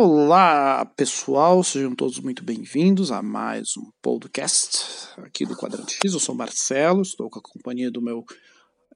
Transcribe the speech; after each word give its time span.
Olá, 0.00 0.84
pessoal, 0.84 1.64
sejam 1.64 1.92
todos 1.92 2.20
muito 2.20 2.44
bem-vindos 2.44 3.10
a 3.10 3.20
mais 3.20 3.76
um 3.76 3.90
podcast 4.00 5.08
aqui 5.16 5.44
do 5.44 5.56
Quadrante 5.56 5.94
X. 5.94 6.12
Eu 6.12 6.20
sou 6.20 6.36
Marcelo, 6.36 7.02
estou 7.02 7.28
com 7.28 7.40
a 7.40 7.42
companhia 7.42 7.90
do 7.90 8.00
meu 8.00 8.24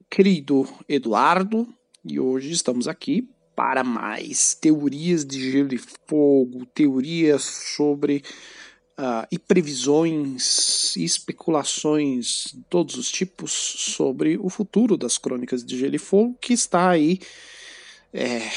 querido 0.09 0.64
Eduardo 0.88 1.66
e 2.04 2.20
hoje 2.20 2.52
estamos 2.52 2.86
aqui 2.86 3.28
para 3.56 3.82
mais 3.82 4.54
teorias 4.54 5.24
de 5.24 5.50
gelo 5.50 5.74
e 5.74 5.78
fogo, 6.06 6.64
teorias 6.66 7.42
sobre 7.42 8.23
uh, 8.96 9.27
e 9.28 9.41
previsões 9.41 10.95
e 10.95 11.02
especulações 11.02 12.52
de 12.55 12.62
todos 12.70 12.95
os 12.95 13.10
tipos 13.10 13.50
sobre 13.50 14.38
o 14.38 14.48
futuro 14.48 14.96
das 14.96 15.19
crônicas 15.19 15.64
de 15.64 15.77
gelo 15.77 15.96
e 15.96 15.98
fogo 15.98 16.38
que 16.41 16.52
está 16.52 16.91
aí. 16.91 17.19
É, 18.12 18.48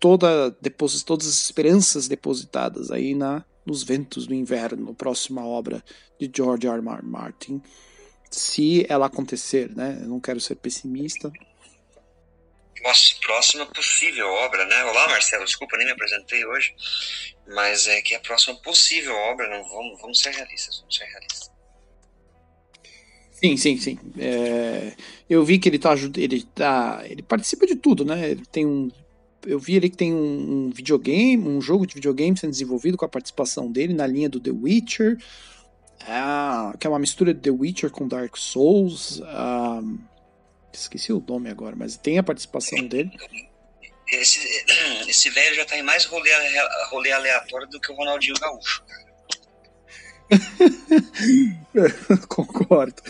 toda, 0.00 0.50
depois, 0.60 1.02
todas 1.02 1.28
as 1.28 1.44
esperanças 1.44 2.08
depositadas 2.08 2.90
aí 2.90 3.14
na, 3.14 3.44
nos 3.64 3.82
ventos 3.82 4.26
do 4.26 4.34
inverno, 4.34 4.94
próxima 4.94 5.46
obra 5.46 5.84
de 6.18 6.30
George 6.34 6.66
R. 6.66 6.76
R. 6.76 7.02
Martin, 7.04 7.62
se 8.30 8.86
ela 8.88 9.06
acontecer, 9.06 9.70
né? 9.76 9.98
Eu 10.00 10.08
não 10.08 10.18
quero 10.20 10.40
ser 10.40 10.56
pessimista. 10.56 11.30
Nossa, 12.82 13.14
próxima 13.20 13.66
possível 13.66 14.26
obra, 14.26 14.64
né? 14.64 14.84
Olá, 14.84 15.08
Marcelo, 15.08 15.44
desculpa, 15.44 15.76
nem 15.76 15.86
me 15.86 15.92
apresentei 15.92 16.46
hoje, 16.46 16.74
mas 17.46 17.86
é 17.86 18.00
que 18.00 18.14
é 18.14 18.16
a 18.16 18.20
próxima 18.20 18.56
possível 18.62 19.14
obra, 19.14 19.50
não 19.50 19.62
vamos, 19.68 20.00
vamos 20.00 20.20
ser 20.20 20.30
realistas, 20.30 20.78
vamos 20.80 20.96
ser 20.96 21.04
realistas. 21.04 21.50
Sim, 23.32 23.56
sim, 23.56 23.76
sim. 23.76 23.98
É, 24.18 24.94
eu 25.28 25.44
vi 25.44 25.58
que 25.58 25.68
ele 25.68 25.78
tá 25.78 25.94
ele 26.16 26.42
tá, 26.42 27.02
ele 27.04 27.22
participa 27.22 27.66
de 27.66 27.76
tudo, 27.76 28.04
né? 28.04 28.30
Ele 28.30 28.46
tem 28.46 28.66
um 28.66 28.90
eu 29.46 29.58
vi 29.58 29.76
ali 29.76 29.90
que 29.90 29.96
tem 29.96 30.12
um, 30.12 30.66
um, 30.66 30.70
videogame, 30.70 31.48
um 31.48 31.60
jogo 31.60 31.86
de 31.86 31.94
videogame 31.94 32.36
sendo 32.36 32.50
desenvolvido 32.50 32.96
com 32.96 33.04
a 33.04 33.08
participação 33.08 33.70
dele 33.70 33.94
na 33.94 34.06
linha 34.06 34.28
do 34.28 34.40
The 34.40 34.50
Witcher, 34.50 35.18
ah, 36.06 36.74
que 36.78 36.86
é 36.86 36.90
uma 36.90 36.98
mistura 36.98 37.32
de 37.32 37.40
The 37.40 37.50
Witcher 37.50 37.90
com 37.90 38.08
Dark 38.08 38.36
Souls. 38.36 39.20
Ah, 39.24 39.80
esqueci 40.72 41.12
o 41.12 41.24
nome 41.26 41.50
agora, 41.50 41.74
mas 41.76 41.96
tem 41.96 42.18
a 42.18 42.22
participação 42.22 42.86
dele. 42.86 43.10
Esse, 44.08 44.40
esse 45.08 45.30
velho 45.30 45.54
já 45.54 45.64
tá 45.64 45.78
em 45.78 45.82
mais 45.82 46.04
rolê, 46.04 46.30
rolê 46.90 47.12
aleatório 47.12 47.68
do 47.68 47.80
que 47.80 47.92
o 47.92 47.94
Ronaldinho 47.94 48.34
Gaúcho. 48.40 48.82
Concordo. 52.28 53.02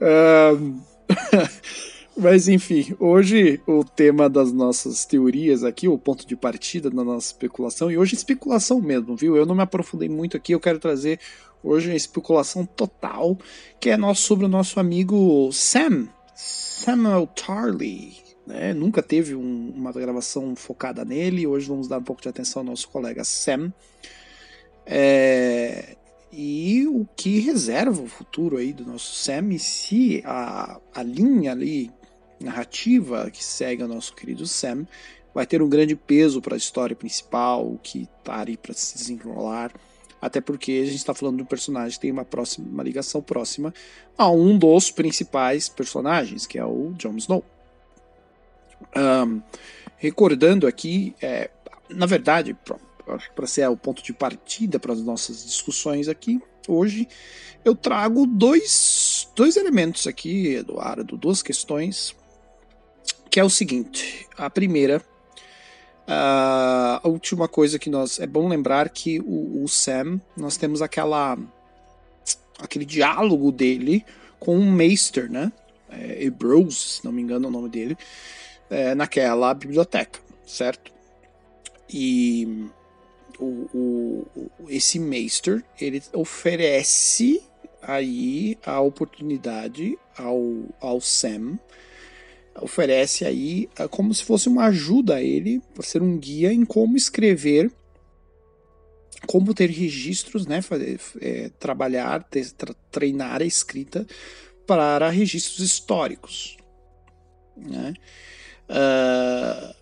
Um... 0.00 0.80
Mas 2.20 2.48
enfim, 2.48 2.94
hoje 2.98 3.62
o 3.66 3.82
tema 3.82 4.28
das 4.28 4.52
nossas 4.52 5.06
teorias 5.06 5.64
aqui, 5.64 5.88
o 5.88 5.96
ponto 5.96 6.26
de 6.26 6.36
partida 6.36 6.90
da 6.90 7.02
nossa 7.02 7.28
especulação, 7.28 7.90
e 7.90 7.96
hoje 7.96 8.14
especulação 8.14 8.78
mesmo, 8.78 9.16
viu? 9.16 9.38
Eu 9.38 9.46
não 9.46 9.54
me 9.54 9.62
aprofundei 9.62 10.06
muito 10.06 10.36
aqui, 10.36 10.52
eu 10.52 10.60
quero 10.60 10.78
trazer 10.78 11.18
hoje 11.64 11.90
a 11.90 11.94
especulação 11.94 12.66
total, 12.66 13.38
que 13.80 13.88
é 13.88 13.96
nosso, 13.96 14.20
sobre 14.20 14.44
o 14.44 14.50
nosso 14.50 14.78
amigo 14.78 15.50
Sam, 15.50 16.08
Samuel 16.34 17.26
Tarley. 17.28 18.18
Né? 18.46 18.74
Nunca 18.74 19.02
teve 19.02 19.34
um, 19.34 19.72
uma 19.74 19.90
gravação 19.90 20.54
focada 20.54 21.06
nele, 21.06 21.46
hoje 21.46 21.68
vamos 21.68 21.88
dar 21.88 21.98
um 21.98 22.04
pouco 22.04 22.20
de 22.20 22.28
atenção 22.28 22.60
ao 22.60 22.66
nosso 22.66 22.86
colega 22.88 23.24
Sam. 23.24 23.72
É, 24.84 25.96
e 26.30 26.86
o 26.86 27.06
que 27.16 27.40
reserva 27.40 28.02
o 28.02 28.06
futuro 28.06 28.58
aí 28.58 28.74
do 28.74 28.84
nosso 28.84 29.14
Sam 29.14 29.54
e 29.54 29.58
se 29.58 30.22
a, 30.26 30.78
a 30.94 31.02
linha 31.02 31.52
ali 31.52 31.90
narrativa 32.40 33.30
que 33.30 33.44
segue 33.44 33.82
o 33.82 33.88
nosso 33.88 34.14
querido 34.14 34.46
Sam 34.46 34.86
vai 35.34 35.46
ter 35.46 35.62
um 35.62 35.68
grande 35.68 35.94
peso 35.94 36.40
para 36.40 36.54
a 36.54 36.58
história 36.58 36.96
principal, 36.96 37.78
que 37.82 38.08
está 38.18 38.40
ali 38.40 38.56
para 38.56 38.74
se 38.74 38.96
desenrolar. 38.96 39.72
Até 40.20 40.40
porque 40.40 40.72
a 40.82 40.84
gente 40.84 40.96
está 40.96 41.14
falando 41.14 41.36
de 41.36 41.42
um 41.42 41.46
personagem 41.46 41.92
que 41.92 42.00
tem 42.00 42.10
uma, 42.10 42.24
próxima, 42.24 42.68
uma 42.68 42.82
ligação 42.82 43.22
próxima 43.22 43.72
a 44.18 44.30
um 44.30 44.58
dos 44.58 44.90
principais 44.90 45.68
personagens, 45.68 46.46
que 46.46 46.58
é 46.58 46.64
o 46.64 46.92
Jon 46.98 47.16
Snow. 47.16 47.44
Um, 48.94 49.40
recordando 49.96 50.66
aqui, 50.66 51.14
é, 51.22 51.50
na 51.88 52.04
verdade, 52.04 52.54
para 53.34 53.46
ser 53.46 53.68
o 53.68 53.76
ponto 53.76 54.02
de 54.02 54.12
partida 54.12 54.78
para 54.78 54.92
as 54.92 55.00
nossas 55.00 55.44
discussões 55.44 56.06
aqui, 56.06 56.40
hoje 56.68 57.08
eu 57.64 57.74
trago 57.74 58.26
dois, 58.26 59.26
dois 59.34 59.56
elementos 59.56 60.06
aqui, 60.06 60.54
Eduardo, 60.54 61.16
duas 61.16 61.42
questões 61.42 62.14
que 63.30 63.38
é 63.38 63.44
o 63.44 63.50
seguinte: 63.50 64.26
a 64.36 64.50
primeira, 64.50 65.02
a 66.06 67.00
última 67.04 67.46
coisa 67.46 67.78
que 67.78 67.88
nós 67.88 68.18
é 68.18 68.26
bom 68.26 68.48
lembrar 68.48 68.88
que 68.88 69.20
o, 69.20 69.62
o 69.62 69.68
Sam, 69.68 70.20
nós 70.36 70.56
temos 70.56 70.82
aquela 70.82 71.38
aquele 72.58 72.84
diálogo 72.84 73.50
dele 73.50 74.04
com 74.38 74.58
o 74.58 74.64
Meister, 74.64 75.30
né? 75.30 75.52
É, 75.88 76.24
Ebrose, 76.24 76.76
se 76.76 77.04
não 77.04 77.12
me 77.12 77.22
engano 77.22 77.46
é 77.46 77.48
o 77.48 77.52
nome 77.52 77.68
dele, 77.68 77.96
é, 78.68 78.94
naquela 78.94 79.52
biblioteca, 79.54 80.20
certo? 80.46 80.92
E 81.92 82.68
o, 83.38 83.66
o, 83.74 84.26
esse 84.68 84.98
Meister 84.98 85.64
ele 85.80 86.02
oferece 86.12 87.42
aí 87.82 88.56
a 88.64 88.80
oportunidade 88.80 89.98
ao, 90.16 90.64
ao 90.80 91.00
Sam 91.00 91.58
oferece 92.60 93.24
aí 93.24 93.68
é 93.76 93.88
como 93.88 94.12
se 94.14 94.24
fosse 94.24 94.48
uma 94.48 94.66
ajuda 94.66 95.16
a 95.16 95.22
ele, 95.22 95.60
para 95.74 95.82
ser 95.82 96.02
um 96.02 96.18
guia 96.18 96.52
em 96.52 96.64
como 96.64 96.96
escrever, 96.96 97.70
como 99.26 99.54
ter 99.54 99.70
registros, 99.70 100.46
né, 100.46 100.62
fazer, 100.62 101.00
é, 101.20 101.50
trabalhar, 101.58 102.22
ter, 102.24 102.46
treinar 102.90 103.42
a 103.42 103.44
escrita 103.44 104.06
para 104.66 105.08
registros 105.08 105.60
históricos. 105.60 106.56
Né? 107.56 107.94
Uh, 108.68 109.74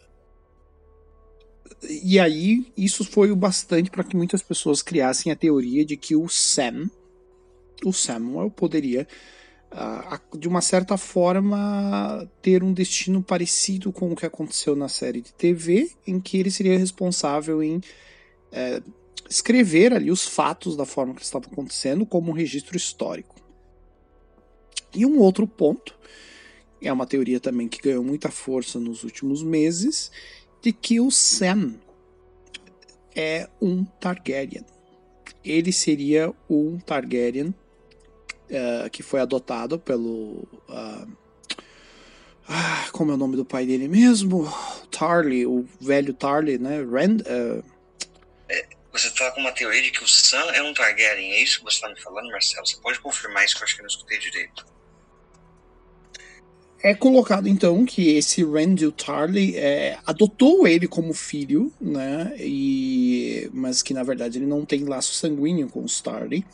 e 2.03 2.19
aí, 2.19 2.73
isso 2.77 3.05
foi 3.05 3.31
o 3.31 3.37
bastante 3.37 3.91
para 3.91 4.03
que 4.03 4.17
muitas 4.17 4.43
pessoas 4.43 4.83
criassem 4.83 5.31
a 5.31 5.37
teoria 5.37 5.85
de 5.85 5.97
que 5.97 6.17
o 6.17 6.29
Sam, 6.29 6.91
o 7.85 7.93
Samuel, 7.93 8.51
poderia 8.51 9.07
de 10.39 10.49
uma 10.49 10.61
certa 10.61 10.97
forma, 10.97 12.29
ter 12.41 12.63
um 12.63 12.73
destino 12.73 13.23
parecido 13.23 13.93
com 13.93 14.13
o 14.13 14.17
que 14.17 14.27
aconteceu 14.27 14.75
na 14.75 14.89
série 14.89 15.21
de 15.21 15.33
TV, 15.33 15.91
em 16.07 16.19
que 16.19 16.39
ele 16.39 16.51
seria 16.51 16.79
responsável 16.79 17.63
em 17.63 17.81
é, 18.51 18.83
escrever 19.29 19.93
ali 19.93 20.11
os 20.11 20.27
fatos 20.27 20.77
da 20.77 20.87
forma 20.87 21.15
que 21.15 21.23
estavam 21.23 21.51
acontecendo 21.53 22.07
como 22.07 22.31
um 22.31 22.35
registro 22.35 22.77
histórico. 22.77 23.37
E 24.95 25.05
um 25.05 25.19
outro 25.19 25.47
ponto, 25.47 25.95
é 26.81 26.93
uma 26.93 27.07
teoria 27.07 27.39
também 27.39 27.69
que 27.69 27.83
ganhou 27.83 28.03
muita 28.03 28.31
força 28.31 28.79
nos 28.79 29.05
últimos 29.05 29.43
meses, 29.43 30.11
de 30.63 30.73
que 30.73 30.99
o 30.99 31.11
Sam 31.11 31.75
é 33.15 33.49
um 33.61 33.85
Targaryen. 33.85 34.65
Ele 35.45 35.73
seria 35.73 36.33
um 36.49 36.79
Targaryen 36.79 37.55
uh, 38.51 38.91
que 38.91 39.03
foi 39.03 39.21
adotado 39.21 39.79
pelo. 39.79 40.49
Uh, 40.69 41.17
como 42.93 43.11
é 43.11 43.15
o 43.15 43.19
nome 43.19 43.37
do 43.37 43.45
pai 43.45 43.67
dele 43.67 43.89
mesmo? 43.89 44.51
Tarly, 44.91 45.47
o 45.47 45.67
velho 45.81 46.15
Tarly, 46.15 46.59
né? 46.59 46.83
Rand. 46.83 47.21
Uh... 47.21 47.63
É, 48.49 48.67
você 48.93 49.11
tá 49.11 49.31
com 49.33 49.41
uma 49.41 49.53
teoria 49.53 49.83
de 49.83 49.91
que 49.91 50.03
o 50.03 50.09
Sam 50.09 50.51
é 50.53 50.63
um 50.63 50.73
Targaryen, 50.73 51.33
é 51.33 51.43
isso 51.43 51.59
que 51.59 51.65
você 51.65 51.77
está 51.77 51.89
me 51.89 52.01
falando, 52.01 52.31
Marcelo? 52.31 52.67
Você 52.67 52.77
pode 52.81 53.01
confirmar 53.01 53.45
isso 53.45 53.55
que 53.55 53.63
eu 53.63 53.65
acho 53.65 53.75
que 53.75 53.81
eu 53.83 53.85
não 53.85 53.91
escutei 53.91 54.19
direito. 54.19 54.67
É 56.81 56.95
colocado 56.95 57.49
então 57.49 57.85
que 57.85 58.17
esse 58.17 58.45
Randall 58.45 58.93
Tarley 58.93 59.57
é, 59.57 59.99
adotou 60.07 60.67
ele 60.67 60.87
como 60.87 61.13
filho, 61.13 61.73
né? 61.81 62.35
E, 62.39 63.51
mas 63.53 63.83
que 63.83 63.93
na 63.93 64.05
verdade 64.05 64.39
ele 64.39 64.47
não 64.47 64.65
tem 64.65 64.85
laço 64.85 65.13
sanguíneo 65.13 65.69
com 65.69 65.83
os 65.83 66.01
Tarley 66.01 66.45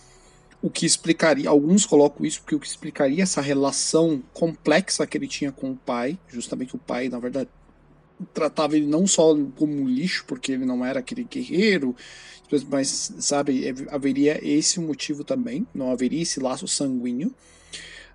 o 0.65 0.71
que 0.71 0.87
explicaria, 0.87 1.51
alguns 1.51 1.85
colocam 1.85 2.25
isso 2.25 2.41
porque 2.41 2.55
o 2.55 2.59
que 2.59 2.67
explicaria 2.67 3.23
essa 3.23 3.43
relação 3.43 4.23
complexa 4.33 5.07
que 5.07 5.19
ele 5.19 5.29
tinha 5.29 5.53
com 5.53 5.73
o 5.73 5.77
pai, 5.77 6.19
justamente 6.27 6.75
o 6.75 6.79
pai, 6.79 7.11
na 7.11 7.19
verdade, 7.19 7.51
tratava 8.33 8.75
ele 8.75 8.87
não 8.87 9.07
só 9.07 9.37
como 9.57 9.87
lixo, 9.87 10.25
porque 10.27 10.53
ele 10.53 10.65
não 10.65 10.83
era 10.83 11.01
aquele 11.01 11.23
guerreiro, 11.23 11.95
mas, 12.71 13.13
sabe, 13.19 13.75
haveria 13.91 14.41
esse 14.43 14.81
motivo 14.81 15.23
também, 15.23 15.67
não 15.75 15.91
haveria 15.91 16.23
esse 16.23 16.41
laço 16.41 16.67
sanguíneo. 16.67 17.31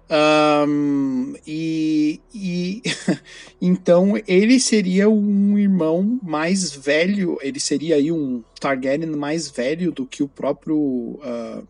Um, 0.10 1.36
e, 1.46 2.19
e 2.34 2.81
então 3.62 4.16
ele 4.28 4.60
seria 4.60 5.07
um 5.07 5.56
irmão 5.56 6.19
mais 6.24 6.74
velho, 6.74 7.38
ele 7.44 7.60
seria 7.60 7.98
aí 7.98 8.12
um 8.12 8.44
Targaryen 8.60 9.12
mais 9.12 9.51
velho 9.51 9.92
do 9.92 10.07
que 10.07 10.24
o 10.24 10.28
próprio 10.28 10.78
uh, 10.78 11.63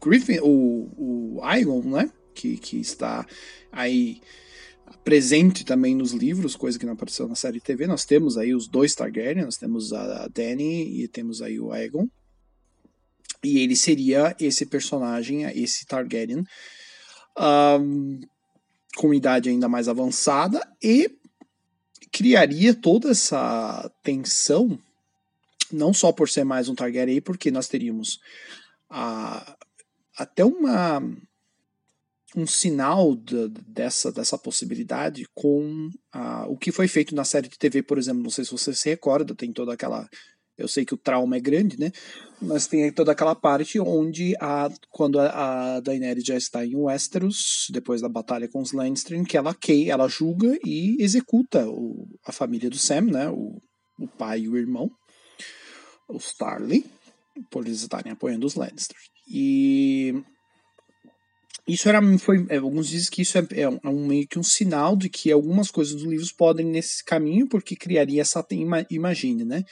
Griffin, 0.00 0.38
o, 0.42 1.38
o 1.38 1.40
Igon, 1.56 1.82
né? 1.82 2.10
Que, 2.34 2.56
que 2.56 2.78
está 2.78 3.26
aí 3.72 4.20
presente 5.04 5.64
também 5.64 5.94
nos 5.94 6.12
livros, 6.12 6.54
coisa 6.54 6.78
que 6.78 6.86
não 6.86 6.92
apareceu 6.92 7.26
na 7.26 7.34
série 7.34 7.60
TV. 7.60 7.86
Nós 7.86 8.04
temos 8.04 8.36
aí 8.36 8.54
os 8.54 8.68
dois 8.68 8.94
Targaryen, 8.94 9.44
nós 9.44 9.56
temos 9.56 9.92
a 9.92 10.28
Dany 10.28 11.02
e 11.02 11.08
temos 11.08 11.42
aí 11.42 11.58
o 11.58 11.72
Aegon. 11.72 12.08
E 13.42 13.58
ele 13.60 13.76
seria 13.76 14.34
esse 14.40 14.66
personagem, 14.66 15.44
esse 15.44 15.86
Targaryen, 15.86 16.44
um, 17.80 18.20
com 18.96 19.14
idade 19.14 19.48
ainda 19.48 19.68
mais 19.68 19.88
avançada 19.88 20.60
e 20.82 21.10
criaria 22.12 22.74
toda 22.74 23.10
essa 23.10 23.90
tensão, 24.02 24.78
não 25.70 25.92
só 25.94 26.10
por 26.10 26.28
ser 26.28 26.44
mais 26.44 26.68
um 26.68 26.74
Targaryen, 26.74 27.20
porque 27.20 27.50
nós 27.50 27.68
teríamos 27.68 28.18
a, 28.90 29.56
até 30.18 30.44
uma 30.44 31.00
um 32.36 32.46
sinal 32.46 33.16
de, 33.16 33.48
dessa, 33.66 34.12
dessa 34.12 34.36
possibilidade 34.36 35.26
com 35.34 35.90
a, 36.12 36.46
o 36.46 36.56
que 36.56 36.70
foi 36.70 36.86
feito 36.86 37.14
na 37.14 37.24
série 37.24 37.48
de 37.48 37.58
TV, 37.58 37.82
por 37.82 37.98
exemplo. 37.98 38.22
Não 38.22 38.30
sei 38.30 38.44
se 38.44 38.52
você 38.52 38.74
se 38.74 38.88
recorda, 38.88 39.34
tem 39.34 39.52
toda 39.52 39.72
aquela. 39.72 40.08
Eu 40.56 40.66
sei 40.66 40.84
que 40.84 40.92
o 40.92 40.98
trauma 40.98 41.36
é 41.36 41.40
grande, 41.40 41.78
né? 41.78 41.92
Mas 42.42 42.66
tem 42.66 42.92
toda 42.92 43.12
aquela 43.12 43.34
parte 43.34 43.78
onde, 43.80 44.34
a, 44.40 44.68
quando 44.90 45.20
a, 45.20 45.76
a 45.76 45.80
Daenerys 45.80 46.24
já 46.24 46.36
está 46.36 46.66
em 46.66 46.74
Westeros, 46.74 47.68
depois 47.70 48.00
da 48.00 48.08
batalha 48.08 48.48
com 48.48 48.60
os 48.60 48.72
Lannister, 48.72 49.22
que 49.24 49.36
ela, 49.36 49.54
que, 49.54 49.88
ela 49.88 50.08
julga 50.08 50.58
e 50.64 50.96
executa 51.00 51.68
o, 51.68 52.08
a 52.26 52.32
família 52.32 52.68
do 52.68 52.76
Sam, 52.76 53.02
né? 53.02 53.30
O, 53.30 53.60
o 53.98 54.08
pai 54.08 54.40
e 54.40 54.48
o 54.48 54.56
irmão, 54.56 54.90
os 56.08 56.26
Starling, 56.26 56.84
por 57.50 57.64
eles 57.64 57.82
estarem 57.82 58.12
apoiando 58.12 58.46
os 58.46 58.54
Lannister. 58.54 58.98
E 59.30 60.14
isso 61.68 61.86
era 61.86 62.00
foi 62.18 62.46
é, 62.48 62.56
alguns 62.56 62.88
dizem 62.88 63.10
que 63.10 63.20
isso 63.20 63.36
é, 63.36 63.46
é, 63.52 63.68
um, 63.68 63.78
é, 63.84 63.88
um, 63.88 64.06
meio 64.06 64.26
que 64.26 64.38
um 64.38 64.42
sinal 64.42 64.96
de 64.96 65.10
que 65.10 65.30
algumas 65.30 65.70
coisas 65.70 65.94
dos 65.94 66.04
livros 66.04 66.32
podem 66.32 66.64
nesse 66.64 67.04
caminho 67.04 67.46
porque 67.46 67.76
criaria 67.76 68.22
essa 68.22 68.44
imagine 68.88 69.44
né? 69.44 69.62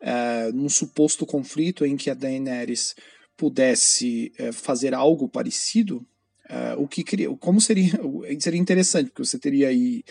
Uh, 0.00 0.54
num 0.54 0.68
suposto 0.68 1.24
conflito 1.24 1.84
em 1.84 1.96
que 1.96 2.10
a 2.10 2.14
Daenerys 2.14 2.94
pudesse 3.36 4.32
uh, 4.38 4.52
fazer 4.52 4.94
algo 4.94 5.28
parecido 5.28 6.06
uh, 6.50 6.80
o 6.82 6.86
que 6.88 7.02
cria 7.02 7.28
como 7.36 7.60
seria 7.60 7.92
seria 8.40 8.60
interessante 8.60 9.10
porque 9.10 9.24
você 9.24 9.38
teria 9.38 9.68
aí 9.68 10.02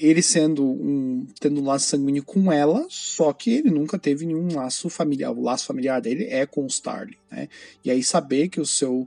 ele 0.00 0.20
sendo 0.20 0.64
um 0.64 1.26
tendo 1.38 1.60
um 1.60 1.64
laço 1.64 1.86
sanguíneo 1.86 2.24
com 2.24 2.50
ela 2.50 2.84
só 2.88 3.32
que 3.32 3.52
ele 3.52 3.70
nunca 3.70 3.98
teve 3.98 4.26
nenhum 4.26 4.52
laço 4.52 4.88
familiar 4.88 5.30
o 5.30 5.40
laço 5.40 5.66
familiar 5.66 6.00
dele 6.00 6.24
é 6.24 6.44
com 6.44 6.64
o 6.64 6.66
Starling 6.66 7.16
né 7.30 7.48
e 7.84 7.90
aí 7.90 8.02
saber 8.02 8.48
que 8.48 8.60
o 8.60 8.66
seu 8.66 9.06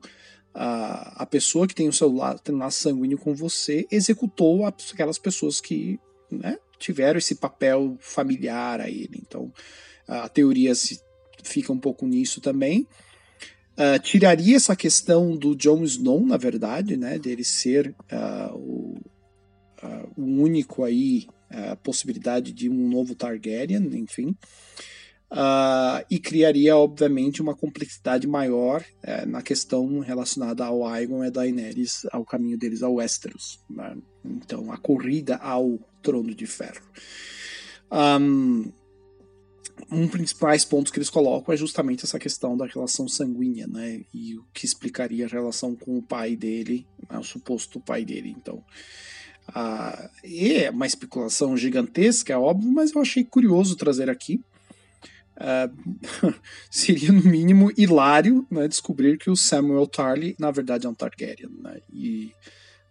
a, 0.53 1.23
a 1.23 1.25
pessoa 1.25 1.67
que 1.67 1.75
tem 1.75 1.89
o 1.89 1.93
celular 1.93 2.39
tem 2.39 2.55
laço 2.55 2.81
sanguíneo 2.81 3.17
com 3.17 3.33
você 3.33 3.87
executou 3.91 4.65
aquelas 4.65 5.17
pessoas 5.17 5.59
que 5.59 5.99
né, 6.29 6.57
tiveram 6.77 7.17
esse 7.17 7.35
papel 7.35 7.97
familiar 7.99 8.81
a 8.81 8.89
ele. 8.89 9.21
Então 9.25 9.51
a 10.07 10.27
teoria 10.29 10.75
se, 10.75 10.99
fica 11.43 11.71
um 11.71 11.79
pouco 11.79 12.05
nisso 12.05 12.41
também. 12.41 12.87
Uh, 13.73 13.97
tiraria 14.03 14.55
essa 14.55 14.75
questão 14.75 15.35
do 15.35 15.55
Jon 15.55 15.83
Snow, 15.83 16.23
na 16.23 16.37
verdade, 16.37 16.95
né, 16.95 17.17
dele 17.17 17.43
ser 17.43 17.95
uh, 18.11 18.55
o, 18.55 19.01
uh, 19.83 20.11
único 20.17 20.83
aí 20.83 21.27
a 21.49 21.75
possibilidade 21.75 22.51
de 22.51 22.67
um 22.67 22.89
novo 22.89 23.13
Targaryen, 23.13 23.83
enfim 23.93 24.35
uh, 25.33 26.05
e 26.09 26.19
criaria, 26.19 26.77
obviamente, 26.77 27.41
uma 27.41 27.55
complexidade 27.55 28.27
maior 28.27 28.81
uh, 28.81 29.27
na 29.27 29.41
questão 29.41 29.99
relacionada 29.99 30.63
ao 30.63 30.85
Aegon 30.85 31.23
e 31.25 31.31
Daenerys, 31.31 32.05
ao 32.11 32.23
caminho 32.23 32.57
deles 32.57 32.83
ao 32.83 32.95
Westeros. 32.95 33.59
Né? 33.69 33.97
Então, 34.23 34.71
a 34.71 34.77
corrida 34.77 35.35
ao 35.37 35.79
Trono 36.01 36.33
de 36.33 36.45
Ferro. 36.45 36.81
Um, 37.91 38.71
um 39.91 40.01
dos 40.01 40.11
principais 40.11 40.63
pontos 40.63 40.91
que 40.91 40.97
eles 40.97 41.09
colocam 41.09 41.53
é 41.53 41.57
justamente 41.57 42.05
essa 42.05 42.19
questão 42.19 42.55
da 42.55 42.65
relação 42.65 43.07
sanguínea, 43.07 43.67
né? 43.67 44.01
E 44.13 44.35
o 44.37 44.45
que 44.53 44.65
explicaria 44.65 45.25
a 45.25 45.29
relação 45.29 45.75
com 45.75 45.97
o 45.97 46.01
pai 46.01 46.35
dele, 46.35 46.87
né? 47.09 47.17
o 47.17 47.23
suposto 47.23 47.79
pai 47.79 48.03
dele. 48.03 48.33
Então, 48.35 48.63
uh, 49.49 50.09
é 50.23 50.69
uma 50.69 50.85
especulação 50.85 51.55
gigantesca, 51.57 52.33
é 52.33 52.37
óbvio, 52.37 52.71
mas 52.71 52.93
eu 52.93 53.01
achei 53.01 53.23
curioso 53.23 53.75
trazer 53.75 54.09
aqui. 54.09 54.41
Uh, 55.35 56.33
seria 56.69 57.11
no 57.11 57.23
mínimo 57.23 57.71
hilário 57.75 58.45
né, 58.51 58.67
descobrir 58.67 59.17
que 59.17 59.31
o 59.31 59.35
Samuel 59.35 59.87
Tarly 59.87 60.35
na 60.37 60.51
verdade 60.51 60.85
é 60.85 60.89
um 60.89 60.93
Targaryen. 60.93 61.49
Né? 61.61 61.81
E 61.91 62.31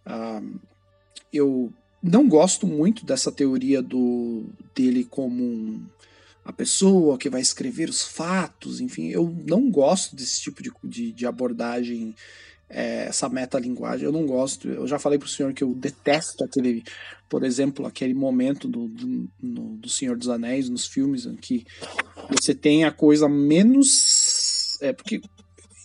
uh, 0.05 0.59
eu 1.31 1.71
não 2.01 2.27
gosto 2.27 2.67
muito 2.67 3.05
dessa 3.05 3.31
teoria 3.31 3.81
do 3.81 4.45
dele 4.75 5.05
como 5.05 5.41
um, 5.41 5.85
a 6.43 6.51
pessoa 6.51 7.17
que 7.17 7.29
vai 7.29 7.39
escrever 7.39 7.89
os 7.89 8.03
fatos, 8.03 8.81
enfim, 8.81 9.07
eu 9.07 9.33
não 9.45 9.71
gosto 9.71 10.13
desse 10.13 10.41
tipo 10.41 10.61
de, 10.61 10.71
de, 10.83 11.11
de 11.13 11.25
abordagem 11.25 12.13
é, 12.73 13.05
essa 13.05 13.29
metalinguagem. 13.29 14.05
Eu 14.05 14.11
não 14.11 14.25
gosto. 14.25 14.67
Eu 14.67 14.87
já 14.87 14.97
falei 14.97 15.19
pro 15.19 15.27
senhor 15.27 15.53
que 15.53 15.63
eu 15.63 15.73
detesto 15.73 16.43
aquele, 16.43 16.83
por 17.29 17.43
exemplo, 17.43 17.85
aquele 17.85 18.15
momento 18.15 18.67
do, 18.67 18.87
do, 18.87 19.29
no, 19.41 19.77
do 19.77 19.89
Senhor 19.89 20.17
dos 20.17 20.27
Anéis, 20.27 20.69
nos 20.69 20.87
filmes, 20.87 21.25
em 21.25 21.35
que 21.35 21.65
você 22.29 22.55
tem 22.55 22.83
a 22.83 22.91
coisa 22.91 23.29
menos. 23.29 24.77
É, 24.81 24.91
porque 24.91 25.21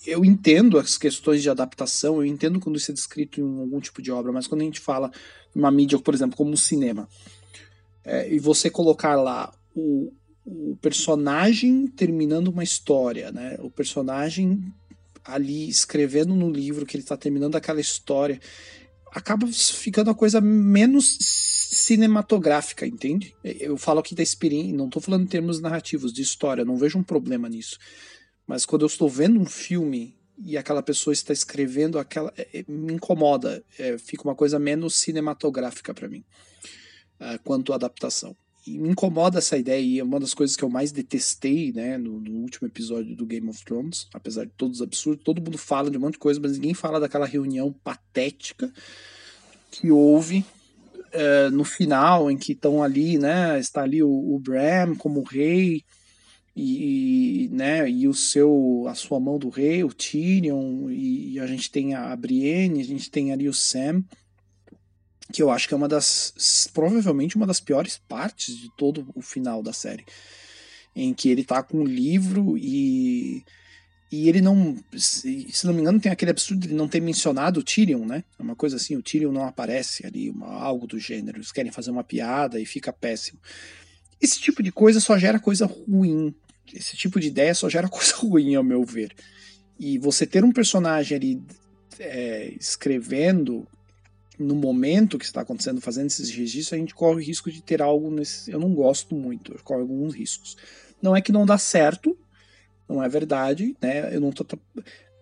eu 0.07 0.25
entendo 0.25 0.79
as 0.79 0.97
questões 0.97 1.43
de 1.43 1.51
adaptação, 1.51 2.17
eu 2.17 2.25
entendo 2.25 2.59
quando 2.59 2.77
isso 2.77 2.91
é 2.91 2.95
descrito 2.95 3.41
em 3.41 3.61
algum 3.61 3.79
tipo 3.79 4.01
de 4.01 4.11
obra, 4.11 4.33
mas 4.33 4.47
quando 4.47 4.63
a 4.63 4.65
gente 4.65 4.81
fala 4.81 5.13
uma 5.55 5.71
mídia, 5.71 5.99
por 5.99 6.15
exemplo, 6.15 6.37
como 6.37 6.53
o 6.53 6.57
cinema, 6.57 7.07
é, 8.03 8.33
e 8.33 8.39
você 8.39 8.71
colocar 8.71 9.17
lá 9.17 9.53
o, 9.75 10.11
o 10.47 10.77
personagem 10.81 11.87
terminando 11.89 12.49
uma 12.49 12.65
história, 12.65 13.31
né? 13.31 13.59
O 13.61 13.71
personagem 13.71 14.73
ali 15.29 15.69
escrevendo 15.69 16.35
no 16.35 16.51
livro 16.51 16.87
que 16.87 16.97
ele 16.97 17.03
está 17.03 17.17
terminando 17.17 17.55
aquela 17.55 17.81
história, 17.81 18.41
acaba 19.13 19.47
ficando 19.47 20.11
a 20.11 20.15
coisa 20.15 20.41
menos 20.41 21.19
cinematográfica, 21.21 22.87
entende? 22.87 23.35
Eu 23.45 23.77
falo 23.77 24.01
aqui 24.01 24.15
da 24.15 24.23
experiência, 24.23 24.75
não 24.75 24.87
estou 24.87 25.03
falando 25.03 25.25
em 25.25 25.29
termos 25.29 25.61
narrativos, 25.61 26.13
de 26.13 26.23
história, 26.23 26.65
não 26.65 26.77
vejo 26.77 26.99
um 26.99 27.03
problema 27.03 27.49
nisso. 27.49 27.79
Mas 28.47 28.65
quando 28.65 28.83
eu 28.83 28.87
estou 28.87 29.09
vendo 29.09 29.39
um 29.39 29.45
filme 29.45 30.17
e 30.39 30.57
aquela 30.57 30.83
pessoa 30.83 31.13
está 31.13 31.33
escrevendo 31.33 31.99
aquela. 31.99 32.33
É, 32.37 32.61
é, 32.61 32.65
me 32.67 32.95
incomoda, 32.95 33.63
é, 33.79 33.99
fica 33.99 34.25
uma 34.25 34.35
coisa 34.35 34.59
menos 34.59 34.95
cinematográfica 34.97 35.93
para 35.93 36.09
mim, 36.09 36.25
uh, 37.21 37.39
quanto 37.45 37.73
à 37.73 37.77
adaptação 37.77 38.37
e 38.75 38.79
me 38.79 38.91
incomoda 38.91 39.39
essa 39.39 39.57
ideia, 39.57 39.81
e 39.81 39.99
é 39.99 40.05
uma 40.05 40.21
das 40.21 40.35
coisas 40.35 40.57
que 40.57 40.63
eu 40.63 40.69
mais 40.69 40.93
detestei, 40.93 41.73
né, 41.73 41.97
no, 41.97 42.21
no, 42.21 42.41
último 42.41 42.69
episódio 42.69 43.17
do 43.17 43.27
Game 43.27 43.49
of 43.49 43.65
Thrones, 43.65 44.09
apesar 44.13 44.45
de 44.45 44.53
todos 44.57 44.79
os 44.79 44.83
absurdos, 44.83 45.25
todo 45.25 45.43
mundo 45.43 45.57
fala 45.59 45.91
de 45.91 45.97
um 45.97 46.01
monte 46.01 46.15
de 46.15 46.19
coisa, 46.19 46.41
mas 46.41 46.53
ninguém 46.53 46.75
fala 46.75 47.01
daquela 47.01 47.27
reunião 47.27 47.73
patética 47.73 48.73
que 49.71 49.91
houve 49.91 50.45
uh, 51.15 51.51
no 51.51 51.65
final, 51.65 52.31
em 52.31 52.37
que 52.37 52.53
estão 52.53 52.83
ali, 52.83 53.19
né, 53.19 53.59
está 53.59 53.83
ali 53.83 54.03
o, 54.03 54.09
o 54.09 54.39
Bram 54.39 54.95
como 54.97 55.23
rei, 55.23 55.83
e, 56.61 57.49
né, 57.53 57.89
e 57.89 58.09
o 58.09 58.15
seu, 58.15 58.85
a 58.89 58.95
sua 58.95 59.21
mão 59.21 59.39
do 59.39 59.49
rei, 59.49 59.85
o 59.85 59.93
Tyrion, 59.93 60.91
e, 60.91 61.35
e 61.35 61.41
a 61.41 61.47
gente 61.47 61.71
tem 61.71 61.95
a 61.95 62.15
Brienne, 62.17 62.81
a 62.81 62.85
gente 62.85 63.11
tem 63.11 63.33
ali 63.33 63.49
o 63.49 63.55
Sam, 63.55 64.03
que 65.33 65.43
eu 65.43 65.51
acho 65.51 65.69
que 65.69 65.75
é 65.75 65.77
uma 65.77 65.89
das 65.89 66.69
provavelmente 66.73 67.37
uma 67.37 67.47
das 67.47 67.61
piores 67.61 68.01
partes 68.09 68.57
de 68.57 68.71
todo 68.77 69.07
o 69.15 69.21
final 69.21 69.63
da 69.63 69.73
série, 69.73 70.05
em 70.95 71.13
que 71.13 71.29
ele 71.29 71.45
tá 71.45 71.63
com 71.63 71.81
um 71.81 71.85
livro 71.85 72.57
e 72.57 73.45
e 74.11 74.27
ele 74.27 74.41
não, 74.41 74.75
se, 74.97 75.47
não 75.65 75.75
me 75.75 75.83
engano, 75.83 76.01
tem 76.01 76.11
aquele 76.11 76.31
absurdo 76.31 76.67
de 76.67 76.73
não 76.73 76.89
ter 76.89 77.01
mencionado 77.01 77.61
o 77.61 77.63
Tyrion, 77.63 78.07
né? 78.07 78.25
É 78.39 78.43
uma 78.43 78.57
coisa 78.57 78.77
assim, 78.77 78.97
o 78.97 79.03
Tyrion 79.03 79.31
não 79.31 79.45
aparece 79.45 80.07
ali, 80.07 80.31
uma, 80.31 80.47
algo 80.47 80.87
do 80.87 80.99
gênero. 80.99 81.37
Eles 81.37 81.53
querem 81.53 81.71
fazer 81.71 81.91
uma 81.91 82.03
piada 82.03 82.59
e 82.59 82.65
fica 82.65 82.91
péssimo. 82.91 83.39
Esse 84.19 84.41
tipo 84.41 84.63
de 84.63 84.73
coisa 84.73 84.99
só 84.99 85.19
gera 85.19 85.39
coisa 85.39 85.67
ruim. 85.67 86.35
Esse 86.73 86.97
tipo 86.97 87.21
de 87.21 87.29
ideia 87.29 87.55
só 87.55 87.69
gera 87.69 87.87
coisa 87.89 88.15
ruim, 88.17 88.55
ao 88.55 88.65
meu 88.65 88.83
ver. 88.83 89.15
E 89.79 89.99
você 89.99 90.27
ter 90.27 90.43
um 90.43 90.53
personagem 90.53 91.15
ali 91.15 91.43
é, 91.99 92.55
escrevendo 92.59 93.69
no 94.39 94.55
momento 94.55 95.19
que 95.19 95.25
está 95.25 95.41
acontecendo, 95.41 95.81
fazendo 95.81 96.07
esses 96.07 96.31
registros, 96.31 96.73
a 96.73 96.77
gente 96.77 96.95
corre 96.95 97.17
o 97.17 97.25
risco 97.25 97.51
de 97.51 97.63
ter 97.63 97.83
algo 97.83 98.11
nesse. 98.11 98.51
Eu 98.51 98.61
não 98.61 98.73
gosto 98.73 99.15
muito, 99.15 99.53
eu 99.53 99.61
corro 99.63 99.81
alguns 99.81 100.15
riscos. 100.15 100.57
Não 101.03 101.17
é 101.17 101.21
que 101.21 101.33
não 101.33 101.45
dá 101.45 101.59
certo, 101.59 102.17
não 102.89 103.03
é 103.03 103.09
verdade, 103.09 103.77
né? 103.83 104.15
Eu 104.15 104.21
não 104.21 104.31
tô. 104.31 104.45
Tra... 104.45 104.59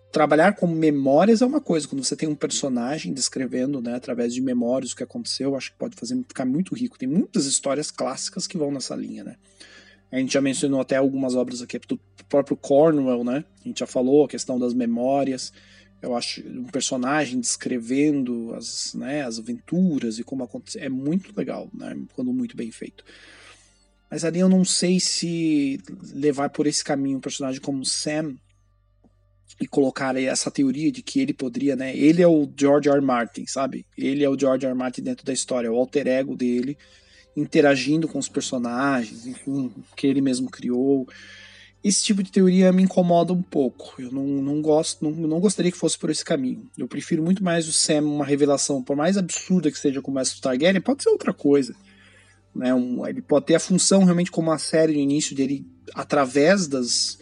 Trabalhar 0.09 0.53
com 0.55 0.67
memórias 0.67 1.41
é 1.41 1.45
uma 1.45 1.59
coisa, 1.59 1.87
quando 1.87 2.03
você 2.03 2.15
tem 2.15 2.29
um 2.29 2.35
personagem 2.35 3.13
descrevendo, 3.13 3.81
né, 3.81 3.93
através 3.93 4.33
de 4.33 4.41
memórias 4.41 4.93
o 4.93 4.95
que 4.95 5.03
aconteceu, 5.03 5.53
acho 5.53 5.71
que 5.71 5.77
pode 5.77 5.97
fazer 5.97 6.15
ficar 6.27 6.45
muito 6.45 6.73
rico. 6.73 6.97
Tem 6.97 7.09
muitas 7.09 7.45
histórias 7.45 7.91
clássicas 7.91 8.47
que 8.47 8.57
vão 8.57 8.71
nessa 8.71 8.95
linha, 8.95 9.23
né? 9.23 9.35
A 10.09 10.17
gente 10.17 10.33
já 10.33 10.41
mencionou 10.41 10.79
até 10.79 10.95
algumas 10.95 11.35
obras 11.35 11.61
aqui 11.61 11.77
do 11.79 11.99
próprio 12.29 12.55
Cornwell, 12.55 13.23
né? 13.23 13.43
A 13.63 13.67
gente 13.67 13.81
já 13.81 13.85
falou 13.85 14.23
a 14.23 14.29
questão 14.29 14.57
das 14.57 14.73
memórias 14.73 15.51
eu 16.01 16.15
acho 16.15 16.41
um 16.47 16.65
personagem 16.65 17.39
descrevendo 17.39 18.53
as, 18.53 18.93
né, 18.93 19.23
as 19.23 19.39
aventuras 19.39 20.19
e 20.19 20.23
como 20.23 20.43
acontece. 20.43 20.79
É 20.79 20.89
muito 20.89 21.35
legal, 21.35 21.69
né, 21.73 21.97
quando 22.13 22.31
muito 22.31 22.55
bem 22.55 22.71
feito. 22.71 23.03
Mas 24.09 24.23
ali 24.23 24.39
eu 24.39 24.47
não 24.47 24.63
sei 24.63 24.99
se 24.99 25.79
levar 26.13 26.49
por 26.49 26.65
esse 26.65 26.83
caminho 26.83 27.17
um 27.17 27.21
personagem 27.21 27.59
como 27.59 27.83
Sam 27.85 28.35
e 29.59 29.67
colocar 29.67 30.15
essa 30.15 30.51
teoria 30.51 30.91
de 30.91 31.01
que 31.01 31.19
ele 31.19 31.33
poderia, 31.33 31.75
né? 31.75 31.95
Ele 31.95 32.21
é 32.21 32.27
o 32.27 32.47
George 32.57 32.89
R. 32.89 32.95
R. 32.95 33.05
Martin, 33.05 33.45
sabe? 33.47 33.85
Ele 33.97 34.23
é 34.23 34.29
o 34.29 34.39
George 34.39 34.65
R. 34.65 34.71
R. 34.71 34.77
Martin 34.77 35.01
dentro 35.01 35.25
da 35.25 35.33
história, 35.33 35.71
o 35.71 35.75
alter 35.75 36.07
ego 36.07 36.35
dele, 36.35 36.77
interagindo 37.35 38.07
com 38.07 38.19
os 38.19 38.29
personagens, 38.29 39.25
enfim, 39.25 39.73
que 39.95 40.07
ele 40.07 40.21
mesmo 40.21 40.49
criou. 40.49 41.07
Esse 41.87 42.03
tipo 42.03 42.21
de 42.21 42.29
teoria 42.29 42.69
me 42.73 42.83
incomoda 42.83 43.31
um 43.31 43.41
pouco. 43.41 43.93
Eu 43.97 44.11
não, 44.11 44.25
não 44.25 44.61
gosto, 44.61 45.01
não, 45.01 45.09
não 45.09 45.39
gostaria 45.39 45.71
que 45.71 45.77
fosse 45.77 45.97
por 45.97 46.09
esse 46.09 46.25
caminho. 46.25 46.69
Eu 46.77 46.85
prefiro 46.85 47.23
muito 47.23 47.41
mais 47.41 47.65
o 47.65 47.71
Sam, 47.71 48.01
uma 48.01 48.25
revelação, 48.25 48.83
por 48.83 48.93
mais 48.93 49.15
absurda 49.15 49.71
que 49.71 49.79
seja 49.79 50.01
como 50.01 50.19
essa 50.19 50.35
do 50.35 50.41
Targaryen, 50.41 50.81
pode 50.81 51.03
ser 51.03 51.09
outra 51.09 51.33
coisa. 51.33 51.73
Né? 52.53 52.73
Um, 52.73 53.07
ele 53.07 53.21
pode 53.21 53.45
ter 53.45 53.55
a 53.55 53.59
função 53.59 54.03
realmente 54.03 54.29
como 54.29 54.51
a 54.51 54.57
série 54.57 54.91
no 54.91 54.99
início 54.99 55.33
dele, 55.33 55.65
através 55.95 56.67
das, 56.67 57.19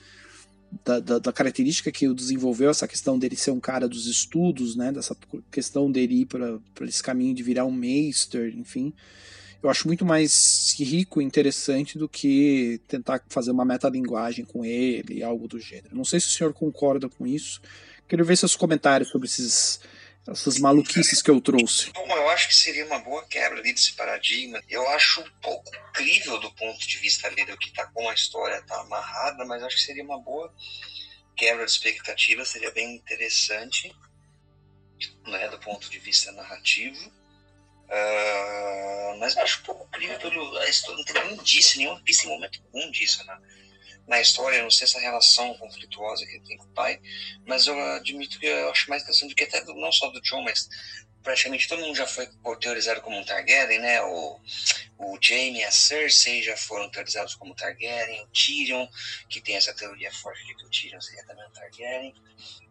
da, 0.84 1.00
da, 1.00 1.20
da, 1.20 1.32
característica 1.32 1.92
que 1.92 2.08
o 2.08 2.16
desenvolveu, 2.16 2.72
essa 2.72 2.88
questão 2.88 3.20
dele 3.20 3.36
ser 3.36 3.52
um 3.52 3.60
cara 3.60 3.88
dos 3.88 4.08
estudos, 4.08 4.76
né? 4.76 4.92
dessa 4.92 5.16
questão 5.52 5.92
dele 5.92 6.22
ir 6.22 6.26
para 6.26 6.60
esse 6.88 7.04
caminho 7.04 7.36
de 7.36 7.44
virar 7.44 7.66
um 7.66 7.72
Meister, 7.72 8.52
enfim 8.58 8.92
eu 9.62 9.70
acho 9.70 9.88
muito 9.88 10.06
mais 10.06 10.76
rico 10.80 11.22
e 11.22 11.26
interessante 11.26 11.98
do 11.98 12.08
que 12.08 12.80
tentar 12.88 13.22
fazer 13.30 13.52
uma 13.52 13.66
metalinguagem 13.66 14.46
com 14.46 14.64
ele, 14.64 15.24
algo 15.24 15.48
do 15.48 15.60
gênero. 15.60 15.96
Não 15.96 16.06
sei 16.06 16.20
se 16.20 16.28
o 16.28 16.32
senhor 16.32 16.54
concorda 16.54 17.10
com 17.10 17.26
isso. 17.26 17.62
Quero 18.08 18.24
ver 18.24 18.38
seus 18.38 18.56
comentários 18.56 19.10
sobre 19.10 19.28
esses, 19.28 19.80
essas 20.28 20.60
maluquices 20.60 21.22
que 21.22 21.32
eu 21.32 21.42
trouxe. 21.42 21.92
Bom, 21.92 22.08
eu 22.08 22.30
acho 22.30 22.48
que 22.48 22.56
seria 22.56 22.86
uma 22.86 23.00
boa 23.00 23.26
quebra 23.28 23.60
ali 23.60 23.74
desse 23.74 23.94
paradigma. 23.94 24.62
Eu 24.70 24.88
acho 24.90 25.22
um 25.22 25.42
pouco 25.42 25.72
crível 25.94 26.40
do 26.40 26.52
ponto 26.54 26.88
de 26.88 26.98
vista 26.98 27.28
ali 27.28 27.46
do 27.46 27.58
que 27.58 27.72
tá 27.74 27.88
como 27.88 28.10
a 28.10 28.14
história 28.14 28.62
tá 28.64 28.80
amarrada, 28.82 29.46
mas 29.46 29.64
acho 29.64 29.78
que 29.78 29.84
seria 29.84 30.04
uma 30.04 30.20
boa 30.20 30.54
quebra 31.36 31.66
de 31.66 31.72
expectativa, 31.72 32.46
seria 32.46 32.72
bem 32.72 32.96
interessante, 32.96 33.94
né, 35.28 35.50
do 35.50 35.60
ponto 35.60 35.90
de 35.90 36.00
vista 36.00 36.32
narrativo. 36.32 37.12
Uh, 37.86 39.18
mas 39.20 39.36
eu 39.36 39.44
acho 39.44 39.62
pouco 39.64 39.86
incrível 39.88 40.18
pelo, 40.20 40.58
a 40.58 40.70
história, 40.70 40.98
não 40.98 41.06
tem 41.06 41.24
nenhum 41.24 41.42
indício, 41.42 41.78
nenhuma 41.78 42.02
pista 42.02 42.26
em 42.26 42.30
momento 42.30 42.62
algum 42.66 42.92
disso 42.92 43.24
na, 43.26 43.40
na 44.08 44.22
história. 44.22 44.58
Eu 44.58 44.64
não 44.64 44.72
sei 44.72 44.86
essa 44.86 45.00
relação 45.00 45.54
conflituosa 45.56 46.26
que 46.26 46.32
ele 46.32 46.46
tem 46.46 46.58
com 46.58 46.66
o 46.66 46.74
pai, 46.74 47.00
mas 47.46 47.68
eu 47.68 47.80
admito 47.96 48.40
que 48.40 48.46
eu 48.46 48.72
acho 48.72 48.90
mais 48.90 49.04
interessante 49.04 49.36
que 49.36 49.44
até 49.44 49.62
do, 49.64 49.76
não 49.76 49.92
só 49.92 50.10
do 50.10 50.22
John, 50.22 50.44
mas 50.44 50.68
praticamente 51.26 51.68
todo 51.68 51.82
mundo 51.82 51.96
já 51.96 52.06
foi 52.06 52.30
teorizado 52.60 53.02
como 53.02 53.18
um 53.18 53.24
Targaryen, 53.24 53.80
né? 53.80 54.02
O, 54.04 54.40
o 54.98 55.18
Jaime 55.20 55.60
e 55.60 55.64
a 55.64 55.72
Cersei 55.72 56.44
já 56.44 56.56
foram 56.56 56.90
teorizados 56.90 57.34
como 57.36 57.56
Targaryen, 57.56 58.24
o 58.24 58.28
Tyrion, 58.28 58.88
que 59.28 59.42
tem 59.42 59.56
essa 59.56 59.74
teoria 59.74 60.12
forte 60.12 60.46
de 60.46 60.56
que 60.56 60.66
o 60.66 60.70
Tyrion 60.70 61.02
seria 61.02 61.26
também 61.26 61.46
um 61.46 61.52
Targaryen. 61.52 62.14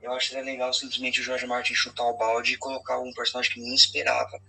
Eu 0.00 0.12
acho 0.12 0.28
que 0.28 0.34
seria 0.34 0.44
legal 0.44 0.72
simplesmente 0.72 1.20
o 1.20 1.24
George 1.24 1.46
Martin 1.46 1.74
chutar 1.74 2.04
o 2.04 2.16
balde 2.16 2.54
e 2.54 2.56
colocar 2.56 3.00
um 3.00 3.12
personagem 3.12 3.52
que 3.52 3.58
ninguém 3.58 3.74
esperava 3.74 4.40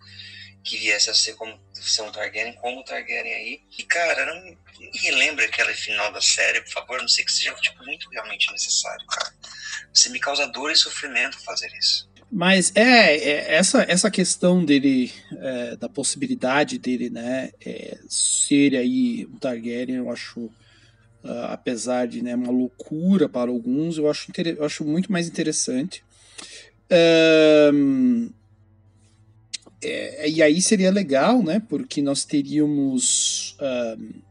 que 0.65 0.77
viesse 0.77 1.11
a 1.11 1.13
ser 1.13 1.35
como 1.35 1.57
ser 1.73 2.01
um 2.01 2.11
Targaryen 2.11 2.53
como 2.55 2.83
Targaryen 2.83 3.33
aí. 3.33 3.61
E 3.77 3.83
cara, 3.83 4.25
não 4.25 4.43
me 4.79 4.97
relembra 4.97 5.45
aquele 5.45 5.73
final 5.75 6.11
da 6.11 6.19
série, 6.19 6.61
por 6.61 6.71
favor, 6.71 6.99
não 6.99 7.07
sei 7.07 7.23
que 7.23 7.31
seja 7.31 7.53
tipo, 7.55 7.85
muito 7.85 8.09
realmente 8.09 8.51
necessário, 8.51 9.05
cara. 9.05 9.31
Você 9.93 10.09
me 10.09 10.19
causa 10.19 10.47
dor 10.47 10.71
e 10.71 10.75
sofrimento 10.75 11.39
fazer 11.43 11.71
isso. 11.77 12.09
Mas 12.31 12.71
é, 12.75 13.15
é 13.15 13.55
essa, 13.55 13.85
essa 13.87 14.09
questão 14.09 14.65
dele, 14.65 15.13
é, 15.37 15.75
da 15.75 15.87
possibilidade 15.87 16.79
dele, 16.79 17.09
né, 17.11 17.51
é, 17.63 17.99
ser 18.09 18.75
aí 18.75 19.27
um 19.31 19.37
Targaryen, 19.37 19.97
eu 19.97 20.11
acho, 20.11 20.39
uh, 20.41 21.45
apesar 21.49 22.07
de 22.07 22.23
né, 22.23 22.33
uma 22.33 22.51
loucura 22.51 23.29
para 23.29 23.51
alguns, 23.51 23.99
eu 23.99 24.09
acho, 24.09 24.31
eu 24.35 24.65
acho 24.65 24.83
muito 24.83 25.11
mais 25.11 25.27
interessante. 25.27 26.03
Um, 27.71 28.31
é, 29.85 30.29
e 30.29 30.41
aí 30.41 30.61
seria 30.61 30.91
legal, 30.91 31.43
né? 31.43 31.61
Porque 31.67 32.01
nós 32.01 32.25
teríamos 32.25 33.55
uh, 33.59 34.23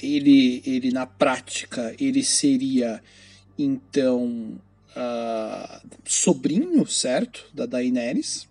ele, 0.00 0.62
ele 0.64 0.90
na 0.92 1.06
prática 1.06 1.94
ele 1.98 2.22
seria 2.22 3.02
então 3.58 4.58
uh, 4.92 5.88
sobrinho, 6.04 6.86
certo, 6.86 7.46
da 7.52 7.66
Daenerys 7.66 8.48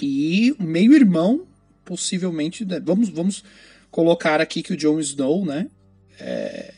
e 0.00 0.54
meio 0.58 0.94
irmão, 0.94 1.46
possivelmente. 1.84 2.64
Né? 2.64 2.80
Vamos 2.80 3.08
vamos 3.08 3.44
colocar 3.90 4.40
aqui 4.40 4.62
que 4.62 4.72
o 4.72 4.76
Jon 4.76 4.98
Snow, 5.00 5.44
né? 5.44 5.68
É, 6.18 6.74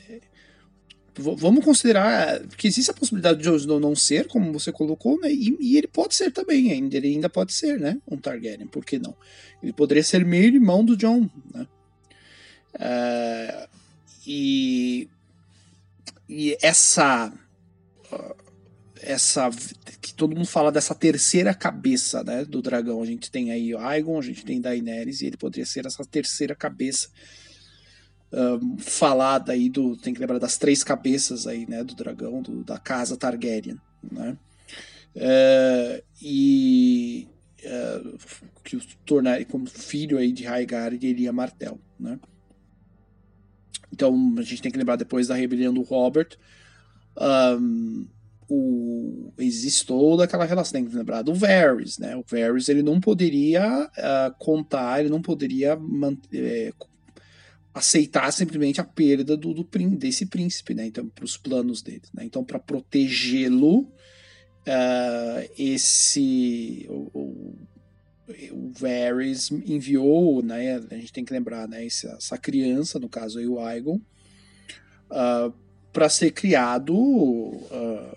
vamos 1.16 1.64
considerar 1.64 2.40
que 2.57 2.66
existe 2.66 2.90
a 2.90 2.95
possibilidade 2.95 3.38
de 3.38 3.45
Jon 3.45 3.57
Snow 3.57 3.78
não 3.78 3.95
ser, 3.95 4.28
como 4.28 4.52
você 4.52 4.73
colocou, 4.73 5.21
né? 5.21 5.31
E, 5.31 5.57
e, 5.61 5.76
ele 5.76 5.87
pode 5.87 6.14
ser 6.14 6.31
também, 6.31 6.73
ainda 6.73 6.97
ele 6.97 7.09
ainda 7.09 7.28
pode 7.28 7.52
ser, 7.52 7.78
né? 7.78 7.99
Um 8.11 8.16
Targaryen, 8.16 8.66
por 8.66 8.85
que 8.85 8.99
não? 8.99 9.14
Ele 9.62 9.73
poderia 9.73 10.02
ser 10.02 10.25
meio 10.25 10.54
irmão 10.54 10.85
do 10.85 10.97
Jon, 10.97 11.28
né? 11.54 11.66
Uh, 12.75 13.69
e, 14.26 15.09
e 16.28 16.57
essa 16.62 17.33
essa 19.02 19.50
que 20.00 20.14
todo 20.14 20.35
mundo 20.35 20.47
fala 20.47 20.71
dessa 20.71 20.95
terceira 20.95 21.52
cabeça, 21.52 22.23
né, 22.23 22.45
do 22.45 22.62
dragão. 22.62 23.02
A 23.02 23.07
gente 23.07 23.31
tem 23.31 23.50
aí 23.50 23.75
o 23.75 23.78
Aegon, 23.78 24.19
a 24.19 24.23
gente 24.23 24.45
tem 24.45 24.61
Daenerys 24.61 25.21
e 25.21 25.26
ele 25.26 25.37
poderia 25.37 25.66
ser 25.66 25.87
essa 25.87 26.04
terceira 26.04 26.54
cabeça 26.54 27.09
falada 28.79 29.53
aí 29.53 29.69
do. 29.69 29.97
Tem 29.97 30.15
que 30.15 30.21
lembrar 30.21 30.39
das 30.39 30.57
três 30.57 30.83
cabeças 30.83 31.47
aí, 31.47 31.67
né? 31.69 31.85
Do 31.85 31.95
dragão, 31.95 32.43
do, 32.43 32.65
da 32.65 32.79
casa 32.79 33.17
Targaryen, 33.17 33.79
né? 34.11 34.37
Uh, 35.15 36.03
e 36.23 37.29
uh, 37.65 38.19
que 38.65 38.77
o 38.77 38.81
tornaria 39.05 39.45
como 39.45 39.67
filho 39.67 40.17
aí 40.17 40.33
de 40.33 40.45
Rhaegar 40.45 40.95
e 40.95 41.07
Elia 41.07 41.33
Martel, 41.33 41.79
né? 42.01 42.19
Então 43.93 44.35
a 44.39 44.43
gente 44.43 44.62
tem 44.62 44.73
que 44.73 44.79
lembrar 44.79 44.97
depois 44.97 45.29
da 45.29 45.35
rebelião 45.35 45.75
do 45.75 45.83
Robert, 45.83 46.39
um, 47.61 48.07
o, 48.49 49.33
existe 49.39 49.87
toda 49.87 50.25
aquela 50.25 50.45
relação, 50.45 50.73
tem 50.73 50.85
que 50.85 50.97
lembrar 50.97 51.23
do 51.23 51.35
Varys, 51.35 51.99
né? 51.99 52.17
O 52.17 52.25
Varys 52.27 52.69
ele 52.69 52.83
não 52.83 53.01
poderia 53.01 53.85
uh, 53.87 54.35
contar, 54.39 55.01
ele 55.01 55.11
não 55.11 55.21
poderia 55.21 55.77
manter, 55.77 56.75
aceitar 57.75 58.31
simplesmente 58.33 58.81
a 58.81 58.85
perda 58.85 59.37
do, 59.37 59.55
do 59.55 59.64
desse 59.97 60.26
príncipe, 60.26 60.75
né? 60.75 60.87
Então, 60.87 61.09
para 61.09 61.25
os 61.25 61.37
planos 61.37 61.81
dele, 61.83 62.02
né? 62.12 62.25
Então, 62.25 62.45
para 62.45 62.59
protegê-lo, 62.59 63.81
uh, 63.81 65.50
esse 65.59 66.87
o, 66.91 67.11
o, 67.14 67.57
o 68.52 68.73
Varys 68.79 69.50
enviou, 69.50 70.43
né? 70.43 70.76
A 70.91 70.97
gente 70.97 71.12
tem 71.12 71.25
que 71.25 71.33
lembrar, 71.33 71.67
né? 71.67 71.85
Essa, 71.87 72.09
essa 72.11 72.38
criança, 72.38 72.99
no 72.99 73.09
caso 73.09 73.38
aí 73.38 73.47
o 73.47 73.59
Aegon, 73.59 73.97
uh, 73.97 74.02
ah, 75.11 75.52
para 75.93 76.09
ser 76.09 76.31
criado 76.33 76.95
uh, 76.95 78.17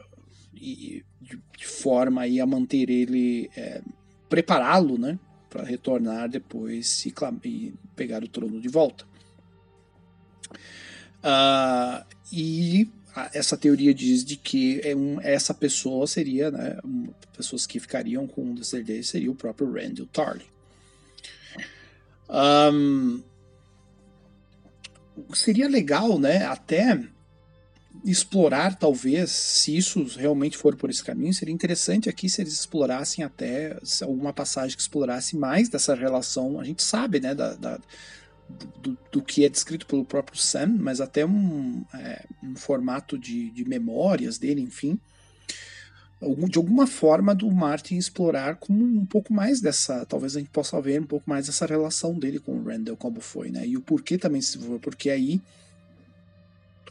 e, 0.53 1.03
de, 1.21 1.39
de, 1.57 1.65
forma 1.65 2.21
aí 2.21 2.39
a 2.39 2.45
manter 2.45 2.89
ele, 2.89 3.49
é, 3.55 3.81
prepará-lo, 4.29 4.97
né? 4.97 5.17
Para 5.49 5.63
retornar 5.63 6.27
depois 6.29 7.05
e, 7.05 7.13
e 7.45 7.73
pegar 7.95 8.21
o 8.21 8.27
trono 8.27 8.59
de 8.59 8.67
volta. 8.67 9.05
Uh, 11.25 12.05
e 12.31 12.87
essa 13.33 13.57
teoria 13.57 13.93
diz 13.93 14.23
de 14.23 14.35
que 14.35 14.79
é 14.83 14.95
um, 14.95 15.19
essa 15.21 15.53
pessoa 15.53 16.05
seria, 16.05 16.51
né, 16.51 16.77
um, 16.85 17.07
pessoas 17.35 17.65
que 17.65 17.79
ficariam 17.79 18.27
com 18.27 18.43
um 18.43 18.53
dos 18.53 18.71
herdeiros 18.73 19.07
seria 19.07 19.31
o 19.31 19.35
próprio 19.35 19.71
Randall 19.71 20.05
Tarly. 20.07 20.45
Um, 22.29 23.23
seria 25.33 25.67
legal, 25.67 26.19
né, 26.19 26.45
até 26.45 27.01
explorar, 28.03 28.75
talvez, 28.75 29.31
se 29.31 29.75
isso 29.75 30.03
realmente 30.17 30.57
for 30.57 30.75
por 30.75 30.91
esse 30.91 31.03
caminho, 31.03 31.33
seria 31.33 31.53
interessante 31.53 32.07
aqui 32.07 32.29
se 32.29 32.41
eles 32.41 32.53
explorassem 32.53 33.23
até 33.23 33.79
alguma 34.03 34.31
passagem 34.33 34.75
que 34.75 34.81
explorasse 34.81 35.35
mais 35.35 35.69
dessa 35.69 35.95
relação. 35.95 36.59
A 36.59 36.63
gente 36.63 36.83
sabe, 36.83 37.19
né, 37.19 37.33
da, 37.33 37.55
da 37.55 37.79
do, 38.81 38.97
do, 39.11 39.21
que 39.21 39.45
é 39.45 39.49
descrito 39.49 39.85
pelo 39.85 40.05
próprio 40.05 40.37
Sam, 40.37 40.77
mas 40.79 41.01
até 41.01 41.25
um, 41.25 41.83
é, 41.93 42.25
um 42.43 42.55
formato 42.55 43.17
de, 43.17 43.49
de 43.51 43.65
memórias 43.65 44.37
dele, 44.37 44.61
enfim. 44.61 44.99
De 46.49 46.57
alguma 46.57 46.87
forma 46.87 47.35
do 47.35 47.51
Martin 47.51 47.97
explorar 47.97 48.55
como 48.55 48.83
um 48.83 49.05
pouco 49.05 49.33
mais 49.33 49.59
dessa. 49.59 50.05
Talvez 50.05 50.35
a 50.35 50.39
gente 50.39 50.49
possa 50.49 50.79
ver 50.81 51.01
um 51.01 51.05
pouco 51.05 51.29
mais 51.29 51.47
dessa 51.47 51.65
relação 51.65 52.17
dele 52.17 52.39
com 52.39 52.53
o 52.53 52.63
Randall, 52.63 52.95
como 52.95 53.19
foi, 53.19 53.49
né? 53.49 53.67
E 53.67 53.75
o 53.75 53.81
porquê 53.81 54.17
também 54.17 54.41
se 54.41 54.53
desenvolveu, 54.53 54.79
porque 54.79 55.09
aí 55.09 55.41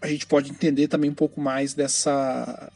a 0.02 0.08
gente 0.08 0.26
pode 0.26 0.50
entender 0.50 0.88
também 0.88 1.10
um 1.10 1.14
pouco 1.14 1.40
mais 1.40 1.72
dessa 1.72 2.70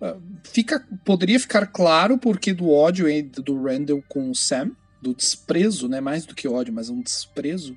Uh, 0.00 0.20
fica, 0.44 0.86
poderia 1.04 1.40
ficar 1.40 1.66
claro 1.66 2.18
porque 2.18 2.52
do 2.52 2.70
ódio 2.70 3.06
do 3.42 3.62
Randall 3.62 4.04
com 4.06 4.30
o 4.30 4.34
Sam, 4.34 4.72
do 5.00 5.14
desprezo, 5.14 5.88
né? 5.88 6.00
Mais 6.00 6.26
do 6.26 6.34
que 6.34 6.46
ódio, 6.46 6.72
mas 6.72 6.90
um 6.90 7.00
desprezo. 7.00 7.76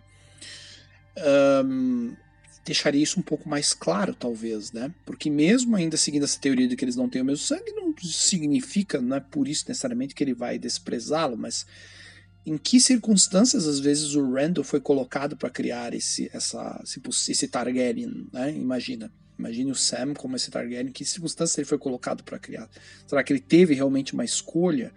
Um, 1.66 2.16
deixaria 2.66 3.02
isso 3.02 3.20
um 3.20 3.24
pouco 3.24 3.50
mais 3.50 3.74
claro, 3.74 4.14
talvez, 4.14 4.72
né? 4.72 4.94
Porque 5.06 5.30
mesmo 5.30 5.76
ainda 5.76 5.98
seguindo 5.98 6.24
essa 6.24 6.40
teoria 6.40 6.68
de 6.68 6.76
que 6.76 6.86
eles 6.86 6.96
não 6.96 7.10
têm 7.10 7.22
o 7.22 7.26
mesmo 7.26 7.44
sangue, 7.44 7.72
não 7.72 7.94
significa, 7.98 9.02
não 9.02 9.18
é 9.18 9.20
por 9.20 9.48
isso 9.48 9.66
necessariamente 9.68 10.14
que 10.14 10.24
ele 10.24 10.34
vai 10.34 10.60
desprezá-lo, 10.60 11.36
mas 11.36 11.66
em 12.46 12.58
que 12.58 12.80
circunstâncias 12.80 13.68
às 13.68 13.80
vezes 13.80 14.16
o 14.16 14.32
Randall 14.32 14.64
foi 14.64 14.80
colocado 14.80 15.36
para 15.36 15.50
criar 15.50 15.94
esse, 15.94 16.30
essa, 16.34 16.82
esse, 16.84 17.48
Targaryen, 17.48 18.28
né? 18.32 18.52
Imagina. 18.52 19.12
Imagine 19.38 19.72
o 19.72 19.76
Sam 19.76 20.14
como 20.14 20.36
esse 20.36 20.52
Targaryen, 20.52 20.90
em 20.90 20.92
que 20.92 21.06
circunstâncias 21.06 21.58
ele 21.58 21.66
foi 21.66 21.78
colocado 21.78 22.24
para 22.24 22.38
criar? 22.38 22.70
Será 23.08 23.24
que 23.24 23.32
ele 23.32 23.40
teve 23.40 23.74
realmente 23.74 24.14
uma 24.14 24.26
escolha? 24.26 24.92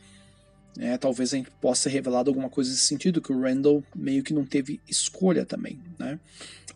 É, 0.78 0.96
talvez 0.96 1.34
a 1.34 1.36
gente 1.36 1.50
possa 1.50 1.88
ter 1.88 1.94
revelado 1.94 2.30
alguma 2.30 2.48
coisa 2.48 2.70
nesse 2.70 2.86
sentido, 2.86 3.20
que 3.20 3.32
o 3.32 3.40
Randall 3.40 3.84
meio 3.94 4.22
que 4.22 4.32
não 4.32 4.44
teve 4.44 4.80
escolha 4.88 5.44
também, 5.44 5.80
né? 5.98 6.18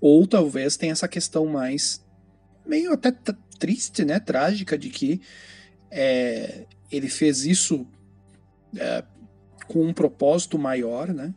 Ou 0.01 0.27
talvez 0.27 0.77
tenha 0.77 0.93
essa 0.93 1.09
questão 1.09 1.47
mais 1.47 2.05
meio 2.67 2.93
até 2.93 3.11
triste, 3.59 4.05
né, 4.05 4.21
trágica, 4.21 4.77
de 4.77 4.91
que 4.91 5.21
é, 5.91 6.67
ele 6.91 7.09
fez 7.09 7.45
isso 7.45 7.87
é, 8.77 9.03
com 9.67 9.83
um 9.83 9.95
propósito 9.95 10.59
maior, 10.59 11.09
né? 11.09 11.35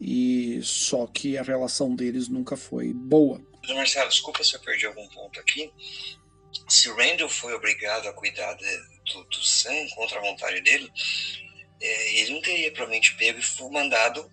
E 0.00 0.60
só 0.62 1.06
que 1.06 1.38
a 1.38 1.42
relação 1.42 1.94
deles 1.94 2.28
nunca 2.28 2.56
foi 2.56 2.92
boa. 2.92 3.40
Marcelo, 3.68 4.08
desculpa 4.08 4.42
se 4.42 4.54
eu 4.54 4.60
perdi 4.60 4.86
algum 4.86 5.06
ponto 5.08 5.38
aqui. 5.38 5.72
Se 6.68 6.88
Randall 6.90 7.28
foi 7.28 7.54
obrigado 7.54 8.08
a 8.08 8.12
cuidar 8.12 8.54
de, 8.54 8.76
do, 9.12 9.24
do 9.24 9.44
Sam 9.44 9.86
contra 9.94 10.18
a 10.18 10.22
vontade 10.22 10.60
dele, 10.60 10.90
é, 11.82 12.20
ele 12.20 12.30
não 12.30 12.40
teria 12.40 12.70
provavelmente 12.70 13.14
pego 13.16 13.38
e 13.40 13.70
mandado 13.70 14.30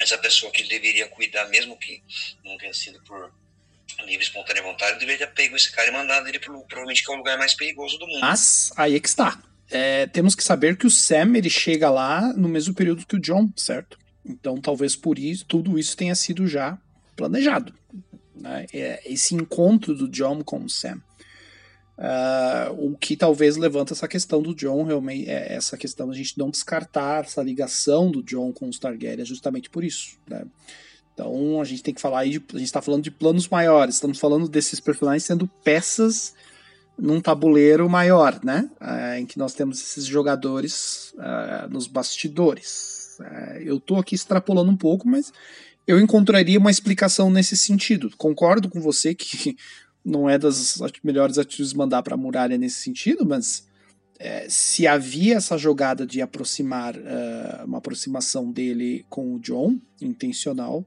essa 0.00 0.16
pessoa 0.18 0.50
que 0.50 0.62
ele 0.62 0.68
deveria 0.68 1.06
cuidar, 1.08 1.48
mesmo 1.48 1.78
que 1.78 2.02
não 2.44 2.56
tenha 2.56 2.72
sido 2.72 3.00
por 3.02 3.32
livre 4.04 4.24
espontânea 4.24 4.62
vontade, 4.62 4.98
deveria 4.98 5.26
ter 5.26 5.34
pego 5.34 5.54
esse 5.54 5.70
cara 5.70 5.88
e 5.88 5.92
mandado 5.92 6.26
ele 6.26 6.38
pro, 6.38 6.60
provavelmente 6.62 7.04
que 7.04 7.10
é 7.10 7.14
o 7.14 7.18
lugar 7.18 7.38
mais 7.38 7.54
perigoso 7.54 7.98
do 7.98 8.06
mundo. 8.06 8.20
Mas 8.20 8.72
aí 8.76 8.96
é 8.96 9.00
que 9.00 9.08
está. 9.08 9.40
É, 9.70 10.06
temos 10.06 10.34
que 10.34 10.42
saber 10.42 10.76
que 10.76 10.86
o 10.86 10.90
Sam 10.90 11.36
ele 11.36 11.50
chega 11.50 11.90
lá 11.90 12.32
no 12.32 12.48
mesmo 12.48 12.74
período 12.74 13.06
que 13.06 13.16
o 13.16 13.20
John, 13.20 13.50
certo? 13.56 13.98
Então 14.24 14.60
talvez 14.60 14.96
por 14.96 15.18
isso 15.18 15.44
tudo 15.46 15.78
isso 15.78 15.96
tenha 15.96 16.14
sido 16.14 16.46
já 16.46 16.78
planejado. 17.16 17.74
Né? 18.34 18.66
É, 18.72 19.02
esse 19.04 19.34
encontro 19.34 19.94
do 19.94 20.08
John 20.08 20.42
com 20.42 20.64
o 20.64 20.70
Sam. 20.70 21.00
Uh, 22.02 22.88
o 22.88 22.96
que 22.96 23.16
talvez 23.16 23.56
levanta 23.56 23.92
essa 23.92 24.08
questão 24.08 24.42
do 24.42 24.52
John, 24.56 24.82
realmente, 24.82 25.30
é 25.30 25.54
essa 25.54 25.76
questão 25.76 26.08
da 26.08 26.14
gente 26.14 26.36
não 26.36 26.50
descartar 26.50 27.24
essa 27.24 27.40
ligação 27.40 28.10
do 28.10 28.24
John 28.24 28.52
com 28.52 28.68
os 28.68 28.76
Targaryen, 28.76 29.24
justamente 29.24 29.70
por 29.70 29.84
isso. 29.84 30.16
Né? 30.28 30.44
Então 31.14 31.60
a 31.60 31.64
gente 31.64 31.80
tem 31.80 31.94
que 31.94 32.00
falar 32.00 32.20
aí, 32.20 32.30
de, 32.30 32.42
a 32.54 32.58
gente 32.58 32.64
está 32.64 32.82
falando 32.82 33.04
de 33.04 33.10
planos 33.12 33.48
maiores, 33.48 33.94
estamos 33.94 34.18
falando 34.18 34.48
desses 34.48 34.80
personagens 34.80 35.22
sendo 35.22 35.46
peças 35.62 36.34
num 36.98 37.20
tabuleiro 37.20 37.88
maior, 37.88 38.40
né? 38.42 38.68
Uh, 38.80 39.20
em 39.20 39.26
que 39.26 39.38
nós 39.38 39.54
temos 39.54 39.80
esses 39.80 40.04
jogadores 40.04 41.14
uh, 41.18 41.70
nos 41.70 41.86
bastidores. 41.86 43.16
eu 43.60 43.76
estou 43.76 43.98
aqui 43.98 44.16
extrapolando 44.16 44.72
um 44.72 44.76
pouco, 44.76 45.06
mas 45.06 45.32
eu 45.86 46.00
encontraria 46.00 46.58
uma 46.58 46.70
explicação 46.70 47.30
nesse 47.30 47.56
sentido. 47.56 48.10
Concordo 48.16 48.68
com 48.68 48.80
você 48.80 49.14
que 49.14 49.56
não 50.04 50.28
é 50.28 50.38
das 50.38 50.80
melhores 51.02 51.38
atitudes 51.38 51.72
mandar 51.72 52.02
para 52.02 52.14
a 52.14 52.18
muralha 52.18 52.58
nesse 52.58 52.80
sentido, 52.80 53.24
mas 53.24 53.66
é, 54.18 54.46
se 54.48 54.86
havia 54.86 55.36
essa 55.36 55.56
jogada 55.56 56.06
de 56.06 56.20
aproximar 56.20 56.96
uh, 56.96 57.64
uma 57.64 57.78
aproximação 57.78 58.50
dele 58.50 59.04
com 59.08 59.34
o 59.34 59.40
John 59.40 59.78
intencional, 60.00 60.86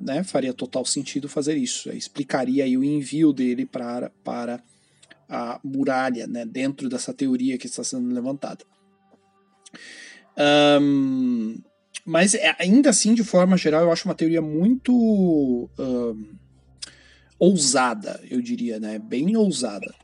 né, 0.00 0.22
faria 0.22 0.54
total 0.54 0.84
sentido 0.84 1.28
fazer 1.28 1.56
isso. 1.56 1.90
Explicaria 1.90 2.64
aí 2.64 2.76
o 2.76 2.84
envio 2.84 3.32
dele 3.32 3.66
para, 3.66 4.10
para 4.24 4.62
a 5.28 5.60
muralha, 5.62 6.26
né, 6.26 6.44
dentro 6.44 6.88
dessa 6.88 7.12
teoria 7.12 7.58
que 7.58 7.66
está 7.66 7.84
sendo 7.84 8.12
levantada. 8.12 8.64
Um, 10.80 11.58
mas 12.04 12.34
é, 12.34 12.56
ainda 12.58 12.90
assim, 12.90 13.14
de 13.14 13.22
forma 13.22 13.56
geral, 13.56 13.82
eu 13.82 13.92
acho 13.92 14.08
uma 14.08 14.14
teoria 14.14 14.40
muito 14.40 15.68
um, 15.78 16.34
ousada, 17.40 18.20
eu 18.30 18.42
diria, 18.42 18.78
né? 18.78 18.98
Bem 18.98 19.34
ousada. 19.34 19.94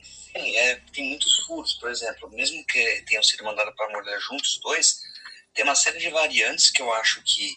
Sim, 0.00 0.56
é, 0.56 0.76
tem 0.92 1.08
muitos 1.08 1.44
furos, 1.44 1.74
por 1.74 1.90
exemplo, 1.90 2.30
mesmo 2.30 2.64
que 2.64 3.02
tenham 3.06 3.22
sido 3.24 3.42
mandados 3.42 3.74
para 3.74 3.90
morder 3.90 4.20
juntos 4.20 4.54
os 4.54 4.60
dois, 4.60 5.00
tem 5.52 5.64
uma 5.64 5.74
série 5.74 5.98
de 5.98 6.08
variantes 6.08 6.70
que 6.70 6.80
eu 6.80 6.92
acho 6.92 7.20
que 7.24 7.52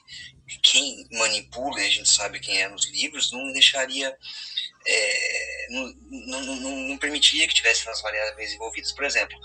quem 0.64 1.08
manipula, 1.12 1.80
e 1.80 1.86
a 1.86 1.90
gente 1.90 2.10
sabe 2.10 2.40
quem 2.40 2.60
é 2.60 2.68
nos 2.68 2.90
livros, 2.90 3.32
não 3.32 3.54
deixaria, 3.54 4.18
é, 4.88 5.68
não, 5.70 5.94
não, 6.10 6.42
não, 6.56 6.78
não, 6.90 6.98
permitiria 6.98 7.48
que 7.48 7.54
tivesse 7.54 7.86
nas 7.86 8.02
variáveis 8.02 8.54
envolvidas. 8.54 8.92
Por 8.92 9.06
exemplo, 9.06 9.38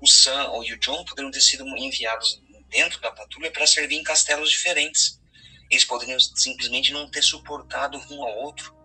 o 0.00 0.06
Sam 0.06 0.50
ou 0.50 0.60
o 0.60 0.78
John 0.78 1.04
poderiam 1.04 1.32
ter 1.32 1.40
sido 1.40 1.66
enviados 1.76 2.40
dentro 2.68 3.00
da 3.00 3.10
patrulha 3.10 3.50
para 3.50 3.66
servir 3.66 3.96
em 3.96 4.04
castelos 4.04 4.50
diferentes. 4.50 5.20
Eles 5.68 5.84
poderiam 5.84 6.18
simplesmente 6.20 6.92
não 6.92 7.10
ter 7.10 7.22
suportado 7.22 7.98
um 8.10 8.22
ao 8.22 8.38
outro 8.44 8.76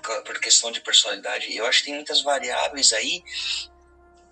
por, 0.00 0.22
por 0.22 0.40
questão 0.40 0.70
de 0.70 0.80
personalidade. 0.80 1.54
Eu 1.54 1.66
acho 1.66 1.80
que 1.80 1.86
tem 1.86 1.94
muitas 1.94 2.22
variáveis 2.22 2.92
aí 2.92 3.22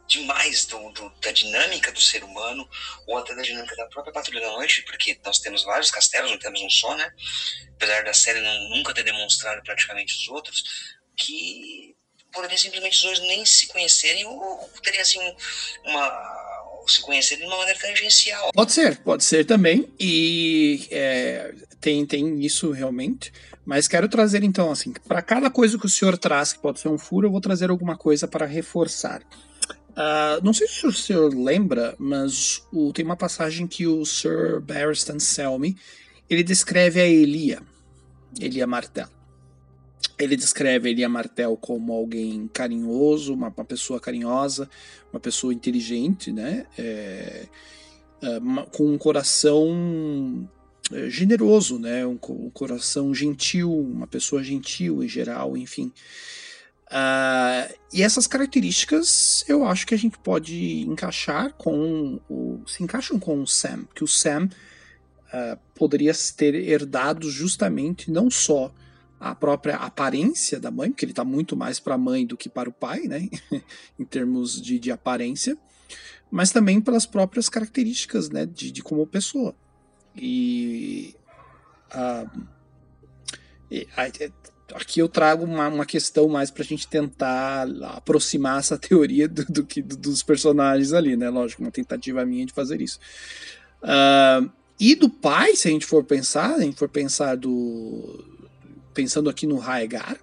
demais 0.07 0.67
do, 0.67 0.91
do, 0.91 1.11
da 1.21 1.33
dinâmica 1.33 1.91
do 1.91 2.01
ser 2.01 2.23
humano, 2.23 2.69
ou 3.07 3.17
até 3.17 3.35
da 3.35 3.43
dinâmica 3.43 3.75
da 3.77 3.87
própria 3.87 4.13
Patrulha 4.13 4.41
da 4.41 4.53
Noite, 4.53 4.83
porque 4.83 5.19
nós 5.25 5.39
temos 5.39 5.65
vários 5.65 5.91
castelos, 5.91 6.31
não 6.31 6.39
temos 6.39 6.61
um 6.61 6.69
só, 6.69 6.95
né? 6.97 7.11
Apesar 7.77 8.05
da 8.05 8.13
série 8.13 8.41
não, 8.41 8.69
nunca 8.77 8.93
ter 8.93 9.05
demonstrado 9.05 9.63
praticamente 9.63 10.15
os 10.15 10.29
outros, 10.29 10.63
que 11.17 11.95
poderiam 12.31 12.59
simplesmente 12.59 12.97
os 12.97 13.03
dois 13.03 13.21
nem 13.21 13.45
se 13.47 13.67
conhecerem, 13.69 14.27
ou, 14.27 14.39
ou 14.39 14.71
assim 15.01 15.19
uma 15.85 16.43
se 16.87 17.01
conhecerem 17.01 17.45
de 17.45 17.51
uma 17.51 17.59
maneira 17.59 17.79
tangencial. 17.79 18.51
Pode 18.53 18.73
ser, 18.73 18.99
pode 18.99 19.25
ser 19.25 19.45
também, 19.45 19.89
e 19.99 20.89
é, 20.91 21.55
tem, 21.81 22.05
tem 22.05 22.41
isso 22.41 22.71
realmente. 22.71 23.33
Mas 23.65 23.87
quero 23.87 24.09
trazer 24.09 24.43
então, 24.43 24.71
assim, 24.71 24.93
para 25.07 25.23
cada 25.23 25.49
coisa 25.49 25.79
que 25.79 25.87
o 25.87 25.89
senhor 25.89 26.19
traz, 26.19 26.53
que 26.53 26.59
pode 26.59 26.81
ser 26.81 26.89
um 26.89 26.99
furo, 26.99 27.27
eu 27.27 27.31
vou 27.31 27.41
trazer 27.41 27.71
alguma 27.71 27.97
coisa 27.97 28.27
para 28.27 28.45
reforçar. 28.45 29.23
Uh, 29.91 30.43
não 30.43 30.53
sei 30.53 30.67
se 30.67 30.87
o 30.87 30.93
senhor 30.93 31.33
lembra, 31.35 31.95
mas 31.99 32.67
o, 32.73 32.93
tem 32.93 33.05
uma 33.05 33.17
passagem 33.17 33.67
que 33.67 33.87
o 33.87 34.05
Sir 34.05 34.61
Barristan 34.61 35.19
Selmy 35.19 35.77
ele 36.29 36.43
descreve 36.43 37.01
a 37.01 37.07
Elia, 37.07 37.61
Elia 38.41 38.67
Martel. 38.67 39.09
Ele 40.19 40.35
descreve 40.35 40.91
Elia 40.91 41.09
Martel 41.09 41.57
como 41.57 41.93
alguém 41.93 42.49
carinhoso, 42.49 43.35
uma, 43.35 43.49
uma 43.49 43.65
pessoa 43.65 44.01
carinhosa, 44.01 44.69
uma 45.13 45.21
pessoa 45.21 45.53
inteligente, 45.53 46.33
né? 46.33 46.67
É, 46.79 47.47
é, 48.23 48.41
com 48.71 48.87
um 48.87 48.97
coração 48.97 50.49
generoso, 51.09 51.79
né? 51.79 52.07
Um, 52.07 52.19
um, 52.29 52.51
coração 52.51 53.15
gentil, 53.15 53.73
uma 53.73 54.07
pessoa 54.07 54.43
gentil 54.43 55.03
em 55.03 55.09
geral, 55.09 55.57
enfim. 55.57 55.93
Uh, 56.87 57.73
e 57.93 58.03
essas 58.03 58.27
características 58.27 59.45
eu 59.49 59.65
acho 59.65 59.87
que 59.87 59.95
a 59.95 59.99
gente 59.99 60.19
pode 60.19 60.83
encaixar 60.83 61.55
com 61.55 62.21
o. 62.29 62.63
se 62.67 62.83
encaixam 62.83 63.19
com 63.19 63.43
o 63.43 63.47
Sam, 63.47 63.85
que 63.95 64.05
o 64.05 64.09
Sam 64.09 64.51
uh, 65.29 65.59
poderia 65.75 66.13
ter 66.37 66.55
herdado 66.55 67.31
justamente 67.31 68.11
não 68.11 68.31
só 68.31 68.73
a 69.19 69.35
própria 69.35 69.77
aparência 69.77 70.59
da 70.59 70.71
mãe, 70.71 70.91
porque 70.91 71.05
ele 71.05 71.13
está 71.13 71.25
muito 71.25 71.57
mais 71.57 71.79
para 71.79 71.95
a 71.95 71.99
mãe 71.99 72.27
do 72.27 72.37
que 72.37 72.49
para 72.49 72.69
o 72.69 72.73
pai, 72.73 73.03
né? 73.03 73.29
em 73.99 74.05
termos 74.05 74.61
de, 74.61 74.79
de 74.79 74.91
aparência, 74.91 75.57
mas 76.31 76.51
também 76.51 76.81
pelas 76.81 77.07
próprias 77.07 77.49
características 77.49 78.31
né? 78.31 78.45
de, 78.45 78.73
de 78.73 78.83
como 78.83 79.07
pessoa. 79.07 79.55
E, 80.17 81.15
uh, 81.95 82.41
e 83.71 83.89
aqui 84.75 85.01
eu 85.01 85.09
trago 85.09 85.45
uma, 85.45 85.69
uma 85.69 85.87
questão 85.87 86.29
mais 86.29 86.51
para 86.51 86.63
a 86.63 86.67
gente 86.67 86.87
tentar 86.87 87.67
aproximar 87.95 88.59
essa 88.59 88.77
teoria 88.79 89.29
do, 89.29 89.45
do 89.45 89.65
que 89.65 89.81
do, 89.81 89.97
dos 89.97 90.23
personagens 90.23 90.93
ali, 90.93 91.17
né? 91.17 91.31
Lógico, 91.31 91.63
uma 91.63 91.71
tentativa 91.71 92.25
minha 92.25 92.47
de 92.47 92.53
fazer 92.53 92.81
isso. 92.81 92.99
Uh, 93.83 94.51
e 94.79 94.95
do 94.95 95.09
pai, 95.09 95.55
se 95.55 95.69
a 95.69 95.71
gente 95.71 95.87
for 95.87 96.05
pensar, 96.05 96.55
a 96.55 96.61
gente 96.61 96.77
for 96.77 96.89
pensar 96.89 97.37
do. 97.37 98.25
Pensando 98.93 99.31
aqui 99.31 99.47
no 99.47 99.57
Raegar, 99.57 100.19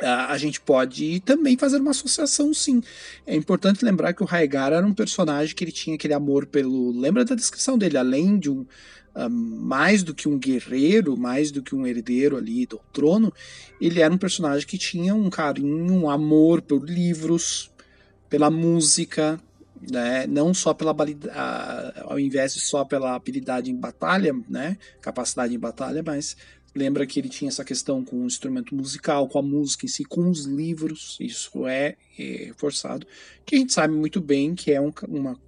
a 0.00 0.36
gente 0.36 0.60
pode 0.60 1.20
também 1.20 1.56
fazer 1.56 1.78
uma 1.78 1.92
associação, 1.92 2.52
sim. 2.52 2.82
É 3.26 3.34
importante 3.34 3.84
lembrar 3.84 4.12
que 4.12 4.22
o 4.22 4.26
Raegar 4.26 4.72
era 4.72 4.86
um 4.86 4.94
personagem 4.94 5.54
que 5.54 5.62
ele 5.62 5.72
tinha 5.72 5.94
aquele 5.94 6.14
amor 6.14 6.46
pelo. 6.46 6.90
Lembra 6.90 7.24
da 7.24 7.34
descrição 7.34 7.78
dele? 7.78 7.96
Além 7.96 8.38
de 8.38 8.50
um. 8.50 8.66
Uh, 9.16 9.30
mais 9.30 10.02
do 10.02 10.12
que 10.12 10.28
um 10.28 10.36
guerreiro, 10.36 11.16
mais 11.16 11.52
do 11.52 11.62
que 11.62 11.72
um 11.72 11.86
herdeiro 11.86 12.36
ali 12.36 12.66
do 12.66 12.80
trono, 12.92 13.32
ele 13.80 14.00
era 14.00 14.12
um 14.12 14.18
personagem 14.18 14.66
que 14.66 14.76
tinha 14.76 15.14
um 15.14 15.30
carinho, 15.30 15.94
um 15.94 16.10
amor 16.10 16.60
por 16.60 16.82
livros, 16.82 17.70
pela 18.28 18.50
música, 18.50 19.40
né? 19.88 20.26
Não 20.26 20.52
só 20.52 20.74
pela 20.74 20.92
ao 22.06 22.18
invés 22.18 22.54
de 22.54 22.60
só 22.60 22.84
pela 22.84 23.14
habilidade 23.14 23.70
em 23.70 23.76
batalha, 23.76 24.34
né? 24.48 24.76
Capacidade 25.00 25.54
em 25.54 25.58
batalha, 25.60 26.02
mas 26.04 26.36
lembra 26.74 27.06
que 27.06 27.20
ele 27.20 27.28
tinha 27.28 27.48
essa 27.48 27.64
questão 27.64 28.04
com 28.04 28.22
o 28.22 28.26
instrumento 28.26 28.74
musical, 28.74 29.28
com 29.28 29.38
a 29.38 29.42
música 29.42 29.86
em 29.86 29.88
si, 29.88 30.04
com 30.04 30.28
os 30.28 30.44
livros. 30.44 31.16
Isso 31.20 31.66
é, 31.66 31.96
é 32.18 32.52
forçado, 32.56 33.06
que 33.44 33.56
a 33.56 33.58
gente 33.58 33.72
sabe 33.72 33.94
muito 33.94 34.20
bem 34.20 34.54
que 34.54 34.72
é 34.72 34.80
um, 34.80 34.92
uma 35.08 35.38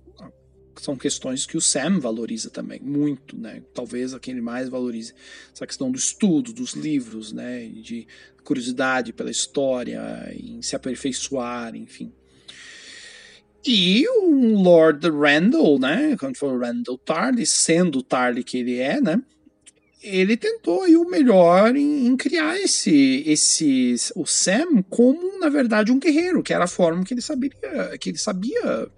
são 0.81 0.97
questões 0.97 1.47
que 1.47 1.57
o 1.57 1.61
Sam 1.61 1.99
valoriza 1.99 2.51
também 2.51 2.81
muito, 2.81 3.37
né? 3.37 3.63
Talvez 3.73 4.13
a 4.13 4.21
quem 4.21 4.33
ele 4.33 4.43
mais 4.43 4.69
valorize 4.69 5.15
essa 5.53 5.67
questão 5.67 5.91
do 5.91 5.97
estudo, 5.97 6.53
dos 6.53 6.75
livros, 6.75 7.33
né? 7.33 7.67
De 7.67 8.07
curiosidade 8.45 9.13
pela 9.13 9.31
história, 9.31 10.01
em 10.33 10.61
se 10.63 10.77
aperfeiçoar, 10.77 11.75
enfim. 11.75 12.13
E 13.67 14.07
o 14.09 14.63
Lord 14.63 15.09
Randall, 15.11 15.79
né? 15.79 16.17
Quando 16.19 16.37
foi 16.37 16.51
o 16.51 16.59
Randall 16.59 16.99
Tarly, 16.99 17.45
sendo 17.47 17.99
o 17.99 18.03
Tarly 18.03 18.45
que 18.45 18.59
ele 18.59 18.79
é, 18.79 19.01
né? 19.01 19.21
Ele 20.07 20.37
tentou 20.37 20.83
aí 20.83 20.97
o 20.97 21.09
melhor 21.09 21.75
em, 21.77 22.07
em, 22.07 22.17
criar 22.17 22.59
esse, 22.59 23.23
esse 23.27 23.95
o 24.15 24.25
Sam 24.25 24.83
como 24.89 25.39
na 25.39 25.49
verdade 25.49 25.91
um 25.91 25.99
guerreiro, 25.99 26.43
que 26.43 26.53
era 26.53 26.65
a 26.65 26.69
forma 26.69 27.05
que 27.05 27.15
ele 27.15 27.23
sabia 27.23 27.51
que 28.01 28.11
ele 28.11 28.19
sabia 28.19 28.85
uh, 28.85 28.89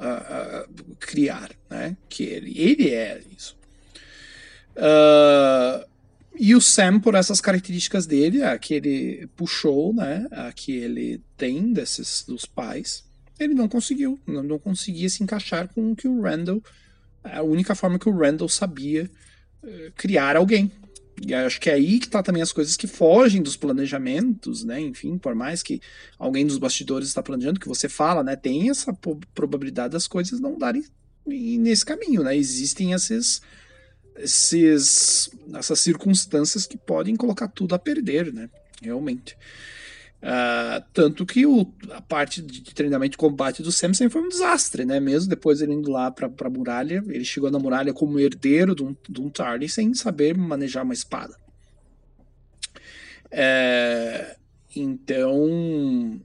uh, 0.00 0.96
criar, 0.98 1.50
né? 1.68 1.96
Que 2.08 2.24
ele 2.24 2.60
ele 2.60 2.90
é 2.90 3.20
isso. 3.36 3.56
Uh, 4.76 5.86
e 6.38 6.54
o 6.54 6.60
Sam, 6.60 7.00
por 7.00 7.14
essas 7.14 7.40
características 7.40 8.06
dele, 8.06 8.42
a 8.42 8.58
que 8.58 8.74
ele 8.74 9.26
puxou, 9.36 9.94
né, 9.94 10.26
a 10.30 10.52
que 10.52 10.72
ele 10.72 11.22
tem 11.36 11.72
desses 11.72 12.24
dos 12.28 12.44
pais, 12.44 13.04
ele 13.38 13.54
não 13.54 13.68
conseguiu, 13.68 14.20
não, 14.26 14.42
não 14.42 14.58
conseguia 14.58 15.08
se 15.08 15.22
encaixar 15.22 15.68
com 15.68 15.92
o 15.92 15.96
que 15.96 16.06
o 16.06 16.20
Randall, 16.20 16.62
a 17.24 17.42
única 17.42 17.74
forma 17.74 17.98
que 17.98 18.08
o 18.08 18.16
Randall 18.16 18.48
sabia 18.48 19.10
criar 19.96 20.36
alguém. 20.36 20.70
E 21.24 21.32
acho 21.32 21.60
que 21.60 21.70
é 21.70 21.74
aí 21.74 21.98
que 21.98 22.08
tá 22.08 22.22
também 22.22 22.42
as 22.42 22.52
coisas 22.52 22.76
que 22.76 22.86
fogem 22.86 23.42
dos 23.42 23.56
planejamentos, 23.56 24.64
né? 24.64 24.80
Enfim, 24.80 25.16
por 25.16 25.34
mais 25.34 25.62
que 25.62 25.80
alguém 26.18 26.46
dos 26.46 26.58
bastidores 26.58 27.08
está 27.08 27.22
planejando, 27.22 27.58
que 27.58 27.68
você 27.68 27.88
fala, 27.88 28.22
né? 28.22 28.36
Tem 28.36 28.68
essa 28.68 28.92
probabilidade 29.34 29.92
das 29.92 30.06
coisas 30.06 30.40
não 30.40 30.58
darem 30.58 30.84
nesse 31.26 31.84
caminho, 31.84 32.22
né? 32.22 32.36
Existem 32.36 32.92
esses, 32.92 33.40
esses, 34.18 35.30
essas 35.54 35.80
circunstâncias 35.80 36.66
que 36.66 36.76
podem 36.76 37.16
colocar 37.16 37.48
tudo 37.48 37.74
a 37.74 37.78
perder, 37.78 38.32
né? 38.32 38.50
Realmente. 38.82 39.36
Uh, 40.26 40.82
tanto 40.92 41.24
que 41.24 41.46
o, 41.46 41.72
a 41.92 42.02
parte 42.02 42.42
de 42.42 42.74
treinamento 42.74 43.12
de 43.12 43.16
combate 43.16 43.62
do 43.62 43.70
Samson 43.70 44.10
foi 44.10 44.22
um 44.22 44.28
desastre, 44.28 44.84
né? 44.84 44.98
Mesmo 44.98 45.30
depois 45.30 45.60
ele 45.60 45.72
indo 45.72 45.88
lá 45.88 46.10
para 46.10 46.26
a 46.26 46.50
muralha, 46.50 47.00
ele 47.06 47.24
chegou 47.24 47.48
na 47.48 47.60
muralha 47.60 47.94
como 47.94 48.18
herdeiro 48.18 48.74
de 48.74 48.82
um, 48.82 48.96
de 49.08 49.20
um 49.20 49.30
Tarly 49.30 49.68
sem 49.68 49.94
saber 49.94 50.36
manejar 50.36 50.82
uma 50.82 50.94
espada. 50.94 51.36
É, 53.30 54.36
então, 54.74 56.20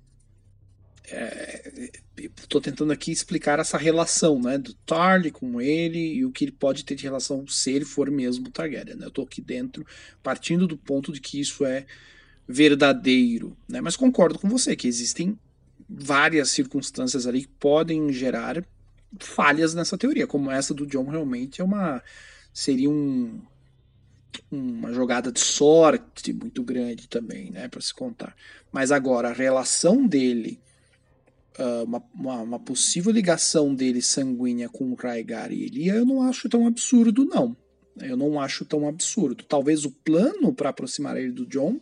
estou 2.17 2.59
é, 2.59 2.63
tentando 2.63 2.91
aqui 2.91 3.11
explicar 3.11 3.59
essa 3.59 3.77
relação, 3.77 4.41
né, 4.41 4.57
do 4.57 4.73
Tarly 4.73 5.29
com 5.29 5.61
ele 5.61 6.15
e 6.15 6.25
o 6.25 6.31
que 6.31 6.45
ele 6.45 6.51
pode 6.51 6.83
ter 6.83 6.95
de 6.95 7.03
relação 7.03 7.45
se 7.47 7.71
ele 7.71 7.85
for 7.85 8.09
mesmo 8.09 8.49
Targaryen. 8.49 8.95
Né? 8.95 9.05
Eu 9.05 9.09
estou 9.09 9.25
aqui 9.25 9.41
dentro 9.41 9.85
partindo 10.23 10.65
do 10.65 10.75
ponto 10.75 11.11
de 11.11 11.21
que 11.21 11.39
isso 11.39 11.63
é 11.63 11.85
verdadeiro, 12.47 13.55
né? 13.67 13.81
Mas 13.81 13.95
concordo 13.95 14.39
com 14.39 14.49
você 14.49 14.75
que 14.75 14.87
existem 14.87 15.37
várias 15.89 16.49
circunstâncias 16.49 17.27
ali 17.27 17.41
que 17.41 17.47
podem 17.59 18.11
gerar 18.11 18.63
falhas 19.19 19.73
nessa 19.73 19.97
teoria, 19.97 20.25
como 20.25 20.49
essa 20.49 20.73
do 20.73 20.85
John 20.85 21.09
realmente 21.09 21.61
é 21.61 21.63
uma 21.63 22.01
seria 22.53 22.89
um, 22.89 23.41
uma 24.49 24.93
jogada 24.93 25.31
de 25.31 25.39
sorte 25.39 26.33
muito 26.33 26.63
grande 26.63 27.07
também, 27.07 27.51
né, 27.51 27.67
para 27.67 27.81
se 27.81 27.93
contar. 27.93 28.35
Mas 28.71 28.91
agora 28.91 29.29
a 29.29 29.33
relação 29.33 30.05
dele 30.05 30.59
Uh, 31.59 31.83
uma, 31.83 32.01
uma, 32.15 32.41
uma, 32.41 32.59
possível 32.59 33.11
ligação 33.11 33.75
dele 33.75 34.01
sanguínea 34.01 34.69
com 34.69 34.89
o 34.89 34.95
Rhaegar 34.95 35.51
e 35.51 35.65
Elia, 35.65 35.95
eu 35.95 36.05
não 36.05 36.23
acho 36.23 36.47
tão 36.47 36.65
absurdo, 36.65 37.25
não. 37.25 37.55
Eu 37.99 38.15
não 38.15 38.39
acho 38.39 38.63
tão 38.63 38.87
absurdo. 38.87 39.43
Talvez 39.43 39.83
o 39.83 39.91
plano 39.91 40.53
para 40.53 40.69
aproximar 40.69 41.17
ele 41.17 41.33
do 41.33 41.45
John 41.45 41.77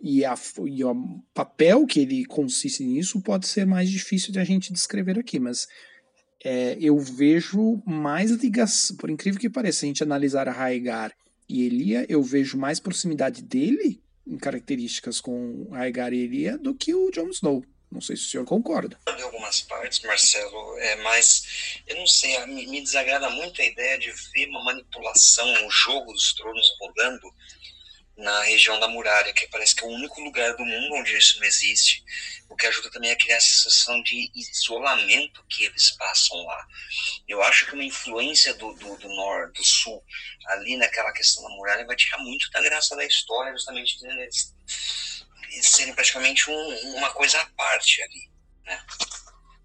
e, 0.00 0.24
a, 0.24 0.34
e 0.66 0.84
o 0.84 1.22
papel 1.34 1.86
que 1.86 2.00
ele 2.00 2.24
consiste 2.24 2.84
nisso 2.84 3.20
pode 3.20 3.46
ser 3.48 3.66
mais 3.66 3.90
difícil 3.90 4.32
de 4.32 4.38
a 4.38 4.44
gente 4.44 4.72
descrever 4.72 5.18
aqui, 5.18 5.38
mas 5.38 5.66
é, 6.44 6.76
eu 6.80 6.98
vejo 6.98 7.82
mais 7.84 8.30
ligação, 8.30 8.96
por 8.96 9.10
incrível 9.10 9.40
que 9.40 9.50
pareça, 9.50 9.84
a 9.84 9.88
gente 9.88 10.02
analisar 10.02 10.48
Raigar 10.48 11.12
e 11.48 11.64
Elia, 11.64 12.06
eu 12.08 12.22
vejo 12.22 12.56
mais 12.56 12.78
proximidade 12.78 13.42
dele 13.42 14.00
em 14.26 14.36
características 14.36 15.20
com 15.20 15.68
Raigar 15.70 16.12
e 16.12 16.22
Elia 16.22 16.58
do 16.58 16.74
que 16.74 16.94
o 16.94 17.10
Jon 17.10 17.30
Snow. 17.30 17.64
Não 17.90 18.02
sei 18.02 18.16
se 18.16 18.24
o 18.24 18.26
senhor 18.26 18.44
concorda. 18.44 18.98
Em 19.08 19.22
algumas 19.22 19.62
partes, 19.62 20.00
Marcelo, 20.02 20.78
é 20.78 20.96
mais. 20.96 21.80
Eu 21.86 21.96
não 21.96 22.06
sei, 22.06 22.38
me, 22.44 22.66
me 22.66 22.82
desagrada 22.82 23.30
muito 23.30 23.62
a 23.62 23.64
ideia 23.64 23.98
de 23.98 24.12
ver 24.34 24.46
uma 24.50 24.62
manipulação, 24.62 25.50
um 25.64 25.70
jogo 25.70 26.12
dos 26.12 26.34
tronos 26.34 26.76
rolando 26.78 27.34
na 28.18 28.42
região 28.42 28.80
da 28.80 28.88
muralha, 28.88 29.32
que 29.32 29.46
parece 29.46 29.76
que 29.76 29.84
é 29.84 29.86
o 29.86 29.90
único 29.90 30.20
lugar 30.20 30.56
do 30.56 30.64
mundo 30.64 30.96
onde 30.96 31.16
isso 31.16 31.38
não 31.38 31.46
existe, 31.46 32.02
o 32.48 32.56
que 32.56 32.66
ajuda 32.66 32.90
também 32.90 33.12
a 33.12 33.16
criar 33.16 33.36
essa 33.36 33.46
sensação 33.46 34.02
de 34.02 34.30
isolamento 34.34 35.44
que 35.48 35.64
eles 35.64 35.92
passam 35.92 36.36
lá. 36.44 36.66
Eu 37.28 37.40
acho 37.44 37.66
que 37.66 37.74
uma 37.74 37.84
influência 37.84 38.52
do, 38.54 38.74
do, 38.74 38.96
do 38.96 39.08
norte, 39.08 39.58
do 39.58 39.64
sul, 39.64 40.04
ali 40.46 40.76
naquela 40.76 41.12
questão 41.12 41.44
da 41.44 41.50
muralha, 41.50 41.86
vai 41.86 41.94
tirar 41.94 42.18
muito 42.18 42.50
da 42.50 42.60
graça 42.60 42.96
da 42.96 43.04
história, 43.04 43.52
justamente 43.52 44.04
eles, 44.04 44.52
eles 45.52 45.66
serem 45.66 45.94
praticamente 45.94 46.50
um, 46.50 46.96
uma 46.96 47.10
coisa 47.10 47.40
à 47.40 47.46
parte 47.50 48.02
ali, 48.02 48.30
né? 48.64 48.84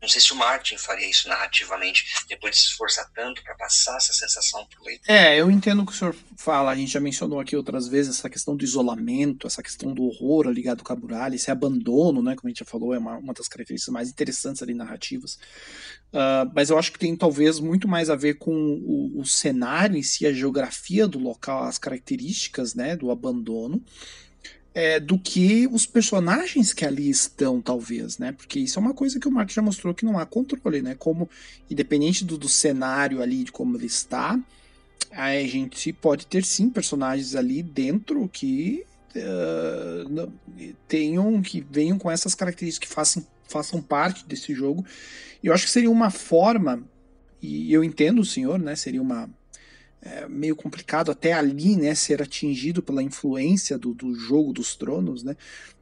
Não 0.03 0.09
sei 0.09 0.19
se 0.19 0.33
o 0.33 0.35
Martin 0.35 0.77
faria 0.77 1.09
isso 1.09 1.29
narrativamente, 1.29 2.25
depois 2.27 2.55
de 2.55 2.61
se 2.61 2.67
esforçar 2.67 3.09
tanto 3.15 3.41
para 3.41 3.55
passar 3.55 3.95
essa 3.95 4.11
sensação 4.11 4.65
para 4.65 4.81
o 4.81 4.85
leitor. 4.85 5.09
É, 5.09 5.39
eu 5.39 5.49
entendo 5.49 5.81
o 5.81 5.85
que 5.85 5.93
o 5.93 5.95
senhor 5.95 6.13
fala. 6.35 6.71
A 6.71 6.75
gente 6.75 6.91
já 6.91 6.99
mencionou 6.99 7.39
aqui 7.39 7.55
outras 7.55 7.87
vezes 7.87 8.17
essa 8.17 8.29
questão 8.29 8.53
do 8.57 8.65
isolamento, 8.65 9.47
essa 9.47 9.63
questão 9.63 9.93
do 9.93 10.03
horror 10.03 10.49
ligado 10.49 10.83
com 10.83 10.91
a 10.91 10.95
muralha, 10.97 11.35
esse 11.35 11.49
abandono, 11.49 12.21
né? 12.21 12.35
Como 12.35 12.49
a 12.49 12.51
gente 12.51 12.59
já 12.59 12.65
falou, 12.65 12.93
é 12.93 12.97
uma, 12.97 13.15
uma 13.15 13.33
das 13.33 13.47
características 13.47 13.93
mais 13.93 14.09
interessantes 14.09 14.61
ali 14.61 14.73
narrativas. 14.73 15.35
Uh, 16.11 16.51
mas 16.53 16.69
eu 16.69 16.77
acho 16.77 16.91
que 16.91 16.99
tem 16.99 17.15
talvez 17.15 17.61
muito 17.61 17.87
mais 17.87 18.09
a 18.09 18.15
ver 18.17 18.33
com 18.33 18.53
o, 18.53 19.21
o 19.21 19.25
cenário 19.25 19.95
em 19.95 20.03
si, 20.03 20.27
a 20.27 20.33
geografia 20.33 21.07
do 21.07 21.17
local, 21.17 21.63
as 21.63 21.77
características 21.77 22.75
né, 22.75 22.97
do 22.97 23.09
abandono 23.09 23.81
é, 24.73 24.99
do 24.99 25.19
que 25.19 25.67
os 25.71 25.85
personagens 25.85 26.73
que 26.73 26.85
ali 26.85 27.09
estão, 27.09 27.61
talvez, 27.61 28.17
né? 28.17 28.31
Porque 28.31 28.59
isso 28.59 28.79
é 28.79 28.81
uma 28.81 28.93
coisa 28.93 29.19
que 29.19 29.27
o 29.27 29.31
Mark 29.31 29.49
já 29.51 29.61
mostrou 29.61 29.93
que 29.93 30.05
não 30.05 30.17
há 30.17 30.25
controle, 30.25 30.81
né? 30.81 30.95
Como, 30.95 31.29
independente 31.69 32.25
do, 32.25 32.37
do 32.37 32.49
cenário 32.49 33.21
ali, 33.21 33.43
de 33.43 33.51
como 33.51 33.77
ele 33.77 33.85
está, 33.85 34.39
a 35.11 35.31
gente 35.41 35.93
pode 35.93 36.25
ter 36.25 36.43
sim 36.43 36.69
personagens 36.69 37.35
ali 37.35 37.61
dentro 37.61 38.27
que 38.27 38.83
uh, 39.15 40.31
tenham, 40.87 41.39
que 41.41 41.61
venham 41.61 41.99
com 41.99 42.09
essas 42.09 42.33
características, 42.33 42.89
que 42.89 42.93
façam, 42.95 43.25
façam 43.47 43.79
parte 43.79 44.25
desse 44.25 44.55
jogo. 44.55 44.83
E 45.43 45.47
eu 45.47 45.53
acho 45.53 45.65
que 45.65 45.71
seria 45.71 45.91
uma 45.91 46.09
forma, 46.09 46.83
e 47.39 47.71
eu 47.71 47.83
entendo 47.83 48.21
o 48.21 48.25
senhor, 48.25 48.57
né? 48.57 48.75
Seria 48.75 49.01
uma 49.01 49.29
é, 50.05 50.27
meio 50.27 50.55
complicado 50.55 51.11
até 51.11 51.31
ali, 51.31 51.77
né, 51.77 51.95
ser 51.95 52.21
atingido 52.21 52.83
pela 52.83 53.01
influência 53.01 53.77
do, 53.77 53.93
do 53.93 54.13
jogo 54.13 54.51
dos 54.51 54.75
tronos, 54.75 55.23
né, 55.23 55.35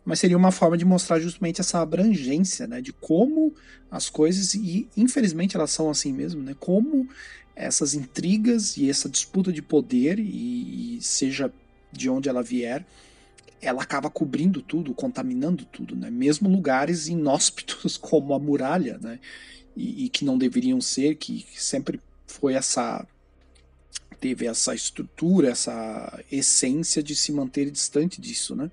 mas 0.06 0.20
seria 0.20 0.38
uma 0.38 0.52
forma 0.52 0.78
de 0.78 0.86
mostrar 0.86 1.20
justamente 1.20 1.60
essa 1.60 1.80
abrangência, 1.80 2.68
né, 2.68 2.82
de 2.82 2.94
como 2.94 3.54
as 3.90 4.10
coisas, 4.10 4.54
e 4.54 4.88
infelizmente 4.96 5.58
elas 5.58 5.72
são 5.72 5.90
assim 5.90 6.14
mesmo, 6.14 6.44
né, 6.44 6.56
como 6.60 7.10
essas 7.56 7.96
intrigas 7.96 8.78
e 8.78 8.90
essa 8.90 9.10
disputa 9.10 9.52
de 9.52 9.62
poder, 9.62 10.20
e, 10.20 10.98
e 10.98 11.02
seja 11.02 11.52
de 11.92 12.08
onde 12.08 12.30
ela 12.30 12.44
vier, 12.44 12.86
ela 13.60 13.82
acaba 13.82 14.10
cobrindo 14.10 14.62
tudo, 14.62 14.94
contaminando 14.94 15.66
tudo, 15.66 15.96
né, 15.96 16.12
mesmo 16.12 16.48
lugares 16.48 17.08
inóspitos 17.08 17.98
como 17.98 18.36
a 18.36 18.40
muralha, 18.40 19.00
né, 19.02 19.20
e, 19.76 20.06
e 20.06 20.10
que 20.10 20.24
não 20.24 20.38
deveriam 20.38 20.80
ser, 20.80 21.16
que 21.16 21.44
sempre 21.56 22.00
foi 22.28 22.54
essa 22.54 23.04
teve 24.20 24.46
essa 24.48 24.74
estrutura, 24.76 25.50
essa 25.50 26.24
essência 26.32 27.02
de 27.04 27.16
se 27.16 27.32
manter 27.32 27.72
distante 27.72 28.22
disso, 28.22 28.56
né? 28.56 28.72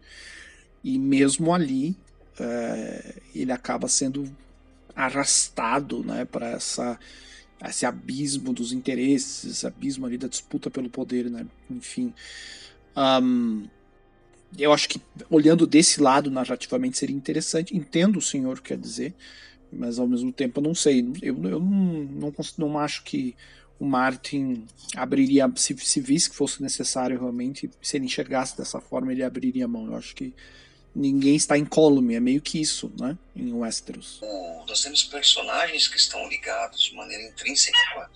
E 0.84 0.98
mesmo 0.98 1.54
ali, 1.54 1.96
é, 2.38 3.14
ele 3.34 3.52
acaba 3.52 3.88
sendo 3.88 4.30
arrastado, 4.94 6.04
né, 6.04 6.24
para 6.24 6.50
essa 6.50 6.98
esse 7.64 7.84
abismo 7.86 8.52
dos 8.52 8.72
interesses, 8.72 9.44
esse 9.44 9.66
abismo 9.66 10.06
ali 10.06 10.16
da 10.16 10.28
disputa 10.28 10.70
pelo 10.70 10.88
poder, 10.88 11.28
né? 11.30 11.46
Enfim, 11.70 12.14
um, 12.96 13.68
eu 14.56 14.72
acho 14.72 14.88
que 14.88 15.00
olhando 15.30 15.66
desse 15.66 16.00
lado 16.00 16.30
narrativamente 16.30 16.98
seria 16.98 17.16
interessante. 17.16 17.76
Entendo 17.76 18.18
o 18.18 18.22
senhor 18.22 18.60
quer 18.60 18.78
dizer, 18.78 19.14
Mas 19.72 19.98
ao 19.98 20.08
mesmo 20.08 20.32
tempo 20.32 20.60
eu 20.60 20.64
não 20.64 20.74
sei. 20.74 21.00
Eu, 21.22 21.36
eu 21.44 21.60
não, 21.60 22.04
não, 22.04 22.34
não 22.58 22.78
acho 22.78 23.04
que 23.04 23.36
o 23.78 23.84
Martin 23.84 24.66
abriria, 24.96 25.50
se, 25.56 25.76
se 25.78 26.00
visse 26.00 26.30
que 26.30 26.36
fosse 26.36 26.62
necessário 26.62 27.18
realmente, 27.18 27.70
se 27.80 27.96
ele 27.96 28.06
enxergasse 28.06 28.56
dessa 28.56 28.80
forma, 28.80 29.12
ele 29.12 29.22
abriria 29.22 29.64
a 29.64 29.68
mão. 29.68 29.86
Eu 29.86 29.96
acho 29.96 30.14
que 30.14 30.34
ninguém 30.94 31.36
está 31.36 31.56
incólume, 31.56 32.14
é 32.14 32.20
meio 32.20 32.40
que 32.40 32.60
isso, 32.60 32.92
né, 32.98 33.16
em 33.36 33.52
Westeros. 33.52 34.20
nós 34.66 34.82
temos 34.82 35.04
personagens 35.04 35.86
que 35.86 35.96
estão 35.96 36.28
ligados 36.28 36.82
de 36.82 36.94
maneira 36.94 37.22
intrínseca 37.24 37.78
com, 37.94 38.00
a, 38.00 38.10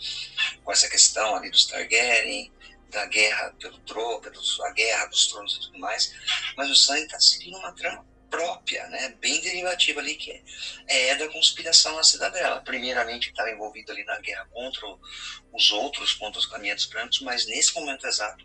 com 0.64 0.72
essa 0.72 0.88
questão 0.88 1.36
ali 1.36 1.50
dos 1.50 1.66
Targaryen, 1.66 2.50
da 2.90 3.06
guerra 3.06 3.54
pelo 3.58 3.78
trono, 3.78 4.20
a 4.64 4.70
guerra 4.72 5.06
dos 5.06 5.28
tronos 5.28 5.56
e 5.56 5.60
tudo 5.60 5.78
mais, 5.78 6.12
mas 6.56 6.70
o 6.70 6.74
Sam 6.74 6.98
está 6.98 7.18
seguindo 7.20 7.56
uma 7.56 7.72
trama 7.72 8.04
própria, 8.32 8.88
né, 8.88 9.14
bem 9.20 9.38
derivativa 9.42 10.00
ali, 10.00 10.14
que 10.16 10.32
é, 10.88 11.10
é 11.10 11.16
da 11.16 11.28
conspiração 11.28 11.94
na 11.94 12.02
cidadela. 12.02 12.62
Primeiramente, 12.62 13.28
estava 13.28 13.50
envolvido 13.50 13.92
ali 13.92 14.02
na 14.04 14.18
guerra 14.20 14.48
contra 14.50 14.86
os 15.52 15.70
outros, 15.70 16.14
contra 16.14 16.40
os 16.40 16.46
caminhantes 16.46 16.86
brancos, 16.86 17.20
mas 17.20 17.46
nesse 17.46 17.74
momento 17.74 18.06
exato, 18.06 18.42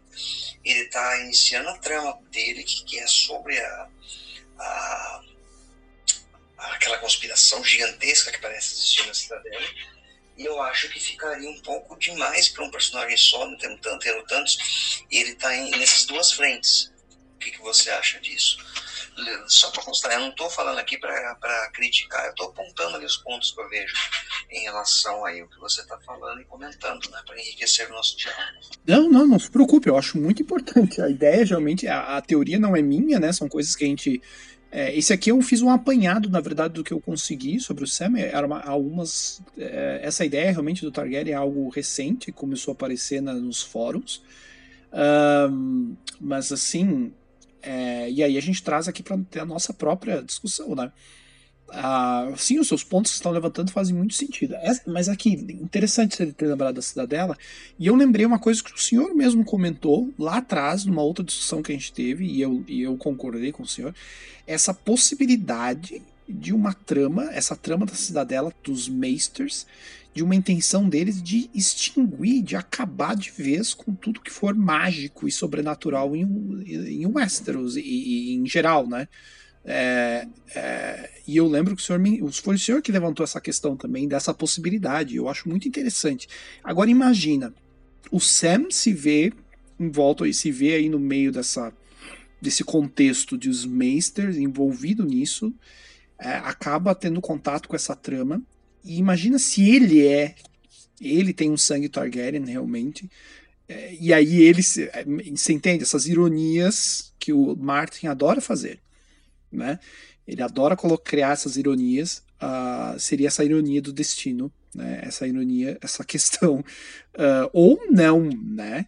ele 0.64 0.82
está 0.82 1.20
iniciando 1.22 1.70
a 1.70 1.78
trama 1.78 2.20
dele, 2.30 2.66
que, 2.66 2.84
que 2.84 3.00
é 3.00 3.08
sobre 3.08 3.58
a, 3.58 3.90
a, 4.60 5.24
aquela 6.58 6.98
conspiração 6.98 7.64
gigantesca 7.64 8.30
que 8.34 8.42
parece 8.42 8.74
existir 8.74 9.08
na 9.08 9.14
cidadela. 9.14 9.68
E 10.38 10.46
eu 10.46 10.62
acho 10.64 10.90
que 10.90 11.00
ficaria 11.00 11.50
um 11.50 11.62
pouco 11.62 11.98
demais 11.98 12.50
para 12.50 12.66
um 12.66 12.70
personagem 12.70 13.18
só, 13.18 13.48
não 13.48 13.58
tendo, 13.58 13.80
tendo 13.80 14.24
tantos. 14.26 15.06
Ele 15.10 15.32
está 15.32 15.50
nessas 15.50 16.06
duas 16.06 16.34
frentes. 16.34 16.92
O 17.36 17.40
que, 17.40 17.52
que 17.52 17.62
você 17.62 17.90
acha 17.90 18.20
disso? 18.20 18.58
Só 19.48 19.72
para 19.72 19.84
constar, 19.84 20.12
eu 20.14 20.20
não 20.20 20.30
estou 20.30 20.50
falando 20.50 20.78
aqui 20.78 20.98
para 20.98 21.72
criticar, 21.74 22.26
eu 22.26 22.32
estou 22.32 22.48
apontando 22.48 22.98
ali 22.98 23.06
os 23.06 23.18
pontos 23.18 23.52
que 23.52 23.60
eu 23.60 23.70
vejo 23.70 23.94
em 24.52 24.64
relação 24.64 25.26
aí 25.26 25.42
ao 25.42 25.48
que 25.48 25.60
você 25.60 25.82
está 25.82 25.98
falando 26.00 26.42
e 26.42 26.46
comentando, 26.46 27.10
né, 27.10 27.22
para 27.26 27.40
enriquecer 27.40 27.90
o 27.90 27.94
nosso 27.94 28.18
diálogo. 28.18 28.60
Não, 28.86 29.10
não, 29.10 29.28
não 29.28 29.40
se 29.40 29.50
preocupe, 29.50 29.90
eu 29.90 29.98
acho 29.98 30.18
muito 30.20 30.42
importante. 30.42 31.02
A 31.02 31.10
ideia, 31.10 31.46
geralmente, 31.46 31.88
a, 31.88 32.18
a 32.18 32.22
teoria 32.22 32.60
não 32.60 32.76
é 32.76 32.82
minha, 32.82 33.20
né, 33.20 33.34
são 33.34 33.50
coisas 33.50 33.76
que 33.76 33.84
a 33.84 33.88
gente. 33.88 34.22
É, 34.70 34.96
esse 34.96 35.14
aqui 35.14 35.32
eu 35.32 35.42
fiz 35.42 35.62
um 35.62 35.70
apanhado, 35.70 36.30
na 36.30 36.42
verdade, 36.42 36.74
do 36.74 36.84
que 36.84 36.92
eu 36.92 37.00
consegui 37.00 37.60
sobre 37.60 37.86
o 37.86 37.88
Sam. 37.88 38.14
Uma, 38.46 38.62
algumas. 38.62 39.42
É, 39.58 40.02
essa 40.04 40.26
ideia 40.26 40.52
realmente 40.52 40.82
do 40.82 40.92
Targaryen 40.92 41.34
é 41.34 41.38
algo 41.38 41.70
recente, 41.70 42.32
começou 42.32 42.74
a 42.74 42.76
aparecer 42.76 43.22
na, 43.22 43.34
nos 43.34 43.62
fóruns. 43.62 44.22
Um, 44.94 45.96
mas 46.20 46.52
assim, 46.52 47.14
é, 47.68 48.10
e 48.10 48.24
aí 48.24 48.38
a 48.38 48.42
gente 48.42 48.64
traz 48.64 48.88
aqui 48.88 49.04
para 49.04 49.18
ter 49.30 49.42
a 49.42 49.46
nossa 49.46 49.74
própria 49.74 50.24
discussão, 50.24 50.74
né? 50.74 50.90
Ah, 51.70 52.32
sim, 52.38 52.58
os 52.60 52.68
seus 52.70 52.82
pontos 52.82 53.12
que 53.12 53.18
estão 53.18 53.30
levantando 53.30 53.74
fazem 53.74 53.94
muito 53.94 54.14
sentido. 54.14 54.56
É, 54.56 54.80
mas 54.88 55.10
aqui, 55.10 55.32
interessante 55.32 56.16
você 56.16 56.28
ter 56.28 56.48
lembrado 56.48 56.76
da 56.76 56.82
cidadela. 56.82 57.38
E 57.78 57.88
eu 57.88 57.96
lembrei 57.96 58.26
uma 58.26 58.40
coisa 58.40 58.64
que 58.64 58.74
o 58.74 58.78
senhor 58.78 59.14
mesmo 59.14 59.44
comentou 59.44 60.14
lá 60.18 60.38
atrás, 60.38 60.86
numa 60.86 61.02
outra 61.02 61.26
discussão 61.26 61.62
que 61.62 61.74
a 61.74 61.76
gente 61.76 61.92
teve, 61.92 62.26
e 62.26 62.42
eu, 62.42 62.64
e 62.70 62.84
eu 62.84 62.96
concordei 62.96 63.52
com 63.52 63.64
o 63.64 63.68
senhor, 63.68 63.94
essa 64.46 64.74
possibilidade 64.74 66.02
de 66.28 66.54
uma 66.54 66.74
trama, 66.74 67.30
essa 67.34 67.56
trama 67.56 67.86
da 67.86 67.96
cidadela 67.96 68.54
dos 68.64 68.88
Meisters, 68.88 69.68
de 70.18 70.24
uma 70.24 70.34
intenção 70.34 70.90
deles 70.90 71.22
de 71.22 71.48
extinguir, 71.54 72.42
de 72.42 72.56
acabar 72.56 73.16
de 73.16 73.30
vez 73.30 73.72
com 73.76 73.94
tudo 73.94 74.20
que 74.20 74.32
for 74.32 74.56
mágico 74.56 75.28
e 75.28 75.32
sobrenatural 75.32 76.16
em, 76.16 76.24
em 76.66 77.06
Westeros 77.06 77.78
e, 77.78 77.82
e 77.82 78.34
em 78.34 78.48
geral, 78.48 78.88
né? 78.88 79.08
É, 79.64 80.28
é, 80.56 81.12
e 81.28 81.38
eu 81.38 81.48
lembro 81.48 81.76
que 81.76 81.84
o 81.84 81.86
senhor 81.86 82.02
foi 82.42 82.56
o 82.56 82.60
senhor 82.60 82.82
que 82.82 82.92
levantou 82.92 83.24
essa 83.24 83.40
questão 83.40 83.78
também 83.78 84.08
dessa 84.08 84.34
possibilidade. 84.34 85.16
Eu 85.16 85.30
acho 85.30 85.48
muito 85.48 85.68
interessante. 85.68 86.28
Agora 86.64 86.90
imagina, 86.90 87.54
o 88.12 88.20
Sam 88.20 88.72
se 88.72 88.94
vê 88.94 89.32
em 89.80 89.92
volta 89.92 90.28
e 90.28 90.34
se 90.34 90.52
vê 90.52 90.74
aí 90.74 90.90
no 90.90 91.00
meio 91.00 91.32
dessa 91.32 91.72
desse 92.42 92.64
contexto 92.64 93.38
de 93.38 93.50
os 93.50 93.66
Meisters 93.66 94.38
envolvido 94.38 95.04
nisso, 95.04 95.54
é, 96.20 96.38
acaba 96.38 96.96
tendo 96.96 97.22
contato 97.22 97.68
com 97.68 97.76
essa 97.76 97.96
trama 97.96 98.42
e 98.88 98.98
imagina 98.98 99.38
se 99.38 99.70
ele 99.70 100.08
é. 100.08 100.34
Ele 101.00 101.34
tem 101.34 101.52
um 101.52 101.58
sangue 101.58 101.90
Targaryen, 101.90 102.46
realmente. 102.46 103.10
É, 103.68 103.94
e 104.00 104.14
aí 104.14 104.42
ele. 104.42 104.62
É, 104.94 105.04
você 105.36 105.52
entende? 105.52 105.84
Essas 105.84 106.08
ironias 106.08 107.14
que 107.20 107.34
o 107.34 107.56
Martin 107.58 108.08
adora 108.08 108.40
fazer. 108.40 108.80
Né? 109.52 109.78
Ele 110.26 110.42
adora 110.42 110.78
criar 111.04 111.34
essas 111.34 111.58
ironias. 111.58 112.24
Uh, 112.42 112.98
seria 112.98 113.28
essa 113.28 113.44
ironia 113.44 113.82
do 113.82 113.92
destino. 113.92 114.52
Né? 114.74 115.02
Essa 115.04 115.28
ironia, 115.28 115.78
essa 115.82 116.06
questão. 116.06 116.60
Uh, 116.60 117.50
ou 117.52 117.80
não, 117.92 118.22
né? 118.22 118.86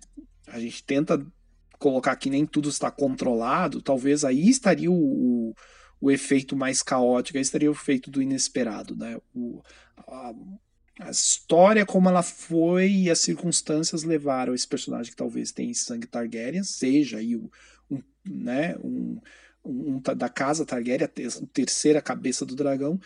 A 0.48 0.60
gente 0.60 0.82
tenta 0.84 1.24
colocar 1.78 2.16
que 2.16 2.30
nem 2.30 2.46
tudo 2.46 2.70
está 2.70 2.90
controlado. 2.90 3.82
Talvez 3.82 4.24
aí 4.24 4.50
estaria 4.50 4.90
o, 4.90 5.50
o 5.50 5.56
o 6.02 6.10
efeito 6.10 6.56
mais 6.56 6.82
caótico, 6.82 7.38
aí 7.38 7.42
estaria 7.42 7.70
o 7.70 7.74
efeito 7.74 8.10
do 8.10 8.22
inesperado, 8.22 8.96
né? 8.96 9.18
O, 9.36 9.62
a, 10.08 10.34
a, 11.00 11.10
história 11.10 11.86
como 11.86 12.10
ela 12.10 12.24
foi 12.24 12.90
e 12.90 13.10
as 13.10 13.20
circunstâncias 13.20 14.04
levaram 14.04 14.54
esse 14.54 14.68
personagem 14.68 15.12
que 15.12 15.18
talvez 15.18 15.52
tenha 15.52 15.74
sangue 15.74 16.08
Targaryen, 16.08 16.64
seja 16.64 17.18
aí 17.18 17.36
um, 17.36 17.50
um 17.90 18.02
né, 18.26 18.76
um, 18.84 19.20
um, 19.64 20.00
da 20.00 20.30
casa 20.30 20.66
Targaryen, 20.66 21.06
a 21.06 21.48
terceira 21.54 22.02
cabeça 22.02 22.46
do 22.46 22.56
dragão, 22.56 23.00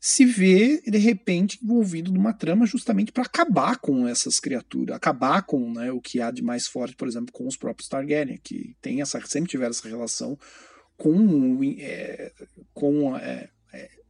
se 0.00 0.24
vê 0.24 0.80
de 0.82 0.98
repente 0.98 1.58
envolvido 1.62 2.12
numa 2.12 2.32
trama 2.32 2.66
justamente 2.66 3.10
para 3.10 3.24
acabar 3.24 3.78
com 3.78 4.06
essas 4.06 4.38
criaturas, 4.38 4.94
acabar 4.94 5.42
com 5.42 5.72
né, 5.72 5.90
o 5.90 6.00
que 6.00 6.20
há 6.20 6.30
de 6.30 6.42
mais 6.42 6.66
forte, 6.66 6.94
por 6.94 7.08
exemplo, 7.08 7.32
com 7.32 7.46
os 7.46 7.56
próprios 7.56 7.88
Targaryen, 7.88 8.38
que 8.42 8.76
tem 8.80 9.00
essa, 9.00 9.20
sempre 9.26 9.50
tiveram 9.50 9.70
essa 9.70 9.88
relação 9.88 10.38
com, 10.96 11.60
é, 11.78 12.32
com 12.72 13.16
é, 13.16 13.48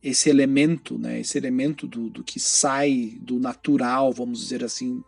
esse 0.03 0.29
elemento, 0.29 0.99
né, 0.99 1.21
esse 1.21 1.37
elemento 1.37 1.87
do, 1.87 2.09
do 2.09 2.23
que 2.23 2.39
sai 2.39 3.19
do 3.21 3.39
natural, 3.39 4.13
vamos 4.13 4.41
dizer 4.41 4.63
assim, 4.65 5.03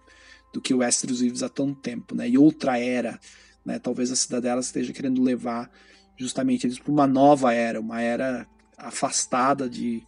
do 0.52 0.60
que 0.60 0.74
o 0.74 0.78
Westeros 0.78 1.20
vive 1.20 1.44
há 1.44 1.48
tanto 1.48 1.80
tempo, 1.80 2.14
né, 2.14 2.28
e 2.28 2.38
outra 2.38 2.78
era, 2.78 3.18
né, 3.64 3.78
talvez 3.78 4.10
a 4.10 4.16
cidadela 4.16 4.60
esteja 4.60 4.92
querendo 4.92 5.22
levar 5.22 5.70
justamente 6.16 6.66
eles 6.66 6.78
para 6.78 6.92
uma 6.92 7.06
nova 7.06 7.52
era, 7.52 7.80
uma 7.80 8.00
era 8.00 8.46
afastada 8.76 9.68
de, 9.68 10.02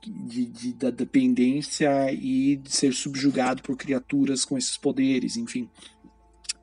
de, 0.00 0.46
de, 0.46 0.72
da 0.74 0.90
dependência 0.90 2.12
e 2.12 2.56
de 2.56 2.70
ser 2.70 2.92
subjugado 2.92 3.62
por 3.62 3.76
criaturas 3.76 4.44
com 4.44 4.56
esses 4.56 4.76
poderes, 4.76 5.36
enfim 5.36 5.68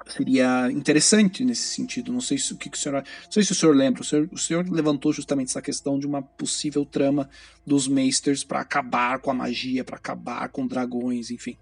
seria 0.08 0.70
interessante 0.72 1.44
nesse 1.44 1.68
sentido. 1.70 2.12
Não 2.12 2.22
sei 2.22 2.38
se 2.38 2.54
o 2.54 2.58
que, 2.58 2.70
que 2.70 2.78
o 2.78 2.80
senhor, 2.80 3.04
não 3.04 3.32
sei 3.32 3.44
se 3.44 3.52
o 3.52 3.56
senhor 3.56 3.76
lembra. 3.76 4.02
O 4.02 4.06
senhor, 4.06 4.30
o 4.32 4.38
senhor 4.38 4.70
levantou 4.70 5.14
justamente 5.14 5.50
essa 5.50 5.62
questão 5.62 5.98
de 6.00 6.06
uma 6.06 6.22
possível 6.22 6.86
trama 6.86 7.30
dos 7.66 7.88
Meisters 7.88 8.44
para 8.44 8.60
acabar 8.60 9.20
com 9.20 9.32
a 9.32 9.34
magia, 9.34 9.84
para 9.84 9.98
acabar 9.98 10.50
com 10.50 10.68
dragões, 10.68 11.32
enfim. 11.32 11.58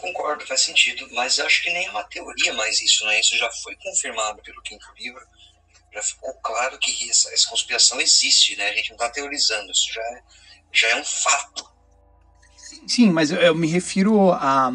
Concordo, 0.00 0.46
faz 0.46 0.62
sentido, 0.62 1.06
mas 1.12 1.38
acho 1.38 1.62
que 1.62 1.70
nem 1.70 1.86
é 1.86 1.90
uma 1.90 2.02
teoria 2.04 2.52
mais 2.54 2.80
isso, 2.80 3.04
né? 3.06 3.20
Isso 3.20 3.36
já 3.36 3.50
foi 3.62 3.76
confirmado 3.76 4.42
pelo 4.42 4.60
quinto 4.62 4.86
livro. 4.98 5.20
Já 5.92 6.02
ficou 6.02 6.32
claro 6.42 6.78
que 6.78 7.10
essa, 7.10 7.32
essa 7.32 7.48
conspiração 7.48 8.00
existe, 8.00 8.56
né? 8.56 8.70
A 8.70 8.74
gente 8.74 8.88
não 8.88 8.96
está 8.96 9.10
teorizando, 9.10 9.70
isso 9.70 9.92
já 9.92 10.00
é, 10.00 10.22
já 10.72 10.88
é 10.88 10.96
um 10.96 11.04
fato. 11.04 11.70
Sim, 12.86 13.10
mas 13.10 13.30
eu, 13.30 13.38
eu 13.38 13.54
me 13.54 13.68
refiro 13.68 14.32
a 14.32 14.72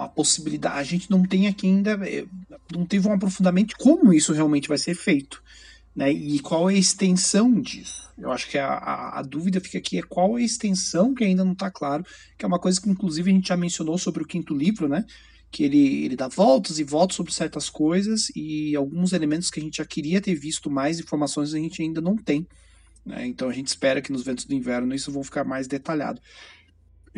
a 0.00 0.08
possibilidade. 0.08 0.78
A 0.78 0.82
gente 0.82 1.10
não 1.10 1.22
tem 1.24 1.46
aqui 1.46 1.66
ainda, 1.66 1.98
é, 2.08 2.24
não 2.72 2.84
teve 2.86 3.08
um 3.08 3.12
aprofundamento 3.12 3.68
de 3.68 3.76
como 3.76 4.12
isso 4.12 4.32
realmente 4.32 4.68
vai 4.68 4.78
ser 4.78 4.94
feito. 4.94 5.42
Né? 5.94 6.12
E 6.12 6.38
qual 6.40 6.70
é 6.70 6.74
a 6.74 6.78
extensão 6.78 7.60
disso? 7.60 8.08
Eu 8.16 8.30
acho 8.30 8.48
que 8.48 8.58
a, 8.58 8.68
a, 8.68 9.18
a 9.18 9.22
dúvida 9.22 9.60
fica 9.60 9.78
aqui 9.78 9.98
é 9.98 10.02
qual 10.02 10.38
é 10.38 10.42
a 10.42 10.44
extensão 10.44 11.14
que 11.14 11.24
ainda 11.24 11.44
não 11.44 11.52
está 11.52 11.70
claro, 11.70 12.04
que 12.36 12.44
é 12.44 12.48
uma 12.48 12.58
coisa 12.58 12.80
que 12.80 12.88
inclusive 12.88 13.30
a 13.30 13.34
gente 13.34 13.48
já 13.48 13.56
mencionou 13.56 13.98
sobre 13.98 14.22
o 14.22 14.26
quinto 14.26 14.54
livro, 14.54 14.88
né? 14.88 15.04
Que 15.50 15.64
ele, 15.64 16.04
ele 16.04 16.16
dá 16.16 16.28
voltas 16.28 16.78
e 16.78 16.84
voltas 16.84 17.16
sobre 17.16 17.32
certas 17.32 17.70
coisas 17.70 18.30
e 18.36 18.76
alguns 18.76 19.12
elementos 19.12 19.50
que 19.50 19.58
a 19.58 19.62
gente 19.62 19.78
já 19.78 19.84
queria 19.84 20.20
ter 20.20 20.34
visto 20.34 20.70
mais 20.70 21.00
informações 21.00 21.54
a 21.54 21.58
gente 21.58 21.82
ainda 21.82 22.00
não 22.00 22.16
tem. 22.16 22.46
Né? 23.04 23.26
Então 23.26 23.48
a 23.48 23.52
gente 23.52 23.68
espera 23.68 24.02
que 24.02 24.12
nos 24.12 24.22
ventos 24.22 24.44
do 24.44 24.54
inverno 24.54 24.94
isso 24.94 25.10
vão 25.10 25.24
ficar 25.24 25.44
mais 25.44 25.66
detalhado 25.66 26.20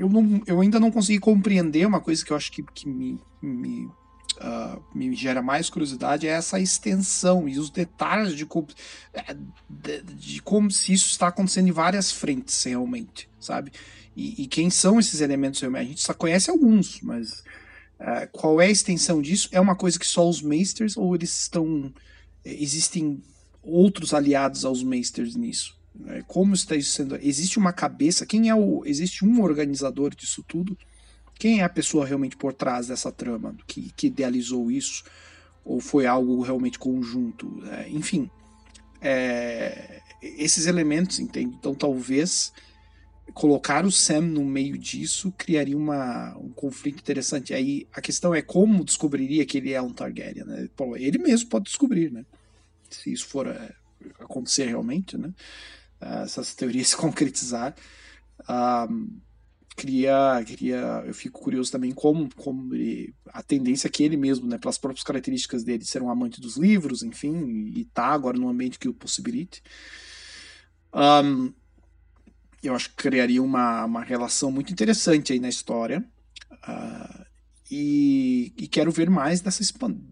eu, 0.01 0.09
não, 0.09 0.43
eu 0.47 0.61
ainda 0.63 0.81
não 0.81 0.91
consegui 0.91 1.19
compreender 1.19 1.87
uma 1.87 2.01
coisa 2.01 2.25
que 2.25 2.33
eu 2.33 2.37
acho 2.37 2.51
que, 2.51 2.63
que 2.63 2.89
me, 2.89 3.21
me, 3.43 3.85
uh, 3.85 4.83
me 4.95 5.15
gera 5.15 5.43
mais 5.43 5.69
curiosidade 5.69 6.27
é 6.27 6.31
essa 6.31 6.59
extensão 6.59 7.47
e 7.47 7.59
os 7.59 7.69
detalhes 7.69 8.35
de 8.35 8.47
como, 8.47 8.69
é, 9.13 9.37
de, 9.69 10.03
de, 10.03 10.43
como 10.43 10.71
se 10.71 10.95
isso 10.95 11.11
está 11.11 11.29
acontecendo 11.29 11.69
em 11.69 11.73
várias 11.73 12.11
frentes 12.11 12.65
realmente, 12.65 13.29
sabe? 13.39 13.73
E, 14.17 14.43
e 14.43 14.47
quem 14.47 14.71
são 14.71 14.99
esses 14.99 15.21
elementos 15.21 15.61
realmente? 15.61 15.85
A 15.85 15.89
gente 15.89 16.01
só 16.01 16.15
conhece 16.15 16.51
alguns, 16.51 17.03
mas 17.03 17.41
uh, 18.01 18.27
qual 18.33 18.59
é 18.59 18.69
a 18.69 18.71
extensão 18.71 19.21
disso? 19.21 19.51
É 19.53 19.61
uma 19.61 19.77
coisa 19.77 19.99
que 19.99 20.07
só 20.07 20.27
os 20.27 20.41
Meisters 20.41 20.97
ou 20.97 21.15
eles 21.15 21.43
estão. 21.43 21.93
Existem 22.43 23.23
outros 23.63 24.15
aliados 24.15 24.65
aos 24.65 24.83
Meisters 24.83 25.37
nisso? 25.37 25.79
Né? 25.95 26.23
Como 26.27 26.55
está 26.55 26.77
isso 26.77 26.93
sendo? 26.93 27.17
Existe 27.17 27.59
uma 27.59 27.73
cabeça? 27.73 28.27
Quem 28.27 28.49
é 28.49 28.55
o? 28.55 28.83
Existe 28.85 29.25
um 29.25 29.43
organizador 29.43 30.15
disso 30.15 30.45
tudo? 30.47 30.77
Quem 31.39 31.61
é 31.61 31.65
a 31.65 31.69
pessoa 31.69 32.05
realmente 32.05 32.37
por 32.37 32.53
trás 32.53 32.89
dessa 32.89 33.11
trama 33.11 33.57
que, 33.67 33.91
que 33.97 34.09
idealizou 34.09 34.71
isso? 34.71 35.05
Ou 35.65 35.81
foi 35.81 36.07
algo 36.07 36.43
realmente 36.43 36.79
conjunto? 36.79 37.63
É, 37.71 37.89
enfim, 37.89 38.31
é, 39.01 40.01
esses 40.23 40.67
elementos, 40.67 41.19
entende? 41.19 41.57
Então 41.59 41.75
talvez 41.75 42.53
colocar 43.33 43.85
o 43.85 43.93
Sam 43.93 44.23
no 44.23 44.45
meio 44.45 44.77
disso 44.77 45.33
criaria 45.37 45.77
uma, 45.77 46.37
um 46.37 46.51
conflito 46.51 47.01
interessante. 47.01 47.55
Aí 47.55 47.87
a 47.93 48.01
questão 48.01 48.35
é 48.35 48.43
como 48.43 48.85
descobriria 48.85 49.47
que 49.47 49.59
ele 49.59 49.73
é 49.73 49.81
um 49.81 49.93
Targaryen, 49.93 50.45
né? 50.45 50.69
Ele 50.97 51.19
mesmo 51.19 51.49
pode 51.49 51.67
descobrir, 51.67 52.11
né? 52.11 52.25
Se 52.91 53.13
isso 53.13 53.27
for 53.27 53.47
é, 53.47 53.73
acontecer 54.19 54.67
realmente, 54.67 55.17
né? 55.17 55.33
Essas 56.01 56.55
teorias 56.55 56.89
se 56.89 56.97
concretizar. 56.99 57.75
Um, 58.49 59.21
queria, 59.77 60.43
queria, 60.47 61.03
eu 61.07 61.15
fico 61.15 61.41
curioso 61.41 61.71
também 61.71 61.93
como, 61.93 62.29
como 62.37 62.75
ele, 62.75 63.15
a 63.27 63.43
tendência 63.43 63.89
que 63.89 64.03
ele 64.03 64.17
mesmo, 64.17 64.47
né, 64.47 64.59
pelas 64.59 64.79
próprias 64.79 65.05
características 65.05 65.65
dele, 65.65 65.85
ser 65.85 66.03
um 66.03 66.11
amante 66.11 66.41
dos 66.41 66.57
livros, 66.57 67.03
enfim, 67.03 67.71
e 67.75 67.85
tá 67.87 68.07
agora 68.07 68.39
num 68.39 68.49
ambiente 68.49 68.79
que 68.79 68.89
o 68.89 68.95
possibilite. 68.95 69.63
Um, 70.93 71.53
eu 72.63 72.75
acho 72.75 72.91
que 72.91 72.97
criaria 72.97 73.43
uma, 73.43 73.85
uma 73.85 74.03
relação 74.03 74.51
muito 74.51 74.73
interessante 74.73 75.33
aí 75.33 75.41
na 75.41 75.49
história. 75.49 76.05
Uh, 76.53 77.30
e, 77.71 78.53
e, 78.57 78.67
quero 78.67 78.91
ver 78.91 79.09
mais 79.09 79.41
dessa, 79.41 79.63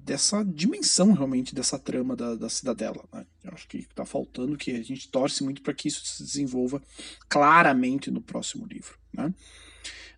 dessa 0.04 0.44
dimensão 0.44 1.12
realmente 1.12 1.54
dessa 1.54 1.76
trama 1.76 2.14
da, 2.14 2.36
da 2.36 2.48
cidadela. 2.48 3.04
Né? 3.12 3.26
Eu 3.42 3.52
acho 3.52 3.66
que 3.66 3.78
está 3.78 4.04
faltando 4.04 4.56
que 4.56 4.70
a 4.70 4.82
gente 4.82 5.08
torce 5.08 5.42
muito 5.42 5.60
para 5.60 5.74
que 5.74 5.88
isso 5.88 6.06
se 6.06 6.22
desenvolva 6.22 6.80
claramente 7.28 8.12
no 8.12 8.20
próximo 8.20 8.64
livro. 8.64 8.96
Né? 9.12 9.34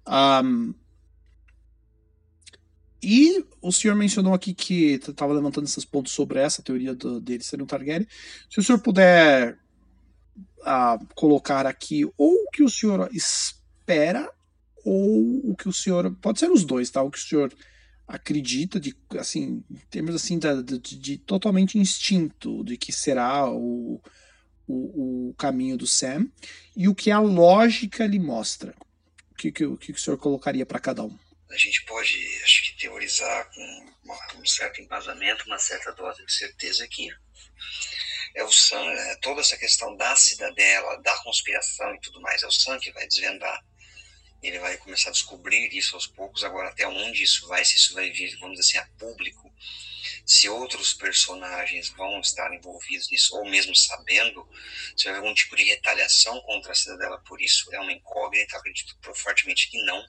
Um, 0.07 0.75
e 3.03 3.43
o 3.63 3.73
senhor 3.73 3.97
mencionou 3.97 4.35
aqui 4.35 4.53
que 4.53 5.01
estava 5.09 5.33
levantando 5.33 5.65
esses 5.65 5.87
pontos 5.87 6.13
sobre 6.13 6.41
essa 6.41 6.63
teoria 6.63 6.95
do, 6.95 7.23
dele 7.23 7.43
ser 7.43 7.63
um 7.63 7.67
Targaryen. 7.67 8.07
Se 8.51 8.61
o 8.61 8.63
senhor 8.63 8.81
puder 8.81 9.59
uh, 10.59 11.07
colocar 11.15 11.67
aqui 11.67 12.05
ou 12.19 12.51
que 12.53 12.63
o 12.63 12.69
senhor 12.69 13.09
espera 13.15 14.31
ou 14.85 15.51
o 15.51 15.57
que 15.57 15.69
o 15.69 15.73
senhor 15.73 16.15
pode 16.17 16.39
ser 16.39 16.51
os 16.51 16.65
dois, 16.65 16.91
tá? 16.91 17.03
O 17.03 17.11
que 17.11 17.19
o 17.19 17.23
senhor 17.23 17.53
acredita 18.07 18.81
de 18.81 18.95
assim, 19.19 19.65
em 19.71 19.79
termos 19.91 20.15
assim 20.15 20.39
de, 20.39 20.63
de, 20.79 20.99
de 20.99 21.19
totalmente 21.19 21.79
instinto 21.79 22.65
de 22.65 22.77
que 22.77 22.93
será 22.93 23.49
o, 23.49 24.03
o, 24.67 25.31
o, 25.31 25.35
caminho 25.35 25.77
do 25.77 25.87
Sam 25.87 26.27
e 26.77 26.89
o 26.89 26.95
que 26.95 27.11
a 27.11 27.21
lógica 27.21 28.07
lhe 28.07 28.19
mostra. 28.19 28.75
O 29.31 29.35
que, 29.37 29.53
que, 29.53 29.65
o, 29.65 29.77
que 29.77 29.93
o 29.93 29.99
senhor 29.99 30.19
colocaria 30.19 30.67
para 30.67 30.81
cada 30.81 31.05
um? 31.05 31.17
A 31.51 31.57
gente 31.57 31.85
pode, 31.85 32.15
acho 32.45 32.63
que, 32.63 32.81
teorizar 32.81 33.51
com 33.53 34.41
um 34.41 34.47
certo 34.47 34.81
embasamento, 34.81 35.45
uma 35.47 35.59
certa 35.59 35.93
dose 35.93 36.25
de 36.25 36.33
certeza 36.33 36.85
aqui 36.85 37.09
é 38.35 38.45
o 38.45 38.53
Sam, 38.53 38.91
é 38.93 39.17
toda 39.17 39.41
essa 39.41 39.57
questão 39.57 39.97
da 39.97 40.15
cidadela, 40.15 41.01
da 41.03 41.17
conspiração 41.19 41.95
e 41.95 42.01
tudo 42.01 42.21
mais, 42.21 42.43
é 42.43 42.47
o 42.47 42.53
Sam 42.53 42.79
que 42.79 42.93
vai 42.93 43.07
desvendar. 43.07 43.61
Ele 44.43 44.59
vai 44.59 44.77
começar 44.79 45.11
a 45.11 45.13
descobrir 45.13 45.69
isso 45.77 45.95
aos 45.95 46.07
poucos, 46.07 46.45
agora 46.45 46.69
até 46.71 46.87
onde 46.87 47.23
isso 47.23 47.47
vai, 47.47 47.65
se 47.65 47.77
isso 47.77 47.95
vai 47.95 48.11
vir, 48.11 48.37
vamos 48.39 48.59
dizer 48.59 48.79
assim, 48.79 48.89
a 48.89 48.99
público, 48.99 49.53
se 50.25 50.49
outros 50.49 50.95
personagens 50.95 51.91
vão 51.91 52.21
estar 52.21 52.53
envolvidos 52.55 53.11
nisso, 53.11 53.37
ou 53.37 53.45
mesmo 53.49 53.75
sabendo, 53.77 54.49
se 54.97 55.05
vai 55.05 55.15
haver 55.15 55.23
algum 55.23 55.35
tipo 55.35 55.57
de 55.57 55.65
retaliação 55.65 56.41
contra 56.43 56.73
a 56.73 56.75
cidadela 56.75 57.19
por 57.27 57.41
isso, 57.41 57.73
é 57.75 57.81
uma 57.81 57.93
incógnita, 57.93 58.57
acredito 58.57 58.97
fortemente 59.15 59.71
que 59.71 59.83
não. 59.85 60.03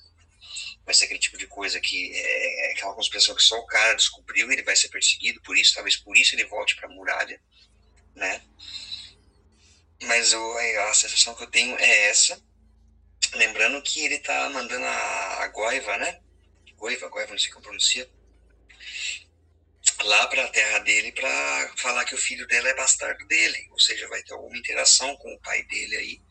Vai 0.85 0.93
ser 0.93 1.05
aquele 1.05 1.19
tipo 1.19 1.37
de 1.37 1.47
coisa 1.47 1.79
que 1.79 2.11
é, 2.13 2.69
é 2.69 2.73
aquela 2.73 2.93
conspiração 2.93 3.35
que 3.35 3.43
só 3.43 3.57
o 3.57 3.65
cara 3.65 3.93
descobriu 3.93 4.51
ele 4.51 4.63
vai 4.63 4.75
ser 4.75 4.89
perseguido 4.89 5.41
por 5.41 5.57
isso, 5.57 5.73
talvez 5.73 5.97
por 5.97 6.17
isso 6.17 6.35
ele 6.35 6.45
volte 6.45 6.75
para 6.75 6.87
a 6.87 6.91
muralha 6.91 7.39
né? 8.15 8.41
Mas 10.03 10.33
eu, 10.33 10.57
a 10.89 10.93
sensação 10.93 11.35
que 11.35 11.43
eu 11.43 11.51
tenho 11.51 11.77
é 11.77 12.09
essa. 12.09 12.41
Lembrando 13.33 13.81
que 13.81 14.03
ele 14.05 14.19
tá 14.19 14.49
mandando 14.49 14.85
a, 14.85 15.43
a 15.43 15.47
Goiva, 15.47 15.97
né? 15.97 16.19
Goiva, 16.75 17.07
Goiva, 17.07 17.31
não 17.31 17.39
sei 17.39 17.51
como 17.51 17.63
pronuncia. 17.63 18.09
Lá 20.03 20.27
para 20.27 20.45
a 20.45 20.49
terra 20.49 20.79
dele 20.79 21.11
para 21.11 21.73
falar 21.77 22.05
que 22.05 22.15
o 22.15 22.17
filho 22.17 22.47
dela 22.47 22.69
é 22.69 22.75
bastardo 22.75 23.25
dele. 23.27 23.67
Ou 23.71 23.79
seja, 23.79 24.07
vai 24.07 24.21
ter 24.23 24.33
alguma 24.33 24.57
interação 24.57 25.15
com 25.17 25.33
o 25.33 25.39
pai 25.39 25.63
dele 25.63 25.95
aí. 25.95 26.21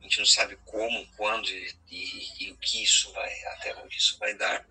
A 0.00 0.02
gente 0.04 0.18
não 0.18 0.26
sabe 0.26 0.58
como, 0.64 1.06
quando 1.16 1.48
e, 1.48 1.74
e, 1.90 2.44
e 2.44 2.52
o 2.52 2.56
que 2.56 2.82
isso 2.82 3.12
vai, 3.12 3.44
até 3.44 3.74
onde 3.76 3.96
isso 3.96 4.18
vai 4.18 4.34
dar. 4.34 4.66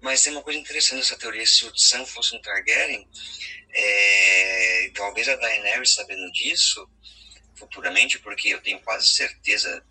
Mas 0.00 0.22
tem 0.22 0.32
uma 0.32 0.42
coisa 0.42 0.58
interessante 0.58 0.98
nessa 0.98 1.18
teoria: 1.18 1.46
se 1.46 1.64
o 1.64 1.76
Sam 1.76 2.06
fosse 2.06 2.34
um 2.34 2.40
Targaryen, 2.40 3.06
é, 3.70 4.90
talvez 4.94 5.28
a 5.28 5.36
Daenerys 5.36 5.94
sabendo 5.94 6.30
disso 6.32 6.88
futuramente, 7.54 8.18
porque 8.18 8.48
eu 8.48 8.60
tenho 8.60 8.80
quase 8.80 9.08
certeza, 9.08 9.84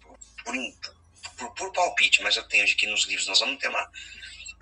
por, 0.44 0.56
por, 1.38 1.54
por, 1.54 1.74
palpite, 1.74 2.22
mas 2.22 2.36
eu 2.36 2.44
tenho 2.48 2.66
de 2.66 2.76
que 2.76 2.88
nos 2.88 3.06
livros 3.06 3.28
nós 3.28 3.40
vamos 3.40 3.60
ter 3.60 3.70
uma, 3.70 3.92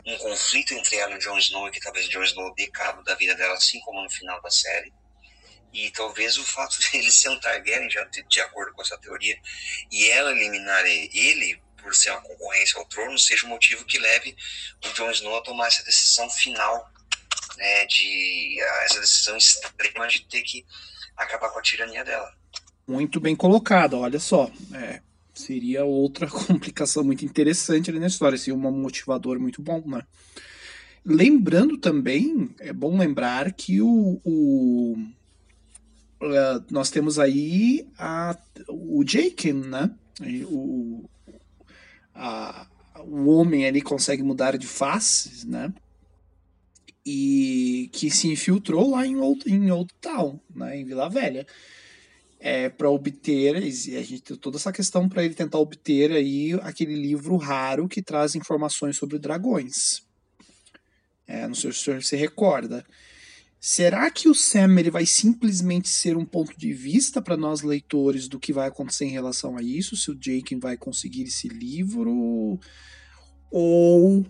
um 0.06 0.18
conflito 0.18 0.74
entre 0.74 0.98
ela 0.98 1.13
e 1.13 1.18
o 1.18 1.20
Jon 1.20 1.38
Snow, 1.38 1.68
e 1.68 1.72
que 1.72 1.80
talvez 1.80 2.08
o 2.08 2.10
Jon 2.10 2.24
Snow 2.24 2.54
dê 2.56 2.68
cabo 2.68 3.04
da 3.04 3.15
vida 3.15 3.36
dela, 3.36 3.54
assim 3.54 3.80
como 3.82 4.02
no 4.02 4.10
final 4.10 4.42
da 4.42 4.50
série. 4.50 4.94
E 5.72 5.92
talvez 5.92 6.38
o 6.38 6.46
fato 6.46 6.80
de 6.82 6.98
ele 6.98 7.12
ser 7.12 7.30
um 7.30 7.39
Targaryen, 7.39 7.89
já 7.89 8.04
de, 8.06 8.24
de 8.24 8.42
acordo 8.42 8.74
com 8.74 8.82
essa 8.82 8.98
teoria, 8.98 9.38
e 9.92 10.10
ela 10.10 10.32
eliminar 10.32 10.86
ele 10.86 11.62
por 11.82 11.96
ser 11.96 12.12
uma 12.12 12.22
concorrência 12.22 12.78
ao 12.78 12.86
trono, 12.86 13.18
seja 13.18 13.46
o 13.46 13.50
motivo 13.50 13.86
que 13.86 13.98
leve 13.98 14.36
o 14.86 14.94
Jon 14.94 15.12
Snow 15.12 15.38
a 15.38 15.42
tomar 15.42 15.68
essa 15.68 15.84
decisão 15.84 16.30
final 16.30 16.92
né, 17.58 17.86
de 17.86 18.58
essa 18.84 19.00
decisão 19.00 19.38
extrema 19.38 20.08
de 20.08 20.26
ter 20.26 20.42
que 20.42 20.65
acabar 21.15 21.50
com 21.50 21.60
a 21.60 21.62
tirania 21.62 22.04
dela. 22.04 22.34
Muito 22.88 23.20
bem 23.20 23.36
colocado, 23.36 24.00
olha 24.00 24.20
só. 24.20 24.50
É, 24.74 25.02
seria 25.39 25.86
outra 25.86 26.28
complicação 26.30 27.04
muito 27.04 27.25
interessante 27.25 27.89
ali 27.89 27.99
na 27.99 28.08
história, 28.08 28.38
seria 28.38 28.56
um 28.56 28.71
motivador 28.71 29.39
muito 29.39 29.62
bom, 29.62 29.82
né? 29.86 30.02
Lembrando 31.06 31.78
também, 31.78 32.49
é 32.60 32.73
bom 32.73 32.97
lembrar 32.97 33.54
que 33.54 33.82
o, 33.82 34.19
o 34.23 34.97
uh, 36.21 36.65
nós 36.69 36.89
temos 36.89 37.17
aí 37.17 37.88
a, 37.97 38.38
o 38.67 39.04
Jaken, 39.06 39.54
né? 39.54 39.91
O, 40.52 41.06
a, 42.13 42.67
o 42.99 43.28
homem 43.30 43.65
ali 43.65 43.82
consegue 43.82 44.21
mudar 44.21 44.58
de 44.58 44.67
faces, 44.67 45.45
né? 45.45 45.73
e 47.06 47.89
que 47.91 48.12
se 48.12 48.28
infiltrou 48.28 48.91
lá 48.91 49.06
em 49.06 49.15
Old, 49.15 49.41
em 49.52 49.71
Old 49.71 49.91
Town, 49.99 50.39
né, 50.54 50.78
em 50.78 50.86
Vila 50.86 51.10
Velha, 51.10 51.47
é, 52.39 52.69
para 52.69 52.89
obter, 52.89 53.56
a 53.58 53.62
gente 53.62 54.21
tem 54.21 54.38
toda 54.38 54.58
essa 54.58 54.71
questão 54.71 55.10
para 55.10 55.23
ele 55.23 55.34
tentar 55.34 55.60
obter 55.60 56.12
aí 56.12 56.54
aquele 56.62 56.95
livro 56.95 57.36
raro 57.36 57.88
que 57.88 58.02
traz 58.02 58.34
informações 58.34 58.95
sobre 58.95 59.19
dragões. 59.19 60.04
É, 61.28 61.47
não 61.47 61.54
sei 61.54 61.71
se 61.71 61.78
o 61.78 61.82
senhor 61.82 62.04
se 62.04 62.15
recorda. 62.15 62.86
Será 63.60 64.10
que 64.10 64.30
o 64.30 64.34
Sam 64.34 64.80
ele 64.80 64.89
vai 64.89 65.06
simplesmente 65.06 65.89
ser 65.89 66.15
um 66.15 66.23
ponto 66.23 66.58
de 66.58 66.71
vista 66.71 67.21
para 67.21 67.36
nós 67.36 67.62
leitores 67.62 68.30
do 68.30 68.39
que 68.39 68.54
vai 68.54 68.69
acontecer 68.69 69.04
em 69.04 69.12
relação 69.12 69.58
a 69.58 69.62
isso? 69.62 69.97
Se 69.97 70.10
o 70.10 70.15
Jake 70.15 70.56
vai 70.56 70.78
conseguir 70.78 71.23
esse 71.23 71.49
livro? 71.49 72.58
Ou 73.52 74.24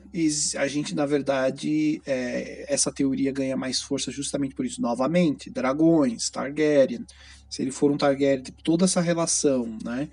a 0.58 0.67
gente, 0.67 0.95
na 0.95 1.05
verdade, 1.05 2.01
é, 2.05 2.65
essa 2.69 2.91
teoria 2.91 3.32
ganha 3.32 3.58
mais 3.58 3.82
força 3.82 4.12
justamente 4.12 4.56
por 4.56 4.65
isso. 4.65 4.81
Novamente, 4.81 5.50
dragões, 5.50 6.29
Targaryen. 6.29 7.06
Se 7.50 7.62
ele 7.62 7.71
for 7.71 7.91
um 7.91 7.98
Targaryen, 7.98 8.43
toda 8.63 8.85
essa 8.85 9.02
relação, 9.02 9.77
né? 9.83 10.08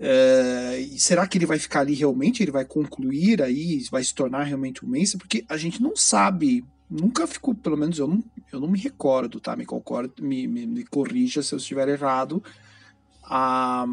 É, 0.00 0.86
será 0.96 1.26
que 1.26 1.36
ele 1.36 1.44
vai 1.44 1.58
ficar 1.58 1.80
ali 1.80 1.92
realmente? 1.92 2.42
Ele 2.42 2.52
vai 2.52 2.64
concluir 2.64 3.42
aí? 3.42 3.84
Vai 3.90 4.02
se 4.02 4.14
tornar 4.14 4.44
realmente 4.44 4.84
um 4.86 4.88
Mensa? 4.88 5.18
Porque 5.18 5.44
a 5.48 5.56
gente 5.56 5.82
não 5.82 5.94
sabe. 5.94 6.64
Nunca 6.88 7.26
ficou, 7.26 7.54
pelo 7.54 7.76
menos 7.76 7.98
eu 7.98 8.06
não, 8.06 8.24
eu 8.50 8.60
não 8.60 8.68
me 8.68 8.78
recordo, 8.78 9.38
tá? 9.38 9.54
Me, 9.54 9.66
concordo, 9.66 10.22
me, 10.22 10.46
me, 10.46 10.66
me 10.66 10.84
corrija 10.84 11.42
se 11.42 11.54
eu 11.54 11.58
estiver 11.58 11.88
errado 11.88 12.42
ah, 13.30 13.84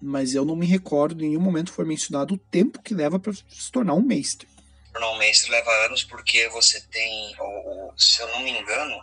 mas 0.00 0.34
eu 0.34 0.44
não 0.44 0.54
me 0.54 0.66
recordo 0.66 1.24
em 1.24 1.28
nenhum 1.28 1.40
momento 1.40 1.72
foi 1.72 1.84
mencionado 1.84 2.34
o 2.34 2.38
tempo 2.38 2.82
que 2.82 2.94
leva 2.94 3.18
para 3.18 3.32
se 3.32 3.72
tornar 3.72 3.94
um 3.94 4.02
mestre. 4.02 4.46
Tornar 4.92 5.10
um 5.10 5.18
mestre 5.18 5.50
leva 5.50 5.70
anos 5.86 6.04
porque 6.04 6.48
você 6.50 6.80
tem, 6.88 7.34
ou, 7.40 7.94
se 7.96 8.20
eu 8.20 8.28
não 8.28 8.42
me 8.42 8.50
engano, 8.50 9.02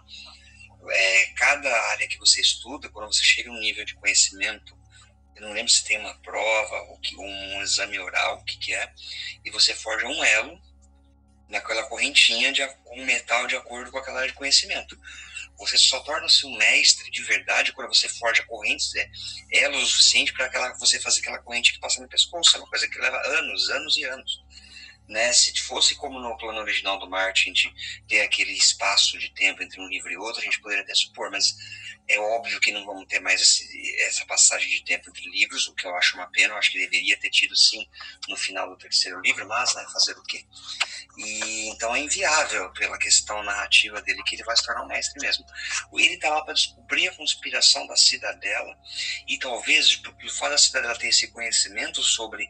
é, 0.90 1.26
cada 1.36 1.70
área 1.92 2.08
que 2.08 2.20
você 2.20 2.40
estuda, 2.40 2.90
quando 2.90 3.12
você 3.12 3.24
chega 3.24 3.50
a 3.50 3.54
um 3.54 3.60
nível 3.60 3.84
de 3.84 3.96
conhecimento, 3.96 4.78
eu 5.36 5.42
não 5.42 5.54
lembro 5.54 5.72
se 5.72 5.84
tem 5.84 5.98
uma 5.98 6.14
prova, 6.20 6.76
ou 6.90 7.00
que, 7.00 7.16
um 7.16 7.62
exame 7.62 7.98
oral, 7.98 8.40
o 8.40 8.46
que, 8.46 8.58
que 8.58 8.74
é, 8.74 8.92
e 9.44 9.50
você 9.50 9.74
forja 9.74 10.06
um 10.06 10.24
elo 10.24 10.60
naquela 11.50 11.84
correntinha 11.84 12.52
de 12.52 12.62
um 12.92 13.06
metal 13.06 13.48
de 13.48 13.56
acordo 13.56 13.90
com 13.90 13.98
aquela 13.98 14.20
área 14.20 14.30
de 14.30 14.38
conhecimento. 14.38 14.96
Você 15.60 15.78
só 15.78 16.00
torna-se 16.00 16.46
um 16.46 16.58
mestre 16.58 17.12
de 17.12 17.22
verdade 17.24 17.74
quando 17.74 17.94
você 17.94 18.08
forja 18.08 18.44
correntes 18.44 18.96
é, 18.96 19.10
elos 19.52 19.84
o 19.84 19.88
suficiente 19.88 20.34
para 20.34 20.74
você 20.80 21.00
fazer 21.00 21.20
aquela 21.20 21.40
corrente 21.40 21.74
que 21.74 21.80
passa 21.80 22.02
no 22.02 22.08
pescoço. 22.08 22.56
É 22.56 22.60
uma 22.60 22.70
coisa 22.70 22.88
que 22.88 22.98
leva 22.98 23.18
anos, 23.28 23.70
anos 23.70 23.98
e 23.98 24.04
anos 24.06 24.42
né? 25.10 25.34
Se 25.34 25.60
fosse 25.60 25.96
como 25.96 26.20
no 26.20 26.38
plano 26.38 26.60
original 26.60 27.00
do 27.00 27.10
Martin, 27.10 27.52
de 27.52 27.74
ter 28.08 28.22
aquele 28.22 28.52
espaço 28.52 29.18
de 29.18 29.30
tempo 29.34 29.62
entre 29.64 29.82
um 29.82 29.88
livro 29.88 30.12
e 30.12 30.18
outro, 30.18 30.40
a 30.40 30.44
gente 30.44 30.62
poderia 30.62 30.84
até 30.84 30.94
supor, 30.94 31.32
mas 31.32 31.56
é 32.10 32.20
óbvio 32.20 32.60
que 32.60 32.72
não 32.72 32.84
vamos 32.86 33.06
ter 33.06 33.20
mais 33.20 33.40
esse, 33.40 33.96
essa 34.02 34.26
passagem 34.26 34.68
de 34.68 34.84
tempo 34.84 35.10
entre 35.10 35.30
livros, 35.30 35.68
o 35.68 35.76
que 35.76 35.86
eu 35.86 35.96
acho 35.96 36.16
uma 36.16 36.28
pena. 36.32 36.54
Eu 36.54 36.58
acho 36.58 36.72
que 36.72 36.80
deveria 36.80 37.16
ter 37.18 37.30
tido 37.30 37.56
sim 37.56 37.88
no 38.28 38.36
final 38.36 38.68
do 38.68 38.78
terceiro 38.78 39.22
livro, 39.22 39.48
mas 39.48 39.76
né, 39.76 39.86
fazer 39.94 40.18
o 40.18 40.24
quê? 40.24 40.44
E 41.18 41.70
então 41.70 41.96
é 41.96 42.00
inviável 42.00 42.72
pela 42.72 42.98
questão 42.98 43.44
narrativa 43.44 44.02
dele 44.02 44.24
que 44.24 44.36
ele 44.36 44.44
vai 44.44 44.58
se 44.58 44.66
tornar 44.66 44.84
um 44.84 44.88
mestre 44.88 45.22
mesmo. 45.22 45.46
Ele 45.94 46.16
está 46.16 46.30
lá 46.30 46.44
para 46.44 46.56
descobrir 46.56 47.08
a 47.10 47.16
conspiração 47.16 47.86
da 47.86 47.96
cidadela 47.96 48.76
e 49.28 49.38
talvez 49.38 49.98
pelo 49.98 50.32
fato 50.32 50.52
da 50.52 50.58
cidadela 50.58 50.98
ter 50.98 51.10
esse 51.10 51.28
conhecimento 51.28 52.02
sobre 52.02 52.50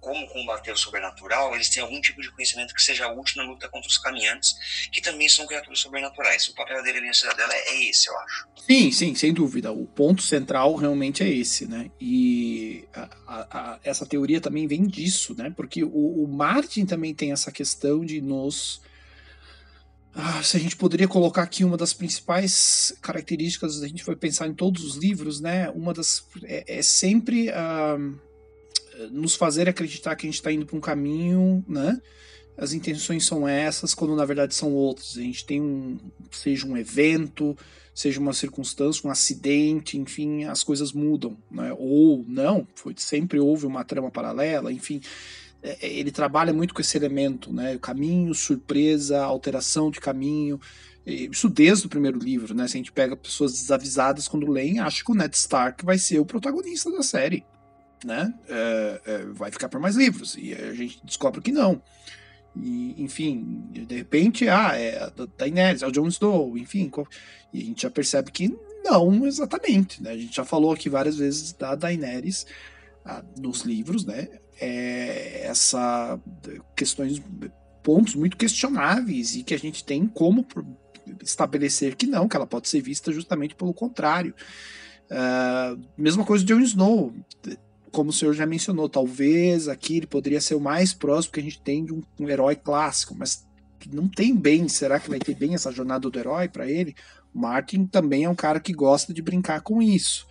como 0.00 0.28
combater 0.28 0.72
o 0.72 0.76
sobrenatural, 0.76 1.54
eles 1.54 1.68
têm 1.70 1.82
algum 1.82 2.00
tipo 2.00 2.20
de 2.22 2.30
conhecimento 2.30 2.74
que 2.74 2.82
seja 2.82 3.08
útil 3.08 3.42
na 3.42 3.50
luta 3.50 3.68
contra 3.68 3.88
os 3.88 3.98
caminhantes, 3.98 4.54
que 4.92 5.00
também 5.00 5.28
são 5.28 5.46
criaturas 5.46 5.80
sobrenaturais. 5.80 6.48
O 6.48 6.54
papel 6.54 6.82
dele 6.82 7.00
na 7.00 7.12
cidadela 7.12 7.52
é 7.52 7.84
esse, 7.84 8.08
eu 8.08 8.18
acho. 8.18 8.48
Sim, 8.66 8.90
sim, 8.98 9.14
sem 9.14 9.32
dúvida. 9.32 9.70
O 9.70 9.86
ponto 9.86 10.22
central 10.22 10.74
realmente 10.74 11.22
é 11.22 11.28
esse, 11.30 11.66
né? 11.66 11.90
E 12.00 12.84
a, 12.92 13.08
a, 13.26 13.58
a, 13.58 13.80
essa 13.84 14.04
teoria 14.04 14.40
também 14.40 14.66
vem 14.66 14.86
disso, 14.86 15.34
né? 15.38 15.52
Porque 15.56 15.84
o, 15.84 16.24
o 16.24 16.26
Martin 16.26 16.84
também 16.84 17.14
tem 17.14 17.30
essa 17.30 17.52
questão 17.52 18.04
de 18.04 18.20
nos. 18.20 18.80
Ah, 20.12 20.42
se 20.42 20.56
a 20.56 20.60
gente 20.60 20.76
poderia 20.76 21.06
colocar 21.06 21.42
aqui 21.42 21.62
uma 21.62 21.76
das 21.76 21.92
principais 21.92 22.92
características, 23.00 23.82
a 23.82 23.86
gente 23.86 24.04
vai 24.04 24.16
pensar 24.16 24.48
em 24.48 24.54
todos 24.54 24.82
os 24.82 24.96
livros, 24.96 25.40
né? 25.40 25.70
Uma 25.70 25.94
das. 25.94 26.26
É, 26.42 26.78
é 26.78 26.82
sempre 26.82 27.50
uh, 27.50 28.18
nos 29.12 29.36
fazer 29.36 29.68
acreditar 29.68 30.16
que 30.16 30.26
a 30.26 30.28
gente 30.28 30.40
está 30.40 30.50
indo 30.50 30.66
para 30.66 30.76
um 30.76 30.80
caminho, 30.80 31.64
né? 31.68 32.00
As 32.56 32.72
intenções 32.72 33.24
são 33.24 33.46
essas, 33.46 33.94
quando 33.94 34.16
na 34.16 34.24
verdade 34.24 34.56
são 34.56 34.72
outras. 34.74 35.16
A 35.16 35.20
gente 35.20 35.46
tem 35.46 35.62
um. 35.62 35.98
seja 36.32 36.66
um 36.66 36.76
evento, 36.76 37.56
seja 37.98 38.20
uma 38.20 38.32
circunstância, 38.32 39.08
um 39.08 39.10
acidente, 39.10 39.98
enfim, 39.98 40.44
as 40.44 40.62
coisas 40.62 40.92
mudam, 40.92 41.36
né? 41.50 41.74
Ou 41.76 42.24
não, 42.28 42.64
foi, 42.76 42.94
sempre 42.96 43.40
houve 43.40 43.66
uma 43.66 43.82
trama 43.82 44.08
paralela, 44.08 44.72
enfim. 44.72 45.00
É, 45.60 45.84
é, 45.84 45.92
ele 45.94 46.12
trabalha 46.12 46.52
muito 46.52 46.72
com 46.72 46.80
esse 46.80 46.96
elemento, 46.96 47.52
né? 47.52 47.76
Caminho, 47.78 48.32
surpresa, 48.36 49.20
alteração 49.20 49.90
de 49.90 49.98
caminho. 49.98 50.60
Isso 51.04 51.48
desde 51.48 51.86
o 51.86 51.88
primeiro 51.88 52.20
livro, 52.20 52.54
né? 52.54 52.68
Se 52.68 52.76
a 52.76 52.78
gente 52.78 52.92
pega 52.92 53.16
pessoas 53.16 53.54
desavisadas 53.54 54.28
quando 54.28 54.48
leem, 54.48 54.78
acha 54.78 55.02
que 55.02 55.10
o 55.10 55.14
Ned 55.16 55.34
Stark 55.34 55.84
vai 55.84 55.98
ser 55.98 56.20
o 56.20 56.24
protagonista 56.24 56.92
da 56.92 57.02
série, 57.02 57.44
né? 58.04 58.32
É, 58.48 59.00
é, 59.06 59.24
vai 59.32 59.50
ficar 59.50 59.68
por 59.68 59.80
mais 59.80 59.96
livros. 59.96 60.36
E 60.38 60.54
a 60.54 60.72
gente 60.72 61.00
descobre 61.04 61.40
que 61.40 61.50
não. 61.50 61.82
E, 62.62 63.02
enfim, 63.02 63.64
de 63.70 63.96
repente, 63.96 64.48
ah, 64.48 64.74
é 64.74 64.98
a 64.98 65.12
Daenerys, 65.36 65.82
é 65.82 65.86
o 65.86 65.92
Jon 65.92 66.08
Snow, 66.08 66.58
enfim. 66.58 66.90
E 67.52 67.62
a 67.62 67.64
gente 67.64 67.82
já 67.82 67.90
percebe 67.90 68.30
que 68.30 68.56
não 68.84 69.26
exatamente, 69.26 70.02
né? 70.02 70.10
A 70.10 70.16
gente 70.16 70.34
já 70.34 70.44
falou 70.44 70.72
aqui 70.72 70.88
várias 70.88 71.16
vezes 71.16 71.52
da 71.52 71.74
Daenerys 71.74 72.46
ah, 73.04 73.22
nos 73.36 73.62
livros, 73.62 74.04
né? 74.04 74.28
é, 74.60 75.46
essa 75.46 76.20
questões, 76.74 77.22
pontos 77.82 78.14
muito 78.14 78.36
questionáveis 78.36 79.36
e 79.36 79.42
que 79.42 79.54
a 79.54 79.58
gente 79.58 79.84
tem 79.84 80.06
como 80.06 80.46
estabelecer 81.22 81.96
que 81.96 82.06
não, 82.06 82.28
que 82.28 82.36
ela 82.36 82.46
pode 82.46 82.68
ser 82.68 82.82
vista 82.82 83.12
justamente 83.12 83.54
pelo 83.54 83.72
contrário. 83.72 84.34
Uh, 85.10 85.80
mesma 85.96 86.22
coisa 86.24 86.44
de 86.44 86.52
Jon 86.52 86.60
Snow, 86.60 87.14
como 87.92 88.10
o 88.10 88.12
senhor 88.12 88.34
já 88.34 88.46
mencionou, 88.46 88.88
talvez 88.88 89.68
aqui 89.68 89.98
ele 89.98 90.06
poderia 90.06 90.40
ser 90.40 90.54
o 90.54 90.60
mais 90.60 90.92
próximo 90.92 91.34
que 91.34 91.40
a 91.40 91.42
gente 91.42 91.60
tem 91.60 91.84
de 91.84 91.92
um, 91.92 92.02
um 92.18 92.28
herói 92.28 92.56
clássico, 92.56 93.14
mas 93.16 93.46
não 93.92 94.08
tem 94.08 94.34
bem, 94.34 94.68
será 94.68 94.98
que 94.98 95.08
vai 95.08 95.18
ter 95.18 95.34
bem 95.34 95.54
essa 95.54 95.72
jornada 95.72 96.08
do 96.10 96.18
herói 96.18 96.48
para 96.48 96.68
ele? 96.68 96.94
O 97.34 97.38
Martin 97.38 97.86
também 97.86 98.24
é 98.24 98.28
um 98.28 98.34
cara 98.34 98.60
que 98.60 98.72
gosta 98.72 99.12
de 99.14 99.22
brincar 99.22 99.60
com 99.60 99.80
isso. 99.80 100.26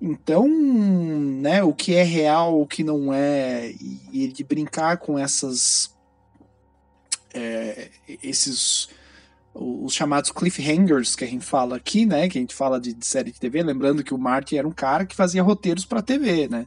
Então, 0.00 0.48
né, 0.48 1.62
o 1.62 1.72
que 1.72 1.94
é 1.94 2.04
real, 2.04 2.60
o 2.60 2.66
que 2.66 2.84
não 2.84 3.12
é, 3.12 3.74
e, 4.12 4.28
de 4.28 4.44
brincar 4.44 4.98
com 4.98 5.18
essas 5.18 5.92
é, 7.34 7.90
esses 8.22 8.88
os 9.60 9.92
chamados 9.92 10.30
cliffhangers 10.30 11.16
que 11.16 11.24
a 11.24 11.26
gente 11.26 11.44
fala 11.44 11.76
aqui, 11.76 12.06
né, 12.06 12.28
que 12.28 12.38
a 12.38 12.40
gente 12.40 12.54
fala 12.54 12.80
de, 12.80 12.94
de 12.94 13.04
série 13.04 13.32
de 13.32 13.40
TV, 13.40 13.62
lembrando 13.62 14.04
que 14.04 14.14
o 14.14 14.18
Martin 14.18 14.56
era 14.56 14.68
um 14.68 14.72
cara 14.72 15.04
que 15.04 15.16
fazia 15.16 15.42
roteiros 15.42 15.84
para 15.84 16.00
TV, 16.00 16.48
né? 16.48 16.66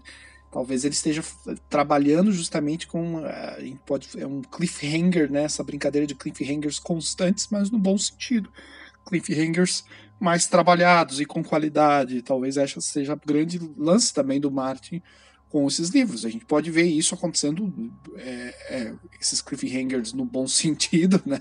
Talvez 0.51 0.83
ele 0.83 0.93
esteja 0.93 1.23
trabalhando 1.69 2.29
justamente 2.33 2.85
com 2.85 3.19
uh, 3.19 3.79
pode 3.85 4.09
é 4.19 4.27
um 4.27 4.41
cliffhanger, 4.41 5.31
né, 5.31 5.43
essa 5.43 5.63
brincadeira 5.63 6.05
de 6.05 6.13
cliffhangers 6.13 6.77
constantes, 6.77 7.47
mas 7.49 7.71
no 7.71 7.79
bom 7.79 7.97
sentido. 7.97 8.51
Cliffhangers 9.07 9.85
mais 10.19 10.47
trabalhados 10.47 11.21
e 11.21 11.25
com 11.25 11.41
qualidade. 11.41 12.21
Talvez 12.21 12.57
essa 12.57 12.81
seja 12.81 13.17
grande 13.25 13.59
lance 13.77 14.13
também 14.13 14.41
do 14.41 14.51
Martin 14.51 15.01
com 15.51 15.67
esses 15.67 15.89
livros. 15.89 16.25
A 16.25 16.29
gente 16.29 16.45
pode 16.45 16.71
ver 16.71 16.85
isso 16.85 17.13
acontecendo, 17.13 17.71
é, 18.15 18.55
é, 18.69 18.93
esses 19.19 19.41
cliffhangers 19.41 20.13
no 20.13 20.23
bom 20.23 20.47
sentido, 20.47 21.21
né? 21.25 21.39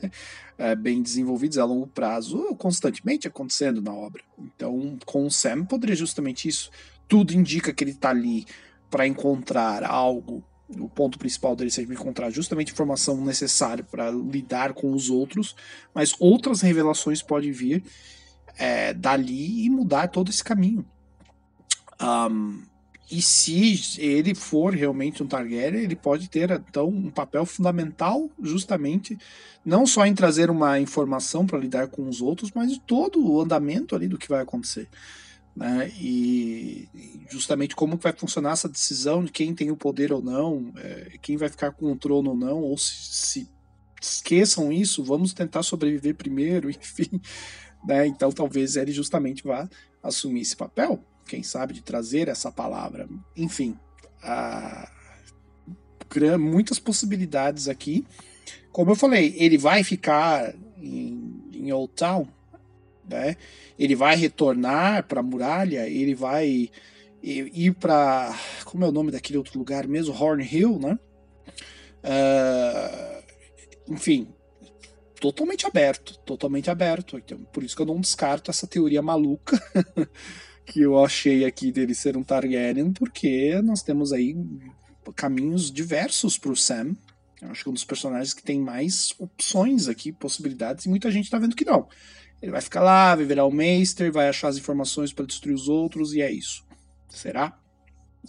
É, 0.58 0.74
bem 0.74 1.00
desenvolvidos 1.00 1.56
a 1.56 1.64
longo 1.64 1.86
prazo, 1.86 2.54
constantemente 2.56 3.26
acontecendo 3.26 3.80
na 3.80 3.92
obra. 3.92 4.22
Então, 4.38 4.98
com 5.06 5.24
o 5.24 5.30
Sam 5.30 5.64
poderia 5.64 5.96
justamente 5.96 6.48
isso. 6.48 6.70
Tudo 7.08 7.32
indica 7.32 7.72
que 7.72 7.82
ele 7.82 7.92
está 7.92 8.11
ali 8.11 8.44
para 8.90 9.06
encontrar 9.06 9.84
algo. 9.84 10.44
O 10.78 10.88
ponto 10.88 11.18
principal 11.18 11.56
dele 11.56 11.70
seja 11.70 11.92
encontrar 11.92 12.30
justamente 12.30 12.72
informação 12.72 13.24
necessária 13.24 13.82
para 13.82 14.11
lidar 14.11 14.74
com 14.74 14.92
os 14.92 15.08
outros, 15.08 15.56
mas 15.94 16.14
outras 16.20 16.61
revelações 16.61 17.22
podem 17.22 17.50
vir 17.50 17.82
é, 18.56 18.92
dali 18.92 19.64
e 19.64 19.70
mudar 19.70 20.08
todo 20.08 20.30
esse 20.30 20.44
caminho. 20.44 20.84
Um, 22.00 22.62
e 23.11 23.20
se 23.20 24.00
ele 24.00 24.34
for 24.34 24.72
realmente 24.72 25.22
um 25.22 25.26
Targaryen, 25.26 25.82
ele 25.82 25.96
pode 25.96 26.28
ter 26.30 26.50
então 26.50 26.88
um 26.88 27.11
papel 27.11 27.44
fundamental, 27.44 28.30
justamente, 28.40 29.18
não 29.64 29.84
só 29.84 30.06
em 30.06 30.14
trazer 30.14 30.48
uma 30.48 30.78
informação 30.78 31.44
para 31.44 31.58
lidar 31.58 31.88
com 31.88 32.08
os 32.08 32.22
outros, 32.22 32.52
mas 32.54 32.78
todo 32.86 33.26
o 33.26 33.40
andamento 33.40 33.96
ali 33.96 34.06
do 34.06 34.16
que 34.16 34.28
vai 34.28 34.40
acontecer. 34.40 34.88
Né? 35.56 35.90
E 36.00 36.88
justamente 37.28 37.74
como 37.74 37.96
vai 37.96 38.12
funcionar 38.12 38.52
essa 38.52 38.68
decisão 38.68 39.24
de 39.24 39.32
quem 39.32 39.54
tem 39.54 39.72
o 39.72 39.76
poder 39.76 40.12
ou 40.12 40.22
não, 40.22 40.72
é, 40.76 41.18
quem 41.20 41.36
vai 41.36 41.48
ficar 41.48 41.72
com 41.72 41.90
o 41.90 41.96
trono 41.96 42.30
ou 42.30 42.36
não, 42.36 42.62
ou 42.62 42.78
se, 42.78 42.94
se 42.94 43.48
esqueçam 44.00 44.72
isso, 44.72 45.02
vamos 45.02 45.34
tentar 45.34 45.64
sobreviver 45.64 46.14
primeiro, 46.14 46.70
enfim. 46.70 47.20
Né? 47.84 48.06
Então 48.06 48.30
talvez 48.30 48.76
ele 48.76 48.92
justamente 48.92 49.42
vá 49.42 49.68
assumir 50.02 50.42
esse 50.42 50.56
papel, 50.56 51.02
quem 51.31 51.45
sabe, 51.45 51.74
de 51.74 51.81
trazer 51.81 52.26
essa 52.26 52.51
palavra. 52.51 53.09
Enfim, 53.37 53.78
há 54.20 54.91
muitas 56.39 56.81
possibilidades 56.81 57.68
aqui. 57.68 58.05
Como 58.72 58.91
eu 58.91 58.97
falei, 58.97 59.35
ele 59.37 59.57
vai 59.57 59.85
ficar 59.85 60.53
em, 60.76 61.43
em 61.53 61.72
Old 61.72 61.93
Town, 61.95 62.26
né? 63.09 63.37
ele 63.78 63.95
vai 63.95 64.16
retornar 64.16 65.05
para 65.07 65.20
a 65.20 65.22
muralha, 65.22 65.89
ele 65.89 66.14
vai 66.14 66.70
ir 67.22 67.74
para. 67.74 68.37
Como 68.64 68.85
é 68.85 68.89
o 68.89 68.93
nome 68.93 69.11
daquele 69.12 69.39
outro 69.39 69.59
lugar 69.59 69.87
mesmo? 69.87 70.14
Horn 70.14 70.45
Hill, 70.45 70.78
né? 70.78 70.99
Uh, 72.05 73.22
enfim, 73.93 74.28
totalmente 75.20 75.66
aberto, 75.66 76.18
totalmente 76.18 76.70
aberto. 76.70 77.16
Então, 77.18 77.39
por 77.53 77.62
isso 77.62 77.76
que 77.76 77.83
eu 77.83 77.87
não 77.87 78.01
descarto 78.01 78.51
essa 78.51 78.66
teoria 78.66 79.01
maluca 79.01 79.59
que 80.71 80.83
eu 80.83 81.05
achei 81.05 81.45
aqui 81.45 81.73
dele 81.73 81.97
ser 81.97 82.16
um 82.16 82.23
Targaryen, 82.23 82.93
porque 82.93 83.61
nós 83.61 83.83
temos 83.83 84.12
aí 84.12 84.37
caminhos 85.16 85.68
diversos 85.68 86.39
para 86.39 86.53
o 86.53 86.57
Sam. 86.57 86.95
Eu 87.43 87.51
acho 87.51 87.64
que 87.64 87.68
é 87.68 87.71
um 87.71 87.75
dos 87.75 87.85
personagens 87.85 88.33
que 88.33 88.43
tem 88.43 88.61
mais 88.61 89.12
opções 89.18 89.89
aqui, 89.89 90.12
possibilidades, 90.12 90.85
e 90.85 90.89
muita 90.89 91.11
gente 91.11 91.25
está 91.25 91.41
vendo 91.41 91.57
que 91.57 91.64
não. 91.64 91.89
Ele 92.41 92.53
vai 92.53 92.61
ficar 92.61 92.83
lá, 92.83 93.16
vai 93.16 93.25
virar 93.25 93.47
o 93.47 93.51
Meister, 93.51 94.12
vai 94.12 94.29
achar 94.29 94.47
as 94.47 94.59
informações 94.59 95.12
para 95.12 95.27
destruir 95.27 95.55
os 95.55 95.68
outros, 95.68 96.14
e 96.14 96.23
é 96.23 96.31
isso. 96.31 96.64
Será? 97.09 97.59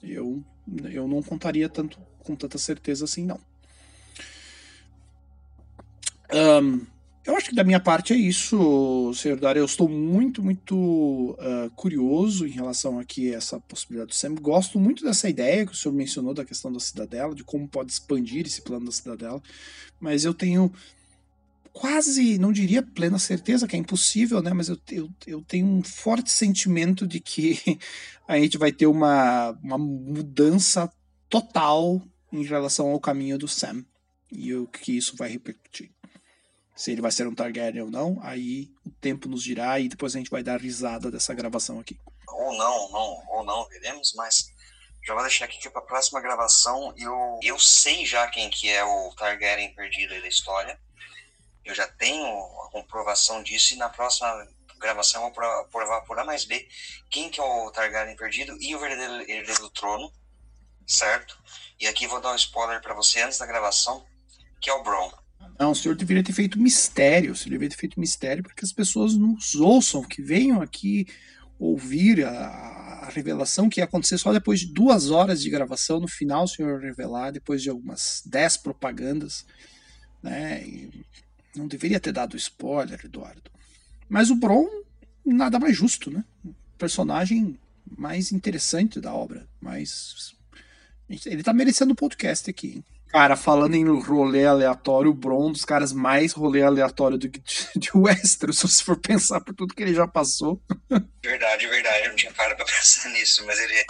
Eu, 0.02 0.44
eu 0.92 1.08
não 1.08 1.22
contaria 1.22 1.70
tanto 1.70 2.00
com 2.24 2.36
tanta 2.36 2.58
certeza 2.58 3.06
assim, 3.06 3.24
não. 3.24 3.40
Um, 6.34 6.88
eu 7.24 7.36
acho 7.36 7.50
que 7.50 7.56
da 7.56 7.64
minha 7.64 7.80
parte 7.80 8.14
é 8.14 8.16
isso, 8.16 9.14
senhor 9.14 9.40
Dara. 9.40 9.60
Eu 9.60 9.66
estou 9.66 9.88
muito, 9.88 10.42
muito 10.42 10.76
uh, 10.76 11.70
curioso 11.76 12.48
em 12.48 12.52
relação 12.52 12.98
aqui 12.98 13.34
a 13.34 13.38
essa 13.38 13.60
possibilidade 13.60 14.10
do 14.10 14.16
Sam. 14.16 14.36
Gosto 14.36 14.80
muito 14.80 15.04
dessa 15.04 15.30
ideia 15.30 15.66
que 15.66 15.72
o 15.72 15.76
senhor 15.76 15.94
mencionou 15.94 16.34
da 16.34 16.44
questão 16.44 16.72
da 16.72 16.80
cidadela, 16.80 17.36
de 17.36 17.44
como 17.44 17.68
pode 17.68 17.92
expandir 17.92 18.46
esse 18.46 18.62
plano 18.62 18.86
da 18.86 18.92
cidadela, 18.92 19.42
mas 20.00 20.26
eu 20.26 20.34
tenho 20.34 20.72
quase, 21.72 22.38
não 22.38 22.52
diria 22.52 22.82
plena 22.82 23.18
certeza, 23.18 23.68
que 23.68 23.76
é 23.76 23.80
impossível, 23.80 24.42
né? 24.42 24.54
Mas 24.54 24.70
eu, 24.70 24.78
eu, 24.92 25.10
eu 25.26 25.42
tenho 25.42 25.68
um 25.68 25.84
forte 25.84 26.32
sentimento 26.32 27.08
de 27.08 27.20
que 27.20 27.60
a 28.28 28.38
gente 28.40 28.58
vai 28.58 28.72
ter 28.72 28.88
uma, 28.88 29.52
uma 29.64 29.78
mudança 29.78 30.92
total 31.30 32.02
em 32.32 32.44
relação 32.44 32.90
ao 32.90 33.00
caminho 33.00 33.38
do 33.38 33.48
Sam. 33.48 33.86
E 34.32 34.54
o 34.54 34.66
que 34.66 34.96
isso 34.96 35.16
vai 35.18 35.30
repercutir. 35.30 35.92
Se 36.82 36.92
ele 36.92 37.00
vai 37.00 37.12
ser 37.12 37.28
um 37.28 37.36
Targaryen 37.36 37.84
ou 37.84 37.92
não, 37.92 38.20
aí 38.24 38.72
o 38.84 38.90
tempo 38.90 39.30
nos 39.30 39.44
dirá 39.44 39.80
e 39.80 39.88
depois 39.88 40.16
a 40.16 40.18
gente 40.18 40.32
vai 40.32 40.42
dar 40.42 40.60
risada 40.60 41.12
dessa 41.12 41.32
gravação 41.32 41.80
aqui. 41.80 41.96
Ou 42.28 42.58
não, 42.58 42.90
não, 42.90 43.24
ou 43.30 43.44
não, 43.46 43.68
veremos, 43.70 44.16
mas 44.16 44.52
já 45.06 45.14
vou 45.14 45.22
deixar 45.22 45.46
aqui 45.46 45.60
que 45.60 45.70
para 45.70 45.80
a 45.80 45.86
próxima 45.86 46.20
gravação 46.20 46.92
eu, 46.98 47.40
eu 47.44 47.60
sei 47.60 48.04
já 48.04 48.28
quem 48.30 48.50
que 48.50 48.68
é 48.68 48.84
o 48.84 49.14
Targaryen 49.14 49.76
perdido 49.76 50.16
aí 50.16 50.22
da 50.24 50.28
história. 50.28 50.82
Eu 51.64 51.76
já 51.76 51.88
tenho 51.88 52.26
a 52.26 52.72
comprovação 52.72 53.44
disso 53.44 53.76
e 53.76 53.78
na 53.78 53.88
próxima 53.88 54.48
gravação 54.80 55.24
eu 55.24 55.32
vou 55.32 55.66
provar 55.66 56.02
por 56.02 56.18
A 56.18 56.26
mais 56.26 56.46
B 56.46 56.68
quem 57.12 57.30
que 57.30 57.40
é 57.40 57.44
o 57.44 57.70
Targaryen 57.70 58.16
perdido 58.16 58.58
e 58.60 58.76
o 58.76 58.80
verdadeiro 58.80 59.22
herdeiro 59.30 59.62
do 59.62 59.70
trono, 59.70 60.12
certo? 60.88 61.38
E 61.80 61.86
aqui 61.86 62.08
vou 62.08 62.20
dar 62.20 62.32
um 62.32 62.38
spoiler 62.38 62.82
para 62.82 62.96
você 62.96 63.22
antes 63.22 63.38
da 63.38 63.46
gravação, 63.46 64.04
que 64.60 64.68
é 64.68 64.74
o 64.74 64.82
Bron. 64.82 65.21
Não, 65.60 65.72
o 65.72 65.76
senhor 65.76 65.96
deveria 65.96 66.24
ter 66.24 66.34
feito 66.34 66.60
mistério, 66.60 67.34
o 67.34 67.36
senhor 67.36 67.52
deveria 67.52 67.70
ter 67.70 67.80
feito 67.80 68.00
mistério 68.00 68.44
para 68.44 68.54
que 68.54 68.66
as 68.66 68.74
pessoas 68.74 69.16
nos 69.16 69.56
ouçam, 69.56 70.02
que 70.04 70.22
venham 70.22 70.62
aqui 70.62 71.06
ouvir 71.60 72.26
a, 72.26 72.32
a, 72.32 73.10
revelação 73.10 73.70
que 73.70 73.80
ia 73.80 73.84
acontecer 73.84 74.18
só 74.18 74.34
depois 74.34 74.62
de 74.62 74.74
duas 74.74 75.12
horas 75.12 75.40
de 75.40 75.52
gravação. 75.52 76.00
No 76.00 76.08
final, 76.08 76.46
o 76.46 76.48
senhor 76.48 76.82
revelar, 76.82 77.32
depois 77.32 77.62
de 77.62 77.70
algumas 77.70 78.24
dez 78.26 78.58
propagandas. 78.58 79.46
Né? 80.24 80.64
E 80.66 81.06
não 81.56 81.68
deveria 81.68 82.00
ter 82.00 82.12
dado 82.12 82.36
spoiler, 82.36 83.00
Eduardo. 83.04 83.52
Mas 84.10 84.32
o 84.32 84.36
Bron, 84.36 84.68
nada 85.24 85.60
mais 85.60 85.78
justo, 85.78 86.10
né? 86.10 86.26
O 86.44 86.56
personagem 86.80 87.60
mais 87.96 88.32
interessante 88.32 89.00
da 89.00 89.14
obra. 89.14 89.48
Mas. 89.62 90.36
Ele 91.26 91.44
tá 91.44 91.54
merecendo 91.54 91.92
um 91.92 91.96
podcast 91.96 92.50
aqui, 92.50 92.68
hein? 92.78 92.86
Cara, 93.12 93.36
falando 93.36 93.76
em 93.76 93.86
rolê 94.00 94.46
aleatório, 94.46 95.12
o 95.12 95.14
Bron, 95.14 95.48
um 95.48 95.52
dos 95.52 95.66
caras 95.66 95.92
mais 95.92 96.32
rolê 96.32 96.64
aleatório 96.64 97.18
do, 97.18 97.28
de, 97.28 97.42
de 97.76 97.90
Westeros, 97.94 98.60
se 98.60 98.68
você 98.68 98.84
for 98.84 98.98
pensar 98.98 99.42
por 99.42 99.54
tudo 99.54 99.74
que 99.74 99.84
ele 99.84 99.94
já 99.94 100.08
passou. 100.08 100.62
Verdade, 101.22 101.68
verdade, 101.68 102.06
eu 102.06 102.10
não 102.10 102.16
tinha 102.16 102.32
parado 102.32 102.56
pra 102.56 102.66
pensar 102.74 103.10
nisso, 103.10 103.46
mas 103.46 103.60
ele, 103.60 103.86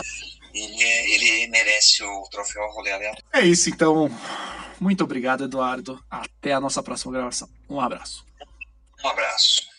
ele, 0.54 0.84
ele 0.84 1.48
merece 1.50 2.04
o 2.04 2.24
troféu 2.32 2.68
rolê 2.72 2.92
aleatório. 2.92 3.26
É 3.34 3.42
isso, 3.42 3.70
então. 3.70 4.10
Muito 4.80 5.04
obrigado, 5.04 5.44
Eduardo. 5.44 6.04
Até 6.10 6.54
a 6.54 6.60
nossa 6.60 6.82
próxima 6.82 7.14
gravação. 7.14 7.48
Um 7.70 7.80
abraço. 7.80 8.26
Um 9.04 9.08
abraço. 9.08 9.71